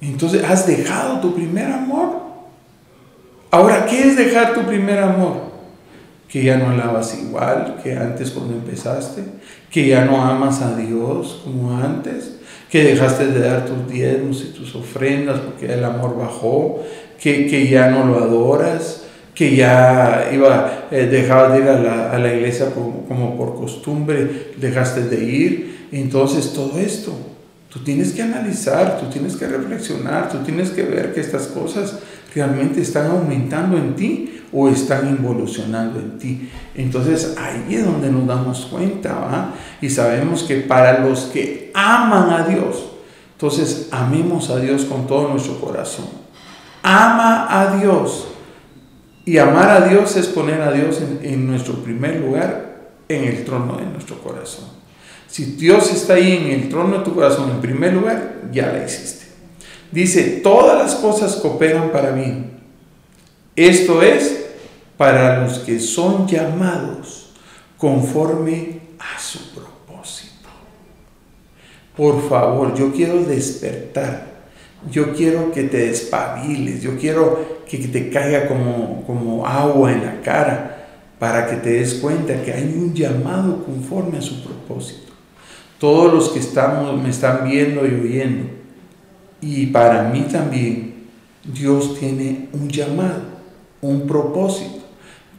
Entonces 0.00 0.42
has 0.42 0.66
dejado 0.66 1.20
tu 1.20 1.34
primer 1.34 1.70
amor. 1.70 2.20
Ahora, 3.50 3.86
¿qué 3.86 4.08
es 4.08 4.16
dejar 4.16 4.54
tu 4.54 4.62
primer 4.62 4.98
amor? 4.98 5.50
Que 6.28 6.44
ya 6.44 6.56
no 6.56 6.70
alabas 6.70 7.16
igual 7.20 7.80
que 7.82 7.96
antes 7.96 8.30
cuando 8.30 8.54
empezaste, 8.54 9.24
que 9.70 9.88
ya 9.88 10.04
no 10.04 10.22
amas 10.22 10.62
a 10.62 10.76
Dios 10.76 11.42
como 11.44 11.76
antes, 11.76 12.39
que 12.70 12.84
dejaste 12.84 13.26
de 13.26 13.40
dar 13.40 13.66
tus 13.66 13.90
diezmos 13.90 14.42
y 14.42 14.56
tus 14.56 14.74
ofrendas 14.74 15.40
porque 15.40 15.72
el 15.72 15.84
amor 15.84 16.16
bajó, 16.16 16.82
que, 17.20 17.46
que 17.46 17.68
ya 17.68 17.90
no 17.90 18.06
lo 18.06 18.22
adoras, 18.22 19.04
que 19.34 19.56
ya 19.56 20.30
iba, 20.32 20.86
eh, 20.90 21.06
dejabas 21.06 21.52
de 21.52 21.58
ir 21.60 21.68
a 21.68 21.80
la, 21.80 22.10
a 22.12 22.18
la 22.18 22.34
iglesia 22.34 22.70
como, 22.72 23.06
como, 23.06 23.36
por 23.36 23.56
costumbre, 23.56 24.52
dejaste 24.56 25.02
de 25.04 25.24
ir. 25.24 25.88
Entonces 25.92 26.52
todo 26.52 26.78
esto, 26.78 27.12
tú 27.68 27.80
tienes 27.80 28.12
que 28.12 28.22
analizar, 28.22 29.00
tú 29.00 29.06
tienes 29.06 29.36
que 29.36 29.48
reflexionar, 29.48 30.30
tú 30.30 30.38
tienes 30.38 30.70
que 30.70 30.82
ver 30.82 31.12
que 31.12 31.20
estas 31.20 31.48
cosas 31.48 31.98
realmente 32.34 32.80
están 32.80 33.10
aumentando 33.10 33.76
en 33.76 33.94
ti 33.94 34.42
o 34.52 34.68
están 34.68 35.08
involucionando 35.08 35.98
en 35.98 36.18
ti. 36.18 36.50
Entonces 36.74 37.36
ahí 37.38 37.74
es 37.74 37.84
donde 37.84 38.10
nos 38.10 38.26
damos 38.26 38.66
cuenta, 38.66 39.14
¿va? 39.14 39.54
Y 39.80 39.88
sabemos 39.88 40.42
que 40.42 40.56
para 40.56 41.00
los 41.00 41.22
que 41.26 41.70
aman 41.74 42.30
a 42.30 42.46
Dios, 42.46 42.90
entonces 43.32 43.88
amemos 43.90 44.50
a 44.50 44.58
Dios 44.58 44.84
con 44.84 45.06
todo 45.06 45.28
nuestro 45.28 45.60
corazón. 45.60 46.06
Ama 46.82 47.46
a 47.48 47.76
Dios. 47.76 48.28
Y 49.24 49.38
amar 49.38 49.70
a 49.70 49.88
Dios 49.88 50.16
es 50.16 50.26
poner 50.26 50.60
a 50.62 50.72
Dios 50.72 51.00
en, 51.00 51.20
en 51.22 51.46
nuestro 51.46 51.74
primer 51.82 52.20
lugar, 52.20 52.90
en 53.08 53.24
el 53.24 53.44
trono 53.44 53.76
de 53.76 53.86
nuestro 53.86 54.18
corazón. 54.18 54.64
Si 55.28 55.44
Dios 55.44 55.92
está 55.92 56.14
ahí 56.14 56.32
en 56.32 56.60
el 56.60 56.68
trono 56.68 56.98
de 56.98 57.04
tu 57.04 57.14
corazón, 57.14 57.50
en 57.50 57.60
primer 57.60 57.92
lugar, 57.92 58.40
ya 58.50 58.72
la 58.72 58.84
hiciste. 58.84 59.19
Dice, 59.92 60.40
todas 60.42 60.78
las 60.78 60.94
cosas 60.96 61.36
cooperan 61.36 61.90
para 61.90 62.12
bien. 62.12 62.50
Esto 63.56 64.02
es 64.02 64.46
para 64.96 65.42
los 65.42 65.60
que 65.60 65.80
son 65.80 66.28
llamados 66.28 67.30
conforme 67.76 68.80
a 68.98 69.18
su 69.18 69.50
propósito. 69.50 70.48
Por 71.96 72.28
favor, 72.28 72.74
yo 72.74 72.92
quiero 72.92 73.24
despertar. 73.24 74.30
Yo 74.90 75.12
quiero 75.12 75.50
que 75.52 75.64
te 75.64 75.88
despabiles. 75.88 76.82
Yo 76.82 76.96
quiero 76.96 77.60
que 77.68 77.78
te 77.78 78.10
caiga 78.10 78.46
como, 78.46 79.04
como 79.06 79.46
agua 79.46 79.92
en 79.92 80.04
la 80.04 80.20
cara 80.20 80.70
para 81.18 81.46
que 81.46 81.56
te 81.56 81.70
des 81.74 81.94
cuenta 81.94 82.42
que 82.42 82.52
hay 82.52 82.64
un 82.64 82.94
llamado 82.94 83.62
conforme 83.64 84.18
a 84.18 84.22
su 84.22 84.42
propósito. 84.42 85.12
Todos 85.78 86.12
los 86.12 86.30
que 86.30 86.38
estamos, 86.38 87.00
me 87.00 87.10
están 87.10 87.44
viendo 87.44 87.86
y 87.86 87.94
oyendo, 87.94 88.59
y 89.40 89.66
para 89.66 90.04
mí 90.04 90.26
también, 90.30 91.08
Dios 91.44 91.98
tiene 91.98 92.48
un 92.52 92.68
llamado, 92.68 93.22
un 93.80 94.06
propósito. 94.06 94.80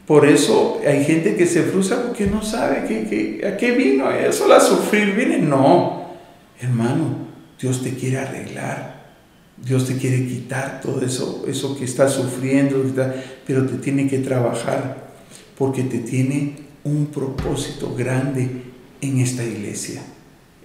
Por 0.06 0.26
eso 0.26 0.80
hay 0.86 1.04
gente 1.04 1.36
que 1.36 1.46
se 1.46 1.62
frustra 1.62 2.02
porque 2.02 2.26
no 2.26 2.42
sabe 2.42 2.84
que, 2.86 3.46
a 3.46 3.56
qué 3.56 3.70
vino, 3.72 4.10
eso 4.10 4.52
a 4.52 4.60
sufrir 4.60 5.14
viene. 5.14 5.38
No, 5.38 6.08
hermano, 6.60 7.28
Dios 7.60 7.82
te 7.82 7.94
quiere 7.94 8.18
arreglar. 8.18 8.92
Dios 9.56 9.86
te 9.86 9.96
quiere 9.96 10.26
quitar 10.26 10.80
todo 10.80 11.04
eso, 11.04 11.44
eso 11.46 11.76
que 11.78 11.84
estás 11.84 12.14
sufriendo, 12.14 12.84
pero 13.46 13.64
te 13.66 13.76
tiene 13.76 14.08
que 14.08 14.18
trabajar 14.18 15.12
porque 15.56 15.84
te 15.84 15.98
tiene 15.98 16.56
un 16.82 17.06
propósito 17.06 17.94
grande 17.94 18.48
en 19.00 19.20
esta 19.20 19.44
iglesia, 19.44 20.02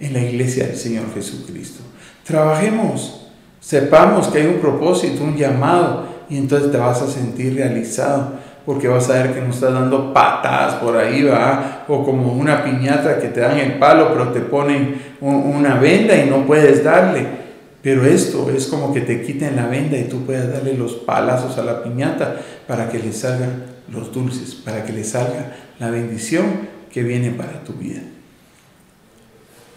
en 0.00 0.14
la 0.14 0.20
iglesia 0.20 0.66
del 0.66 0.76
Señor 0.76 1.14
Jesucristo. 1.14 1.80
Trabajemos, 2.24 3.27
sepamos 3.60 4.28
que 4.28 4.38
hay 4.38 4.46
un 4.46 4.60
propósito, 4.60 5.24
un 5.24 5.36
llamado, 5.36 6.06
y 6.30 6.36
entonces 6.36 6.70
te 6.70 6.78
vas 6.78 7.00
a 7.02 7.06
sentir 7.06 7.54
realizado, 7.54 8.32
porque 8.66 8.86
vas 8.86 9.08
a 9.08 9.14
ver 9.14 9.34
que 9.34 9.40
no 9.40 9.50
estás 9.50 9.72
dando 9.72 10.12
patadas 10.12 10.74
por 10.74 10.96
ahí, 10.96 11.22
va, 11.22 11.84
o 11.88 12.04
como 12.04 12.32
una 12.34 12.62
piñata 12.64 13.18
que 13.18 13.28
te 13.28 13.40
dan 13.40 13.58
el 13.58 13.78
palo, 13.78 14.12
pero 14.12 14.28
te 14.28 14.40
ponen 14.40 15.00
una 15.20 15.76
venda 15.76 16.14
y 16.16 16.28
no 16.28 16.46
puedes 16.46 16.84
darle. 16.84 17.48
Pero 17.80 18.04
esto 18.04 18.50
es 18.50 18.66
como 18.66 18.92
que 18.92 19.00
te 19.00 19.22
quiten 19.22 19.56
la 19.56 19.66
venda 19.66 19.96
y 19.96 20.04
tú 20.04 20.26
puedas 20.26 20.52
darle 20.52 20.74
los 20.74 20.94
palazos 20.94 21.56
a 21.58 21.64
la 21.64 21.82
piñata 21.82 22.36
para 22.66 22.88
que 22.90 22.98
le 22.98 23.12
salgan 23.12 23.62
los 23.90 24.12
dulces, 24.12 24.54
para 24.54 24.84
que 24.84 24.92
le 24.92 25.04
salga 25.04 25.52
la 25.78 25.90
bendición 25.90 26.44
que 26.92 27.02
viene 27.02 27.30
para 27.30 27.64
tu 27.64 27.72
vida. 27.74 28.00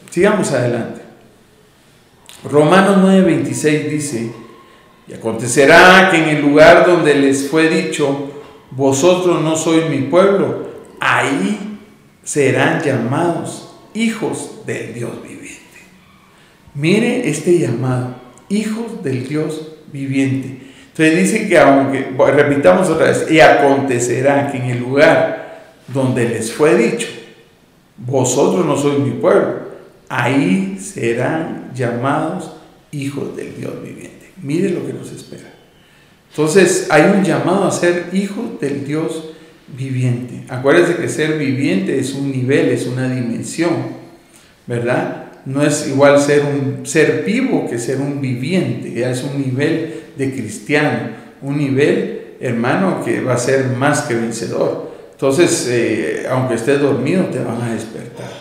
Sigamos 0.10 0.52
adelante. 0.52 1.01
Romanos 2.44 2.98
9:26 2.98 3.89
dice, 3.89 4.32
y 5.08 5.14
acontecerá 5.14 6.10
que 6.10 6.18
en 6.18 6.30
el 6.30 6.42
lugar 6.42 6.86
donde 6.88 7.14
les 7.16 7.50
fue 7.50 7.70
dicho, 7.70 8.32
vosotros 8.72 9.42
no 9.42 9.56
sois 9.56 9.89
mi 9.89 10.00
pueblo, 10.04 10.70
ahí 11.00 11.80
serán 12.24 12.82
llamados 12.82 13.76
hijos 13.94 14.62
del 14.66 14.94
Dios 14.94 15.22
viviente. 15.22 15.60
Mire 16.74 17.30
este 17.30 17.60
llamado, 17.60 18.16
hijos 18.50 19.04
del 19.04 19.28
Dios 19.28 19.74
viviente. 19.92 20.62
Entonces 20.88 21.18
dice 21.18 21.48
que 21.48 21.60
aunque, 21.60 22.12
repitamos 22.34 22.89
otra 22.89 23.08
vez, 23.08 23.28
y 23.30 23.39
acontecerá 23.39 24.52
que 24.52 24.58
en 24.58 24.66
el 24.66 24.80
lugar 24.80 25.76
donde 25.88 26.28
les 26.28 26.52
fue 26.52 26.76
dicho, 26.76 27.08
vosotros 27.98 28.66
no 28.66 28.78
sois 28.78 29.00
mi 29.00 29.12
pueblo, 29.12 29.60
ahí 30.10 30.78
serán 30.80 31.61
llamados 31.76 32.51
hijos 32.91 33.36
del 33.36 33.55
Dios 33.55 33.74
viviente. 33.84 34.32
Mire 34.41 34.69
lo 34.69 34.86
que 34.86 34.93
nos 34.93 35.11
espera. 35.11 35.53
Entonces 36.30 36.88
hay 36.89 37.11
un 37.15 37.24
llamado 37.24 37.65
a 37.65 37.72
ser 37.72 38.09
hijos 38.13 38.59
del 38.59 38.86
Dios 38.86 39.32
viviente. 39.78 40.43
Acuérdense 40.49 40.95
que 40.95 41.09
ser 41.09 41.38
viviente 41.38 41.99
es 41.99 42.13
un 42.13 42.32
nivel, 42.32 42.69
es 42.69 42.88
una 42.88 43.13
dimensión, 43.13 43.72
¿verdad? 44.67 45.28
No 45.45 45.63
es 45.63 45.88
igual 45.88 46.19
ser 46.19 46.43
un 46.45 46.86
ser 46.86 47.24
vivo 47.26 47.67
que 47.69 47.80
ser 47.80 47.99
un 47.99 48.22
viviente, 48.22 48.93
ya 48.93 49.11
es 49.11 49.24
un 49.24 49.41
nivel 49.41 50.03
de 50.15 50.32
cristiano, 50.32 51.09
un 51.41 51.57
nivel, 51.57 52.36
hermano, 52.39 53.03
que 53.03 53.22
va 53.22 53.34
a 53.34 53.38
ser 53.38 53.65
más 53.67 54.03
que 54.03 54.15
vencedor. 54.15 54.91
Entonces, 55.11 55.67
eh, 55.69 56.26
aunque 56.30 56.55
estés 56.55 56.80
dormido, 56.80 57.26
te 57.26 57.39
van 57.39 57.61
a 57.61 57.74
despertar. 57.74 58.32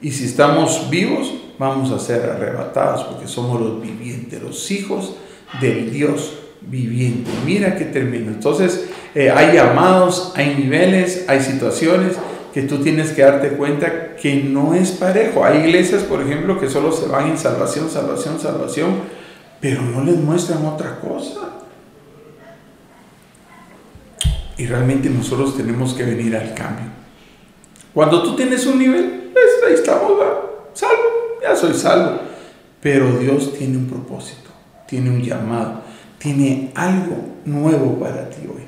Y 0.00 0.10
si 0.10 0.24
estamos 0.24 0.88
vivos, 0.90 1.32
vamos 1.62 1.90
a 1.92 1.98
ser 1.98 2.28
arrebatados 2.28 3.04
porque 3.04 3.26
somos 3.26 3.60
los 3.60 3.80
vivientes, 3.80 4.42
los 4.42 4.70
hijos 4.70 5.16
del 5.60 5.90
Dios 5.90 6.34
viviente. 6.60 7.30
Mira 7.46 7.76
qué 7.76 7.86
termino. 7.86 8.30
Entonces, 8.30 8.88
eh, 9.14 9.30
hay 9.30 9.54
llamados, 9.54 10.32
hay 10.36 10.54
niveles, 10.54 11.24
hay 11.28 11.40
situaciones 11.40 12.16
que 12.52 12.62
tú 12.62 12.78
tienes 12.78 13.12
que 13.12 13.22
darte 13.22 13.50
cuenta 13.50 14.16
que 14.16 14.42
no 14.42 14.74
es 14.74 14.90
parejo. 14.90 15.44
Hay 15.44 15.58
iglesias, 15.60 16.02
por 16.02 16.20
ejemplo, 16.20 16.60
que 16.60 16.68
solo 16.68 16.92
se 16.92 17.06
van 17.06 17.30
en 17.30 17.38
salvación, 17.38 17.88
salvación, 17.88 18.38
salvación 18.38 19.22
pero 19.62 19.80
no 19.80 20.02
les 20.02 20.16
muestran 20.16 20.66
otra 20.66 20.98
cosa. 20.98 21.40
Y 24.58 24.66
realmente 24.66 25.08
nosotros 25.08 25.56
tenemos 25.56 25.94
que 25.94 26.02
venir 26.02 26.36
al 26.36 26.52
cambio. 26.52 26.86
Cuando 27.94 28.24
tú 28.24 28.34
tienes 28.34 28.66
un 28.66 28.80
nivel, 28.80 29.30
pues 29.32 29.46
ahí 29.64 29.74
estamos, 29.74 30.20
salvo, 30.74 31.02
ya 31.42 31.56
soy 31.56 31.74
salvo. 31.74 32.20
Pero 32.80 33.18
Dios 33.18 33.54
tiene 33.56 33.76
un 33.76 33.86
propósito, 33.86 34.50
tiene 34.88 35.10
un 35.10 35.22
llamado, 35.22 35.82
tiene 36.18 36.72
algo 36.74 37.16
nuevo 37.44 37.98
para 38.00 38.28
ti 38.30 38.42
hoy. 38.42 38.62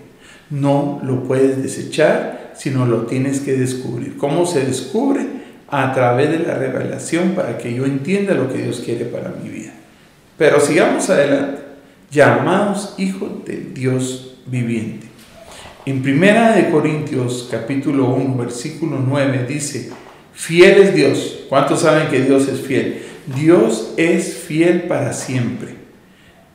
No 0.51 1.01
lo 1.03 1.25
puedes 1.25 1.62
desechar, 1.62 2.53
sino 2.55 2.87
lo 2.87 3.07
tienes 3.07 3.41
que 3.41 3.55
descubrir. 3.55 4.16
¿Cómo 4.16 4.47
se 4.47 4.64
descubre? 4.64 5.45
A 5.68 5.93
través 5.93 6.31
de 6.31 6.39
la 6.41 6.55
revelación 6.55 7.31
para 7.31 7.59
que 7.59 7.75
yo 7.75 7.85
entienda 7.85 8.35
lo 8.35 8.53
que 8.53 8.59
Dios 8.59 8.81
quiere 8.85 9.07
para 9.07 9.31
mi 9.31 9.49
vida. 9.49 9.72
Pero 10.39 10.61
sigamos 10.61 11.11
adelante. 11.11 11.62
Llamados 12.11 12.95
hijos 12.99 13.45
de 13.45 13.57
Dios 13.75 14.37
viviente. 14.47 15.09
En 15.87 16.03
Primera 16.03 16.55
de 16.55 16.70
Corintios 16.70 17.49
capítulo 17.51 18.14
1 18.14 18.37
versículo 18.37 19.01
9 19.05 19.47
dice, 19.49 19.91
fiel 20.33 20.83
es 20.83 20.95
Dios. 20.95 21.43
¿Cuántos 21.55 21.83
saben 21.83 22.09
que 22.09 22.21
Dios 22.21 22.49
es 22.49 22.63
fiel? 22.63 23.03
Dios 23.37 23.95
es 23.97 24.39
fiel 24.39 24.89
para 24.89 25.13
siempre. 25.13 25.77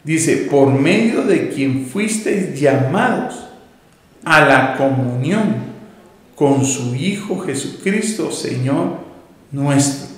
Dice, 0.04 0.50
por 0.52 0.74
medio 0.74 1.22
de 1.22 1.48
quien 1.48 1.86
fuisteis 1.86 2.60
llamados 2.60 3.48
a 4.26 4.42
la 4.42 4.76
comunión 4.76 5.56
con 6.36 6.66
su 6.66 6.96
Hijo 6.96 7.40
Jesucristo, 7.40 8.30
Señor 8.30 8.98
nuestro. 9.54 10.10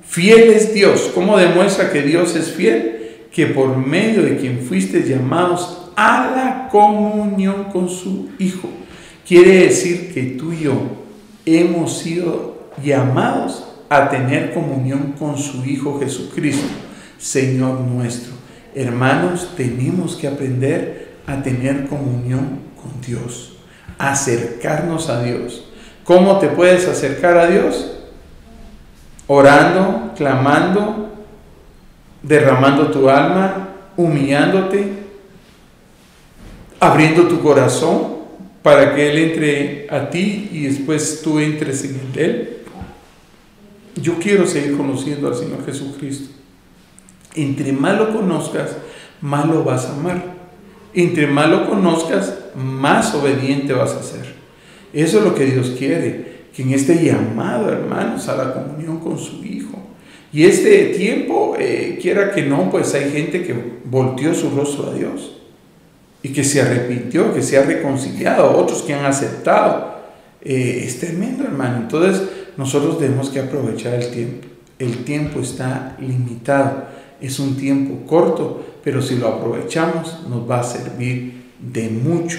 Fiel 0.00 0.52
es 0.54 0.72
Dios. 0.72 1.10
¿Cómo 1.14 1.36
demuestra 1.36 1.92
que 1.92 2.00
Dios 2.00 2.34
es 2.34 2.50
fiel? 2.50 3.26
Que 3.30 3.48
por 3.48 3.76
medio 3.76 4.22
de 4.22 4.38
quien 4.38 4.60
fuiste 4.60 5.06
llamados 5.06 5.90
a 5.96 6.30
la 6.34 6.68
comunión 6.70 7.64
con 7.64 7.90
su 7.90 8.30
Hijo. 8.38 8.70
Quiere 9.26 9.64
decir 9.64 10.14
que 10.14 10.22
tú 10.22 10.54
y 10.54 10.60
yo 10.60 10.80
hemos 11.44 11.98
sido 11.98 12.70
llamados 12.82 13.67
a 13.88 14.08
tener 14.08 14.52
comunión 14.52 15.14
con 15.18 15.38
su 15.38 15.64
Hijo 15.64 15.98
Jesucristo, 16.00 16.68
Señor 17.18 17.80
nuestro. 17.80 18.32
Hermanos, 18.74 19.52
tenemos 19.56 20.16
que 20.16 20.28
aprender 20.28 21.16
a 21.26 21.42
tener 21.42 21.86
comunión 21.86 22.60
con 22.80 23.00
Dios, 23.00 23.56
acercarnos 23.98 25.08
a 25.08 25.22
Dios. 25.22 25.64
¿Cómo 26.04 26.38
te 26.38 26.48
puedes 26.48 26.86
acercar 26.86 27.36
a 27.36 27.46
Dios? 27.46 27.98
orando, 29.28 30.14
clamando, 30.16 31.10
derramando 32.22 32.90
tu 32.90 33.08
alma, 33.08 33.68
humillándote, 33.96 34.88
abriendo 36.80 37.28
tu 37.28 37.40
corazón 37.40 38.18
para 38.62 38.94
que 38.94 39.10
Él 39.10 39.18
entre 39.18 39.86
a 39.90 40.10
ti 40.10 40.48
y 40.50 40.64
después 40.64 41.20
tú 41.22 41.38
entres 41.38 41.84
en 41.84 42.00
Él. 42.16 42.57
Yo 44.00 44.18
quiero 44.18 44.46
seguir 44.46 44.76
conociendo 44.76 45.28
al 45.28 45.34
Señor 45.34 45.64
Jesucristo. 45.64 46.30
Entre 47.34 47.72
más 47.72 47.98
lo 47.98 48.12
conozcas, 48.12 48.76
más 49.20 49.46
lo 49.46 49.64
vas 49.64 49.86
a 49.86 49.94
amar. 49.94 50.38
Entre 50.94 51.26
más 51.26 51.48
lo 51.48 51.68
conozcas, 51.68 52.34
más 52.56 53.14
obediente 53.14 53.72
vas 53.72 53.92
a 53.92 54.02
ser. 54.02 54.34
Eso 54.92 55.18
es 55.18 55.24
lo 55.24 55.34
que 55.34 55.46
Dios 55.46 55.74
quiere 55.78 56.38
que 56.54 56.62
en 56.62 56.72
este 56.72 57.04
llamado, 57.04 57.70
hermanos, 57.70 58.28
a 58.28 58.36
la 58.36 58.52
comunión 58.52 58.98
con 58.98 59.18
su 59.18 59.44
Hijo. 59.44 59.78
Y 60.32 60.44
este 60.44 60.86
tiempo, 60.86 61.56
eh, 61.58 61.98
quiera 62.00 62.32
que 62.32 62.42
no, 62.42 62.70
pues 62.70 62.94
hay 62.94 63.10
gente 63.10 63.42
que 63.44 63.54
volteó 63.84 64.34
su 64.34 64.50
rostro 64.50 64.90
a 64.90 64.94
Dios 64.94 65.40
y 66.22 66.30
que 66.30 66.44
se 66.44 66.60
arrepintió, 66.60 67.32
que 67.32 67.42
se 67.42 67.58
ha 67.58 67.62
reconciliado, 67.62 68.56
otros 68.56 68.82
que 68.82 68.92
han 68.92 69.06
aceptado. 69.06 69.98
Eh, 70.42 70.82
es 70.84 70.98
tremendo, 70.98 71.44
hermano. 71.44 71.78
Entonces, 71.78 72.28
nosotros 72.58 72.98
tenemos 72.98 73.30
que 73.30 73.38
aprovechar 73.38 73.94
el 73.94 74.10
tiempo. 74.10 74.48
El 74.80 75.04
tiempo 75.04 75.40
está 75.40 75.96
limitado. 76.00 76.98
es 77.20 77.38
un 77.38 77.56
tiempo 77.56 78.06
corto, 78.06 78.64
pero 78.84 79.00
si 79.00 79.16
lo 79.16 79.28
aprovechamos 79.28 80.24
nos 80.28 80.48
va 80.48 80.60
a 80.60 80.64
servir 80.64 81.50
de 81.58 81.88
mucho. 81.88 82.38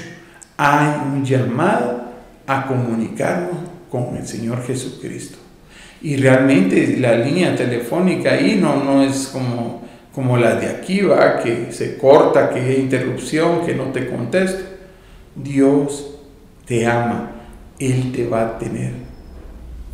Hay 0.58 1.02
un 1.06 1.26
llamado 1.26 2.02
a 2.46 2.68
comunicarnos 2.68 3.58
con 3.90 4.16
el 4.18 4.28
Señor 4.28 4.66
Jesucristo. 4.66 5.38
Y 6.02 6.18
realmente 6.18 6.98
la 6.98 7.16
línea 7.16 7.56
telefónica 7.56 8.32
ahí 8.34 8.58
no, 8.62 8.84
no 8.84 9.04
es 9.04 9.28
como, 9.28 9.84
como 10.14 10.38
la 10.38 10.56
de 10.56 10.68
aquí, 10.68 11.02
va, 11.02 11.42
que 11.42 11.72
se 11.72 11.98
corta, 11.98 12.50
que 12.50 12.60
hay 12.60 12.76
interrupción, 12.76 13.66
que 13.66 13.74
no 13.74 13.86
te 13.86 14.10
contesto. 14.10 14.64
Dios 15.36 16.16
te 16.66 16.86
ama, 16.86 17.32
Él 17.80 18.12
te 18.12 18.28
va 18.28 18.42
a 18.42 18.58
tener 18.58 19.09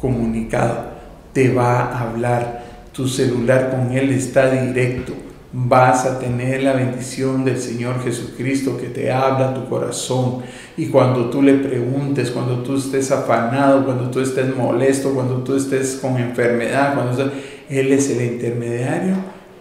comunicado, 0.06 0.86
te 1.34 1.52
va 1.52 1.82
a 1.82 2.02
hablar, 2.10 2.64
tu 2.94 3.08
celular 3.08 3.72
con 3.72 3.92
Él 3.92 4.12
está 4.12 4.52
directo, 4.52 5.14
vas 5.52 6.06
a 6.06 6.20
tener 6.20 6.62
la 6.62 6.74
bendición 6.74 7.44
del 7.44 7.58
Señor 7.60 8.04
Jesucristo 8.04 8.78
que 8.78 8.88
te 8.88 9.12
habla 9.12 9.50
a 9.50 9.54
tu 9.56 9.68
corazón. 9.68 10.44
Y 10.78 10.88
cuando 10.88 11.30
tú 11.30 11.42
le 11.42 11.56
preguntes, 11.56 12.30
cuando 12.30 12.60
tú 12.60 12.78
estés 12.78 13.12
afanado, 13.12 13.84
cuando 13.84 14.12
tú 14.12 14.20
estés 14.20 14.56
molesto, 14.56 15.14
cuando 15.14 15.44
tú 15.44 15.56
estés 15.56 15.98
con 16.02 16.18
enfermedad, 16.18 16.94
cuando 16.94 17.32
Él 17.70 17.92
es 17.92 18.10
el 18.12 18.34
intermediario 18.34 19.16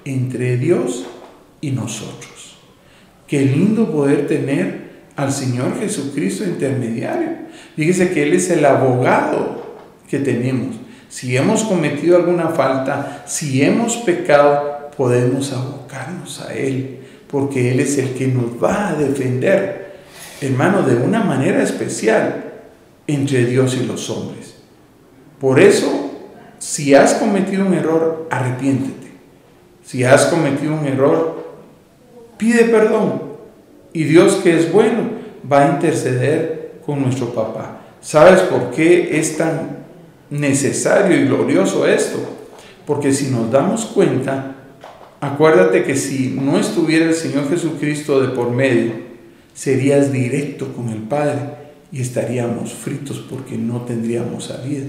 entre 0.05 0.59
Dios 0.59 1.07
y 1.61 1.70
nosotros. 1.70 2.59
Qué 3.26 3.40
lindo 3.42 3.90
poder 3.90 4.26
tener 4.26 4.84
al 5.16 5.32
Señor 5.32 5.78
Jesucristo 5.78 6.45
intermediario. 6.45 7.28
Fíjese 7.76 8.11
que 8.11 8.24
Él 8.24 8.34
es 8.34 8.51
el 8.51 8.64
abogado 8.64 9.53
tenemos. 10.21 10.77
Si 11.09 11.37
hemos 11.37 11.62
cometido 11.65 12.17
alguna 12.17 12.49
falta, 12.49 13.23
si 13.27 13.62
hemos 13.62 13.97
pecado, 13.99 14.91
podemos 14.97 15.53
abocarnos 15.53 16.41
a 16.41 16.55
Él, 16.55 16.99
porque 17.29 17.71
Él 17.71 17.81
es 17.81 17.99
el 17.99 18.15
que 18.15 18.27
nos 18.27 18.62
va 18.62 18.89
a 18.89 18.95
defender, 18.95 19.97
hermano, 20.41 20.83
de 20.83 20.97
una 20.97 21.23
manera 21.23 21.62
especial 21.62 22.45
entre 23.07 23.47
Dios 23.47 23.77
y 23.81 23.87
los 23.87 24.11
hombres. 24.11 24.55
Por 25.41 25.61
eso, 25.61 26.11
si 26.59 26.95
has 26.95 27.15
cometido 27.15 27.67
un 27.67 27.75
error, 27.75 28.27
arrepiéntete. 28.31 29.12
Si 29.85 30.03
has 30.03 30.27
cometido 30.27 30.75
un 30.75 30.87
error, 30.87 31.59
pide 32.39 32.65
perdón. 32.65 33.23
Y 33.93 34.05
Dios 34.05 34.37
que 34.43 34.57
es 34.57 34.73
bueno 34.73 35.11
va 35.51 35.65
a 35.65 35.71
interceder 35.75 36.81
con 36.85 37.03
nuestro 37.03 37.35
papá. 37.35 37.81
¿Sabes 38.01 38.41
por 38.41 38.71
qué 38.71 39.19
es 39.19 39.37
tan 39.37 39.74
necesario 40.39 41.16
y 41.16 41.26
glorioso 41.26 41.87
esto? 41.87 42.18
Porque 42.87 43.12
si 43.12 43.30
nos 43.30 43.51
damos 43.51 43.87
cuenta, 43.87 44.55
Acuérdate 45.24 45.85
que 45.85 45.97
si 45.97 46.37
no 46.39 46.59
estuviera 46.59 47.07
el 47.07 47.14
Señor 47.14 47.49
Jesucristo 47.49 48.20
de 48.20 48.28
por 48.28 48.51
medio, 48.51 48.93
serías 49.55 50.12
directo 50.12 50.74
con 50.74 50.91
el 50.91 50.99
Padre 50.99 51.39
y 51.91 52.03
estaríamos 52.03 52.74
fritos 52.74 53.24
porque 53.30 53.57
no 53.57 53.80
tendríamos 53.82 54.45
salida. 54.45 54.85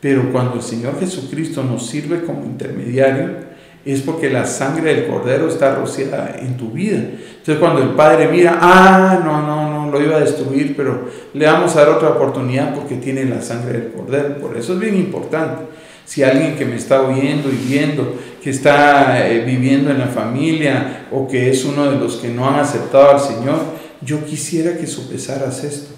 Pero 0.00 0.32
cuando 0.32 0.54
el 0.54 0.62
Señor 0.62 0.98
Jesucristo 0.98 1.62
nos 1.62 1.86
sirve 1.86 2.24
como 2.24 2.46
intermediario, 2.46 3.50
es 3.84 4.00
porque 4.00 4.30
la 4.30 4.46
sangre 4.46 4.94
del 4.94 5.06
Cordero 5.06 5.48
está 5.48 5.74
rociada 5.74 6.36
en 6.40 6.56
tu 6.56 6.70
vida. 6.70 6.96
Entonces 6.96 7.58
cuando 7.58 7.82
el 7.82 7.90
Padre 7.90 8.28
mira, 8.28 8.58
ah, 8.62 9.20
no, 9.22 9.42
no, 9.42 9.69
lo 9.90 10.02
iba 10.02 10.16
a 10.16 10.20
destruir, 10.20 10.74
pero 10.76 11.08
le 11.34 11.46
vamos 11.46 11.74
a 11.76 11.80
dar 11.80 11.90
otra 11.90 12.10
oportunidad 12.10 12.74
porque 12.74 12.96
tiene 12.96 13.24
la 13.24 13.42
sangre 13.42 13.78
del 13.78 13.92
Cordero. 13.92 14.38
Por 14.38 14.56
eso 14.56 14.74
es 14.74 14.80
bien 14.80 14.96
importante. 14.96 15.64
Si 16.04 16.22
alguien 16.22 16.56
que 16.56 16.64
me 16.64 16.76
está 16.76 17.02
oyendo 17.02 17.50
y 17.50 17.68
viendo, 17.68 18.16
que 18.42 18.50
está 18.50 19.28
eh, 19.28 19.44
viviendo 19.44 19.90
en 19.90 19.98
la 19.98 20.08
familia 20.08 21.06
o 21.12 21.28
que 21.28 21.50
es 21.50 21.64
uno 21.64 21.90
de 21.90 21.98
los 21.98 22.16
que 22.16 22.28
no 22.28 22.48
han 22.48 22.58
aceptado 22.58 23.10
al 23.10 23.20
Señor, 23.20 23.60
yo 24.00 24.24
quisiera 24.24 24.76
que 24.76 24.86
sopesaras 24.86 25.62
esto 25.62 25.94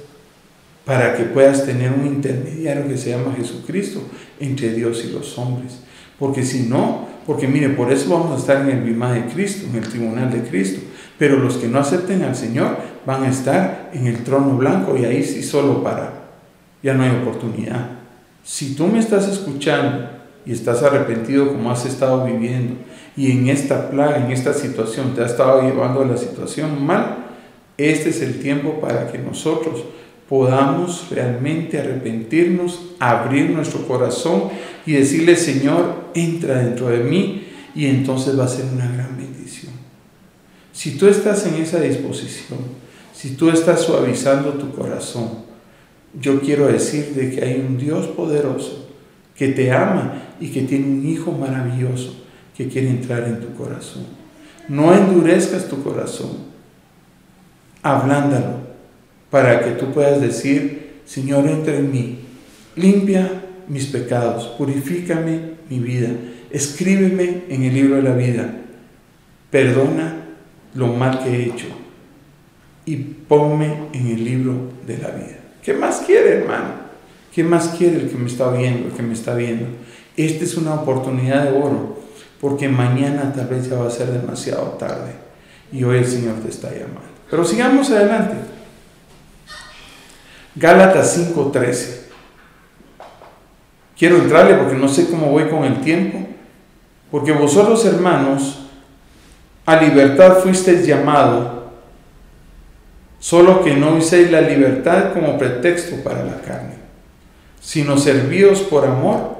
para 0.84 1.14
que 1.16 1.24
puedas 1.24 1.64
tener 1.64 1.92
un 1.92 2.06
intermediario 2.06 2.88
que 2.88 2.98
se 2.98 3.10
llama 3.10 3.34
Jesucristo 3.36 4.02
entre 4.40 4.72
Dios 4.72 5.04
y 5.04 5.12
los 5.12 5.38
hombres. 5.38 5.78
Porque 6.18 6.42
si 6.42 6.64
no, 6.64 7.08
porque 7.26 7.46
mire, 7.46 7.70
por 7.70 7.92
eso 7.92 8.10
vamos 8.10 8.36
a 8.36 8.40
estar 8.40 8.62
en 8.62 8.76
el 8.76 8.82
bimá 8.82 9.12
de 9.12 9.26
Cristo, 9.26 9.66
en 9.70 9.76
el 9.76 9.88
tribunal 9.88 10.30
de 10.30 10.42
Cristo. 10.42 10.80
Pero 11.18 11.38
los 11.38 11.56
que 11.56 11.68
no 11.68 11.78
acepten 11.78 12.22
al 12.22 12.34
Señor 12.34 12.76
van 13.06 13.24
a 13.24 13.30
estar 13.30 13.90
en 13.92 14.06
el 14.06 14.24
trono 14.24 14.56
blanco 14.56 14.96
y 14.96 15.04
ahí 15.04 15.22
sí 15.22 15.42
solo 15.42 15.82
para, 15.82 16.12
ya 16.82 16.94
no 16.94 17.02
hay 17.02 17.10
oportunidad. 17.10 17.90
Si 18.44 18.74
tú 18.74 18.86
me 18.86 18.98
estás 18.98 19.28
escuchando 19.28 20.08
y 20.44 20.52
estás 20.52 20.82
arrepentido 20.82 21.52
como 21.52 21.70
has 21.70 21.86
estado 21.86 22.24
viviendo 22.24 22.74
y 23.16 23.30
en 23.30 23.48
esta 23.48 23.90
plaga, 23.90 24.24
en 24.24 24.32
esta 24.32 24.52
situación, 24.52 25.14
te 25.14 25.22
ha 25.22 25.26
estado 25.26 25.62
llevando 25.62 26.02
a 26.02 26.06
la 26.06 26.16
situación 26.16 26.84
mal, 26.84 27.18
este 27.78 28.10
es 28.10 28.20
el 28.22 28.40
tiempo 28.40 28.80
para 28.80 29.10
que 29.10 29.18
nosotros 29.18 29.84
podamos 30.28 31.08
realmente 31.10 31.78
arrepentirnos, 31.78 32.80
abrir 32.98 33.50
nuestro 33.50 33.86
corazón 33.86 34.44
y 34.86 34.92
decirle, 34.92 35.36
Señor, 35.36 36.10
entra 36.14 36.58
dentro 36.62 36.88
de 36.88 37.00
mí 37.00 37.48
y 37.74 37.86
entonces 37.86 38.38
va 38.38 38.44
a 38.44 38.48
ser 38.48 38.64
una 38.72 38.90
gran 38.90 39.14
bendición. 39.16 39.61
Si 40.72 40.92
tú 40.92 41.06
estás 41.06 41.46
en 41.46 41.54
esa 41.54 41.80
disposición, 41.80 42.60
si 43.14 43.36
tú 43.36 43.50
estás 43.50 43.82
suavizando 43.82 44.54
tu 44.54 44.72
corazón, 44.72 45.28
yo 46.18 46.40
quiero 46.40 46.66
decirte 46.66 47.30
que 47.30 47.44
hay 47.44 47.60
un 47.60 47.78
Dios 47.78 48.06
poderoso 48.08 48.88
que 49.36 49.48
te 49.48 49.70
ama 49.70 50.34
y 50.40 50.48
que 50.48 50.62
tiene 50.62 50.86
un 50.86 51.06
Hijo 51.06 51.32
maravilloso 51.32 52.16
que 52.56 52.68
quiere 52.68 52.90
entrar 52.90 53.24
en 53.24 53.40
tu 53.40 53.54
corazón. 53.54 54.04
No 54.68 54.94
endurezcas 54.94 55.68
tu 55.68 55.82
corazón, 55.82 56.30
ablándalo 57.82 58.72
para 59.30 59.64
que 59.64 59.72
tú 59.72 59.92
puedas 59.92 60.20
decir, 60.20 61.00
Señor, 61.06 61.46
entra 61.48 61.74
en 61.74 61.90
mí, 61.90 62.18
limpia 62.76 63.44
mis 63.68 63.86
pecados, 63.86 64.46
purifícame 64.58 65.52
mi 65.70 65.78
vida, 65.80 66.10
escríbeme 66.50 67.44
en 67.48 67.62
el 67.62 67.74
libro 67.74 67.96
de 67.96 68.02
la 68.02 68.14
vida, 68.14 68.54
perdona 69.50 70.21
lo 70.74 70.88
mal 70.88 71.22
que 71.22 71.30
he 71.30 71.46
hecho 71.46 71.66
y 72.84 72.96
ponme 72.96 73.88
en 73.92 74.06
el 74.08 74.24
libro 74.24 74.54
de 74.86 74.98
la 74.98 75.08
vida. 75.08 75.38
¿Qué 75.62 75.74
más 75.74 76.02
quiere, 76.06 76.38
hermano? 76.38 76.82
¿Qué 77.32 77.44
más 77.44 77.68
quiere 77.78 78.00
el 78.00 78.10
que 78.10 78.16
me 78.16 78.28
está 78.28 78.50
viendo, 78.50 78.88
el 78.88 78.92
que 78.92 79.02
me 79.02 79.14
está 79.14 79.34
viendo? 79.34 79.66
Esta 80.16 80.44
es 80.44 80.56
una 80.56 80.74
oportunidad 80.74 81.44
de 81.44 81.56
oro, 81.56 82.00
porque 82.40 82.68
mañana 82.68 83.32
tal 83.32 83.46
vez 83.46 83.70
ya 83.70 83.78
va 83.78 83.86
a 83.86 83.90
ser 83.90 84.08
demasiado 84.08 84.62
tarde 84.72 85.12
y 85.72 85.84
hoy 85.84 85.98
el 85.98 86.06
Señor 86.06 86.34
te 86.40 86.48
está 86.48 86.70
llamando. 86.70 87.12
Pero 87.30 87.44
sigamos 87.44 87.90
adelante. 87.90 88.34
Gálatas 90.54 91.16
5:13. 91.16 92.02
Quiero 93.96 94.16
entrarle 94.16 94.56
porque 94.56 94.76
no 94.76 94.88
sé 94.88 95.08
cómo 95.08 95.30
voy 95.30 95.48
con 95.48 95.64
el 95.64 95.80
tiempo. 95.80 96.18
Porque 97.10 97.32
vosotros, 97.32 97.84
hermanos, 97.84 98.66
a 99.66 99.76
libertad 99.80 100.38
fuisteis 100.38 100.86
llamados 100.86 101.62
solo 103.22 103.62
que 103.62 103.74
no 103.74 103.94
uséis 103.94 104.32
la 104.32 104.40
libertad 104.40 105.12
como 105.12 105.38
pretexto 105.38 105.96
para 106.02 106.24
la 106.24 106.40
carne, 106.40 106.74
sino 107.60 107.96
servíos 107.96 108.62
por 108.62 108.84
amor 108.84 109.36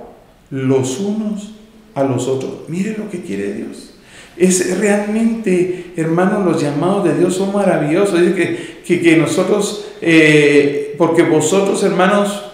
los 0.50 1.00
unos 1.00 1.52
a 1.94 2.04
los 2.04 2.28
otros. 2.28 2.68
Mire 2.68 2.96
lo 2.96 3.10
que 3.10 3.22
quiere 3.22 3.54
Dios. 3.54 3.94
Es 4.36 4.78
realmente, 4.78 5.92
hermanos, 5.96 6.44
los 6.44 6.62
llamados 6.62 7.04
de 7.04 7.18
Dios 7.18 7.34
son 7.34 7.52
maravillosos. 7.52 8.20
Dice 8.20 8.82
que, 8.84 9.00
que, 9.00 9.16
nosotros, 9.16 9.88
eh, 10.00 10.94
porque 10.96 11.22
vosotros, 11.22 11.82
hermanos, 11.82 12.44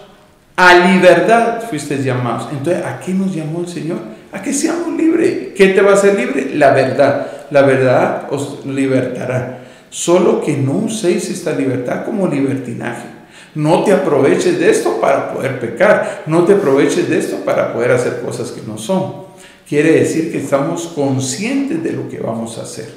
a 0.56 0.88
libertad 0.88 1.60
fuisteis 1.68 2.04
llamados. 2.04 2.48
Entonces, 2.50 2.82
¿a 2.84 2.98
qué 3.00 3.12
nos 3.12 3.34
llamó 3.34 3.60
el 3.60 3.68
Señor? 3.68 3.98
A 4.32 4.42
que 4.42 4.52
seamos 4.52 4.96
libres. 4.96 5.48
¿Qué 5.54 5.68
te 5.68 5.82
va 5.82 5.90
a 5.90 5.94
hacer 5.94 6.18
libre? 6.18 6.52
La 6.54 6.72
verdad. 6.72 7.37
La 7.50 7.62
verdad 7.62 8.28
os 8.30 8.64
libertará. 8.64 9.64
Solo 9.90 10.42
que 10.42 10.56
no 10.56 10.72
uséis 10.78 11.30
esta 11.30 11.52
libertad 11.52 12.04
como 12.04 12.28
libertinaje. 12.28 13.06
No 13.54 13.84
te 13.84 13.92
aproveches 13.92 14.58
de 14.58 14.70
esto 14.70 15.00
para 15.00 15.32
poder 15.32 15.58
pecar. 15.58 16.24
No 16.26 16.44
te 16.44 16.54
aproveches 16.54 17.08
de 17.08 17.18
esto 17.18 17.38
para 17.44 17.72
poder 17.72 17.92
hacer 17.92 18.20
cosas 18.20 18.50
que 18.50 18.62
no 18.66 18.76
son. 18.78 19.28
Quiere 19.68 19.92
decir 19.92 20.30
que 20.30 20.38
estamos 20.38 20.88
conscientes 20.88 21.82
de 21.82 21.92
lo 21.92 22.08
que 22.08 22.18
vamos 22.18 22.58
a 22.58 22.62
hacer. 22.62 22.88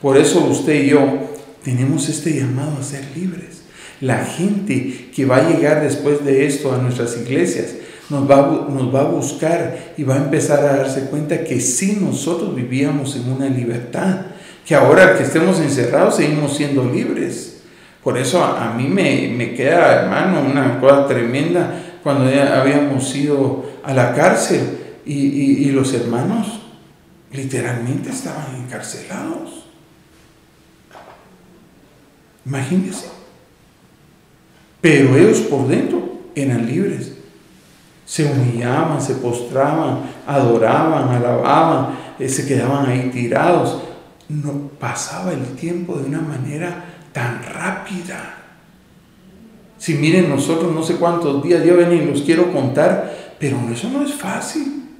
Por 0.00 0.16
eso 0.16 0.44
usted 0.44 0.84
y 0.84 0.90
yo 0.90 1.00
tenemos 1.64 2.08
este 2.08 2.38
llamado 2.38 2.78
a 2.78 2.82
ser 2.82 3.04
libres. 3.16 3.62
La 4.00 4.24
gente 4.24 5.10
que 5.14 5.24
va 5.24 5.36
a 5.36 5.48
llegar 5.48 5.82
después 5.82 6.24
de 6.24 6.46
esto 6.46 6.72
a 6.72 6.78
nuestras 6.78 7.16
iglesias 7.16 7.74
nos 8.10 8.30
va, 8.30 8.66
nos 8.68 8.94
va 8.94 9.00
a 9.00 9.04
buscar 9.04 9.94
y 9.96 10.04
va 10.04 10.14
a 10.14 10.24
empezar 10.24 10.60
a 10.60 10.76
darse 10.76 11.06
cuenta 11.06 11.44
que 11.44 11.60
sí 11.60 11.98
nosotros 12.00 12.54
vivíamos 12.54 13.16
en 13.16 13.30
una 13.30 13.48
libertad 13.48 14.26
que 14.66 14.74
ahora 14.74 15.16
que 15.16 15.24
estemos 15.24 15.58
encerrados 15.60 16.16
seguimos 16.16 16.56
siendo 16.56 16.84
libres. 16.84 17.62
Por 18.02 18.18
eso 18.18 18.42
a, 18.42 18.74
mí 18.74 18.88
me, 18.88 19.54
queda, 19.54 20.02
hermano, 20.02 20.40
una 20.40 20.80
cosa 20.80 21.06
tremenda 21.06 21.98
cuando 22.02 22.30
ya 22.30 22.60
habíamos 22.60 23.14
ido 23.14 23.64
a 23.84 23.94
la 23.94 24.12
cárcel 24.14 24.78
y, 25.04 25.70
los 25.70 25.94
hermanos 25.94 26.60
literalmente 27.32 28.10
estaban 28.10 28.56
encarcelados. 28.56 29.66
Imagínense. 32.44 33.06
Pero 34.80 35.16
ellos 35.16 35.38
por 35.42 35.68
dentro 35.68 36.22
eran 36.34 36.66
libres. 36.66 37.11
Se 38.12 38.30
humillaban, 38.30 39.00
se 39.00 39.14
postraban, 39.14 40.00
adoraban, 40.26 41.08
alababan, 41.08 41.94
eh, 42.18 42.28
se 42.28 42.46
quedaban 42.46 42.84
ahí 42.84 43.08
tirados. 43.10 43.80
No 44.28 44.68
pasaba 44.78 45.32
el 45.32 45.56
tiempo 45.56 45.96
de 45.96 46.10
una 46.10 46.20
manera 46.20 46.84
tan 47.10 47.42
rápida. 47.42 48.34
Si 49.78 49.94
miren 49.94 50.28
nosotros 50.28 50.74
no 50.74 50.82
sé 50.82 50.96
cuántos 50.96 51.42
días 51.42 51.64
llevan 51.64 51.90
y 51.90 52.04
los 52.04 52.20
quiero 52.20 52.52
contar, 52.52 53.34
pero 53.38 53.56
eso 53.72 53.88
no 53.88 54.04
es 54.04 54.12
fácil. 54.12 54.90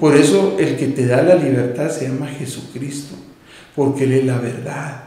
Por 0.00 0.16
eso 0.16 0.56
el 0.58 0.76
que 0.76 0.88
te 0.88 1.06
da 1.06 1.22
la 1.22 1.36
libertad 1.36 1.88
se 1.88 2.08
llama 2.08 2.26
Jesucristo, 2.26 3.14
porque 3.76 4.02
Él 4.02 4.12
es 4.14 4.24
la 4.24 4.38
verdad. 4.38 5.04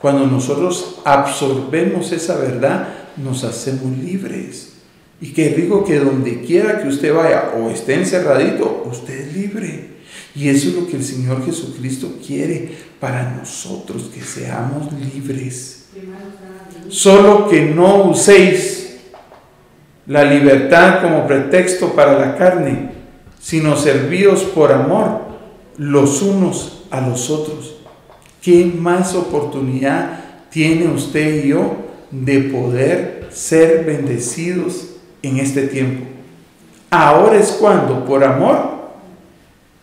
Cuando 0.00 0.26
nosotros 0.26 1.00
absorbemos 1.04 2.10
esa 2.12 2.38
verdad, 2.38 2.88
nos 3.18 3.44
hacemos 3.44 3.94
libres. 3.98 4.75
Y 5.20 5.32
que 5.32 5.50
digo 5.50 5.84
que 5.84 5.98
donde 5.98 6.42
quiera 6.42 6.82
que 6.82 6.88
usted 6.88 7.14
vaya 7.14 7.52
o 7.56 7.70
esté 7.70 7.94
encerradito, 7.94 8.84
usted 8.90 9.28
es 9.28 9.34
libre. 9.34 9.96
Y 10.34 10.48
eso 10.48 10.68
es 10.68 10.74
lo 10.74 10.86
que 10.86 10.96
el 10.96 11.04
Señor 11.04 11.44
Jesucristo 11.44 12.18
quiere 12.24 12.70
para 13.00 13.36
nosotros, 13.36 14.10
que 14.14 14.20
seamos 14.20 14.92
libres. 14.92 15.86
Solo 16.88 17.48
que 17.48 17.62
no 17.62 18.10
uséis 18.10 18.98
la 20.06 20.24
libertad 20.24 21.02
como 21.02 21.26
pretexto 21.26 21.94
para 21.94 22.18
la 22.18 22.36
carne, 22.36 22.90
sino 23.40 23.76
servíos 23.76 24.42
por 24.42 24.72
amor 24.72 25.22
los 25.78 26.20
unos 26.20 26.84
a 26.90 27.00
los 27.00 27.30
otros. 27.30 27.76
¿Qué 28.42 28.64
más 28.66 29.14
oportunidad 29.14 30.20
tiene 30.50 30.88
usted 30.88 31.44
y 31.44 31.48
yo 31.48 31.76
de 32.10 32.40
poder 32.40 33.28
ser 33.30 33.84
bendecidos 33.84 34.95
en 35.28 35.38
este 35.38 35.66
tiempo? 35.66 36.04
Ahora 36.90 37.36
es 37.36 37.52
cuando, 37.52 38.04
por 38.04 38.22
amor, 38.24 38.76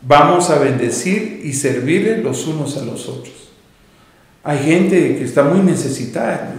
vamos 0.01 0.49
a 0.49 0.59
bendecir 0.59 1.41
y 1.43 1.53
servirle 1.53 2.17
los 2.17 2.47
unos 2.47 2.77
a 2.77 2.85
los 2.85 3.07
otros. 3.07 3.33
Hay 4.43 4.59
gente 4.59 5.15
que 5.17 5.23
está 5.23 5.43
muy 5.43 5.59
necesitada. 5.59 6.53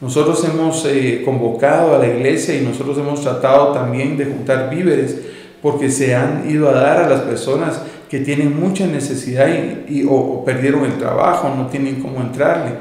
Nosotros 0.00 0.44
hemos 0.44 0.84
eh, 0.86 1.22
convocado 1.24 1.94
a 1.94 1.98
la 1.98 2.08
iglesia 2.08 2.56
y 2.56 2.62
nosotros 2.64 2.98
hemos 2.98 3.20
tratado 3.22 3.72
también 3.72 4.16
de 4.16 4.24
juntar 4.24 4.68
víveres 4.70 5.16
porque 5.60 5.90
se 5.90 6.14
han 6.14 6.50
ido 6.50 6.68
a 6.68 6.72
dar 6.72 7.04
a 7.04 7.08
las 7.08 7.20
personas 7.20 7.80
que 8.10 8.18
tienen 8.18 8.58
mucha 8.58 8.86
necesidad 8.86 9.48
y, 9.88 10.04
o, 10.08 10.44
perdieron 10.44 10.84
el 10.84 10.98
trabajo, 10.98 11.54
no 11.56 11.68
tienen 11.68 12.02
cómo 12.02 12.20
entrarle. 12.20 12.72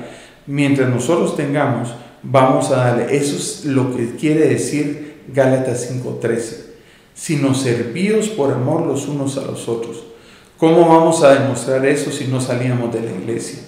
Mientras 0.48 0.90
nosotros 0.90 1.38
tengamos, 1.38 1.94
vamos 2.24 2.72
a 2.72 2.78
darle. 2.78 3.16
Eso 3.16 3.36
es 3.38 3.66
lo 3.66 3.96
que 3.96 4.16
quiere 4.16 4.48
decir 4.48 5.11
Gálatas 5.34 5.90
5:13 5.92 6.72
sino 7.14 7.54
servíos 7.54 8.30
por 8.30 8.52
amor 8.52 8.88
los 8.88 9.08
unos 9.08 9.38
a 9.38 9.42
los 9.42 9.68
otros. 9.68 10.04
¿Cómo 10.58 10.88
vamos 10.88 11.24
a 11.24 11.34
demostrar 11.36 11.86
eso 11.86 12.12
si 12.12 12.26
no 12.26 12.40
salíamos 12.40 12.94
de 12.94 13.02
la 13.02 13.12
iglesia? 13.12 13.60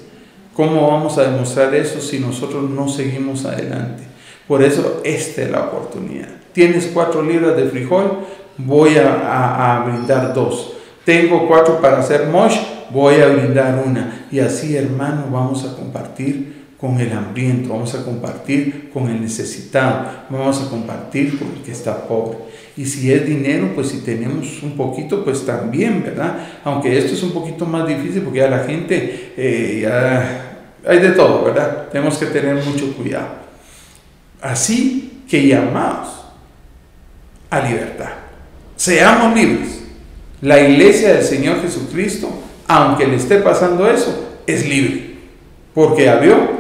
¿Cómo 0.56 0.88
vamos 0.88 1.18
a 1.18 1.32
demostrar 1.32 1.74
eso 1.74 2.00
si 2.00 2.20
nosotros 2.20 2.70
no 2.70 2.88
seguimos 2.88 3.46
adelante? 3.46 4.04
Por 4.48 4.64
eso 4.64 5.02
esta 5.04 5.42
es 5.42 5.52
la 5.52 5.66
oportunidad. 5.66 6.30
Tienes 6.52 6.90
cuatro 6.94 7.24
libras 7.24 7.56
de 7.56 7.66
frijol, 7.66 8.20
voy 8.58 8.98
a, 8.98 9.84
brindar 9.86 10.34
dos. 10.34 10.74
Tengo 11.04 11.48
cuatro 11.48 11.82
para 11.82 12.00
hacer 12.00 12.28
mosh, 12.28 12.58
voy 12.92 13.16
a 13.16 13.28
brindar 13.28 13.84
una. 13.86 14.28
Y 14.32 14.40
así, 14.40 14.76
hermano, 14.76 15.26
vamos 15.32 15.66
a 15.66 15.76
compartir 15.76 16.53
con 16.84 17.00
el 17.00 17.14
hambriento, 17.14 17.70
vamos 17.70 17.96
a 17.96 18.04
compartir 18.04 18.90
con 18.92 19.10
el 19.10 19.22
necesitado, 19.22 20.06
vamos 20.30 20.62
a 20.62 20.70
compartir 20.70 21.40
con 21.40 21.48
el 21.56 21.64
que 21.64 21.72
está 21.72 22.06
pobre. 22.10 22.40
Y 22.76 22.84
si 22.84 23.10
es 23.10 23.26
dinero, 23.26 23.72
pues 23.74 23.88
si 23.88 24.00
tenemos 24.00 24.62
un 24.62 24.76
poquito, 24.76 25.24
pues 25.24 25.46
también, 25.46 26.04
¿verdad? 26.04 26.46
Aunque 26.62 26.98
esto 26.98 27.14
es 27.14 27.24
un 27.24 27.32
poquito 27.32 27.66
más 27.66 27.88
difícil 27.88 28.24
porque 28.24 28.40
ya 28.40 28.50
la 28.50 28.66
gente, 28.66 29.32
eh, 29.38 29.80
ya 29.82 30.68
hay 30.86 31.00
de 31.00 31.12
todo, 31.12 31.46
¿verdad? 31.46 31.88
Tenemos 31.90 32.18
que 32.18 32.26
tener 32.26 32.56
mucho 32.56 32.94
cuidado. 32.98 33.30
Así 34.42 35.22
que 35.30 35.48
llamados 35.48 36.26
a 37.50 37.62
libertad. 37.62 38.12
Seamos 38.76 39.34
libres. 39.34 39.86
La 40.42 40.60
iglesia 40.60 41.14
del 41.14 41.24
Señor 41.24 41.62
Jesucristo, 41.62 42.30
aunque 42.68 43.08
le 43.08 43.16
esté 43.16 43.38
pasando 43.38 43.90
eso, 43.90 44.42
es 44.46 44.68
libre. 44.68 45.14
Porque 45.74 46.14
vio 46.22 46.53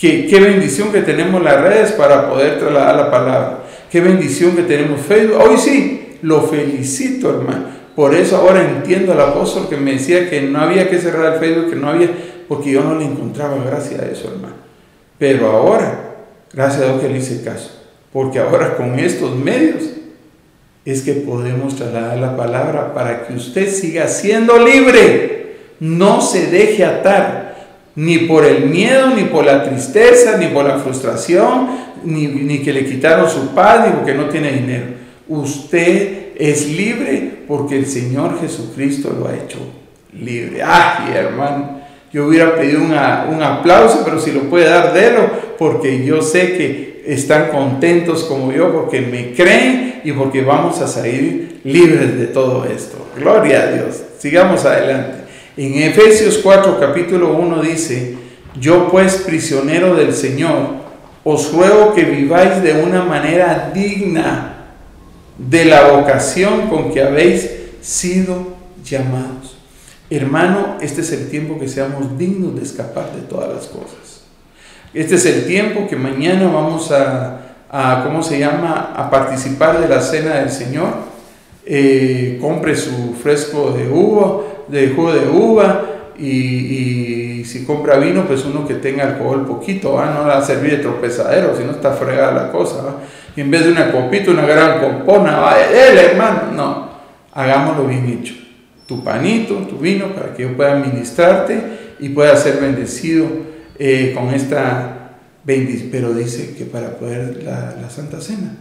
Qué, 0.00 0.40
bendición 0.40 0.90
que 0.92 1.02
tenemos 1.02 1.42
las 1.42 1.60
redes 1.60 1.92
para 1.92 2.30
poder 2.30 2.58
trasladar 2.58 2.96
la 2.96 3.10
palabra. 3.10 3.64
Qué 3.90 4.00
bendición 4.00 4.56
que 4.56 4.62
tenemos 4.62 5.02
Facebook. 5.02 5.38
Hoy 5.38 5.58
sí, 5.58 6.16
lo 6.22 6.40
felicito, 6.40 7.28
hermano. 7.28 7.66
Por 7.94 8.14
eso 8.14 8.38
ahora 8.38 8.62
entiendo 8.62 9.12
al 9.12 9.20
apóstol 9.20 9.68
que 9.68 9.76
me 9.76 9.92
decía 9.92 10.30
que 10.30 10.40
no 10.40 10.58
había 10.58 10.88
que 10.88 10.98
cerrar 10.98 11.34
el 11.34 11.38
Facebook, 11.38 11.68
que 11.68 11.76
no 11.76 11.90
había, 11.90 12.08
porque 12.48 12.70
yo 12.70 12.82
no 12.82 12.98
le 12.98 13.04
encontraba 13.04 13.62
gracia 13.62 14.00
a 14.00 14.06
eso, 14.06 14.30
hermano. 14.32 14.54
Pero 15.18 15.50
ahora, 15.50 16.14
gracias 16.50 16.80
a 16.80 16.86
Dios 16.86 17.02
que 17.02 17.08
le 17.10 17.18
hice 17.18 17.44
caso. 17.44 17.70
Porque 18.10 18.38
ahora 18.38 18.76
con 18.78 18.98
estos 18.98 19.36
medios 19.36 19.82
es 20.86 21.02
que 21.02 21.12
podemos 21.12 21.76
trasladar 21.76 22.16
la 22.16 22.38
palabra 22.38 22.94
para 22.94 23.26
que 23.26 23.34
usted 23.34 23.68
siga 23.68 24.08
siendo 24.08 24.58
libre. 24.58 25.56
No 25.78 26.22
se 26.22 26.46
deje 26.46 26.86
atar 26.86 27.49
ni 27.96 28.18
por 28.18 28.44
el 28.44 28.66
miedo, 28.66 29.10
ni 29.14 29.24
por 29.24 29.44
la 29.44 29.64
tristeza, 29.64 30.36
ni 30.36 30.46
por 30.46 30.64
la 30.64 30.78
frustración, 30.78 31.68
ni, 32.04 32.58
que 32.60 32.72
le 32.72 32.84
quitaron 32.84 33.28
su 33.28 33.48
paz, 33.54 33.86
ni 33.86 33.92
porque 33.92 34.14
no 34.14 34.26
tiene 34.26 34.52
dinero. 34.52 34.86
Usted 35.28 36.32
es 36.36 36.68
libre 36.68 37.30
porque 37.46 37.76
el 37.76 37.86
Señor 37.86 38.40
Jesucristo 38.40 39.14
lo 39.18 39.28
ha 39.28 39.34
hecho 39.34 39.58
libre. 40.18 40.62
Ay, 40.64 41.14
hermano, 41.14 41.80
yo 42.12 42.26
hubiera 42.26 42.56
pedido 42.56 42.80
un 42.82 43.42
aplauso, 43.42 44.02
pero 44.04 44.18
si 44.18 44.32
lo 44.32 44.42
puede 44.42 44.68
dar, 44.68 44.92
délo, 44.92 45.30
porque 45.58 46.04
yo 46.04 46.22
sé 46.22 46.56
que 46.56 47.04
están 47.06 47.48
contentos 47.48 48.24
como 48.24 48.52
yo, 48.52 48.72
porque 48.72 49.00
me 49.00 49.32
creen 49.32 50.00
y 50.04 50.12
porque 50.12 50.42
vamos 50.42 50.80
a 50.80 50.86
salir 50.86 51.60
libres 51.64 52.18
de 52.18 52.26
todo 52.26 52.64
esto. 52.64 53.06
Gloria 53.16 53.62
a 53.62 53.66
Dios. 53.72 54.02
Sigamos 54.18 54.64
adelante. 54.64 55.19
En 55.60 55.74
Efesios 55.74 56.38
4, 56.38 56.80
capítulo 56.80 57.34
1 57.34 57.60
dice, 57.60 58.16
yo 58.58 58.88
pues 58.90 59.16
prisionero 59.18 59.94
del 59.94 60.14
Señor, 60.14 60.68
os 61.22 61.52
ruego 61.52 61.92
que 61.92 62.04
viváis 62.04 62.62
de 62.62 62.82
una 62.82 63.04
manera 63.04 63.70
digna 63.74 64.70
de 65.36 65.66
la 65.66 65.90
vocación 65.90 66.70
con 66.70 66.90
que 66.90 67.02
habéis 67.02 67.50
sido 67.82 68.54
llamados. 68.82 69.58
Hermano, 70.08 70.78
este 70.80 71.02
es 71.02 71.12
el 71.12 71.28
tiempo 71.28 71.58
que 71.58 71.68
seamos 71.68 72.16
dignos 72.16 72.56
de 72.56 72.62
escapar 72.62 73.12
de 73.12 73.20
todas 73.20 73.52
las 73.54 73.66
cosas. 73.66 74.22
Este 74.94 75.16
es 75.16 75.26
el 75.26 75.44
tiempo 75.44 75.86
que 75.86 75.96
mañana 75.96 76.50
vamos 76.50 76.90
a, 76.90 78.02
¿cómo 78.06 78.22
se 78.22 78.38
llama?, 78.38 78.94
a 78.96 79.10
participar 79.10 79.78
de 79.78 79.88
la 79.90 80.00
cena 80.00 80.36
del 80.36 80.50
Señor. 80.50 81.10
Eh, 81.66 82.38
compre 82.40 82.74
su 82.74 83.14
fresco 83.22 83.72
de 83.72 83.86
uva, 83.86 84.49
de 84.70 84.90
jugo 84.90 85.12
de 85.12 85.28
uva 85.28 85.84
y, 86.18 87.44
si 87.44 87.64
compra 87.64 87.98
vino, 87.98 88.26
pues 88.26 88.44
uno 88.44 88.66
que 88.66 88.74
tenga 88.74 89.04
alcohol 89.04 89.46
poquito, 89.46 89.94
¿va? 89.94 90.10
no 90.10 90.26
va 90.26 90.38
a 90.38 90.44
servir 90.44 90.72
de 90.72 90.76
tropezadero, 90.78 91.56
si 91.56 91.64
no 91.64 91.72
está 91.72 91.92
fregada 91.92 92.32
la 92.32 92.52
cosa. 92.52 92.96
Y 93.34 93.40
en 93.40 93.50
vez 93.50 93.64
de 93.64 93.72
una 93.72 93.90
copita, 93.90 94.30
una 94.30 94.44
gran 94.44 94.80
copona, 94.80 95.38
vaya, 95.38 95.70
él 95.70 95.98
hermano, 95.98 96.52
no, 96.54 96.90
hagámoslo 97.32 97.86
bien 97.86 98.06
hecho. 98.06 98.34
Tu 98.86 99.02
panito, 99.02 99.54
tu 99.68 99.78
vino, 99.78 100.08
para 100.14 100.34
que 100.34 100.42
yo 100.42 100.56
pueda 100.56 100.74
ministrarte 100.74 101.96
y 102.00 102.10
pueda 102.10 102.36
ser 102.36 102.60
bendecido 102.60 103.26
eh, 103.78 104.12
con 104.14 104.34
esta 104.34 105.16
bendición. 105.44 105.88
Pero 105.90 106.12
dice 106.12 106.54
que 106.56 106.64
para 106.64 106.98
poder 106.98 107.42
la, 107.44 107.76
la 107.80 107.88
Santa 107.88 108.20
Cena, 108.20 108.56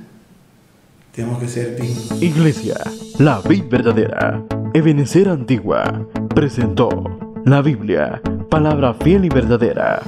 tenemos 1.13 1.39
que 1.39 1.47
ser 1.47 1.75
dignos. 1.75 2.21
Iglesia, 2.21 2.77
la 3.17 3.41
vida 3.41 3.65
verdadera 3.69 4.43
Ebenecer 4.73 5.27
Antigua 5.27 6.07
presentó 6.35 6.89
la 7.43 7.61
Biblia, 7.63 8.21
palabra 8.49 8.93
fiel 8.93 9.25
y 9.25 9.29
verdadera 9.29 10.01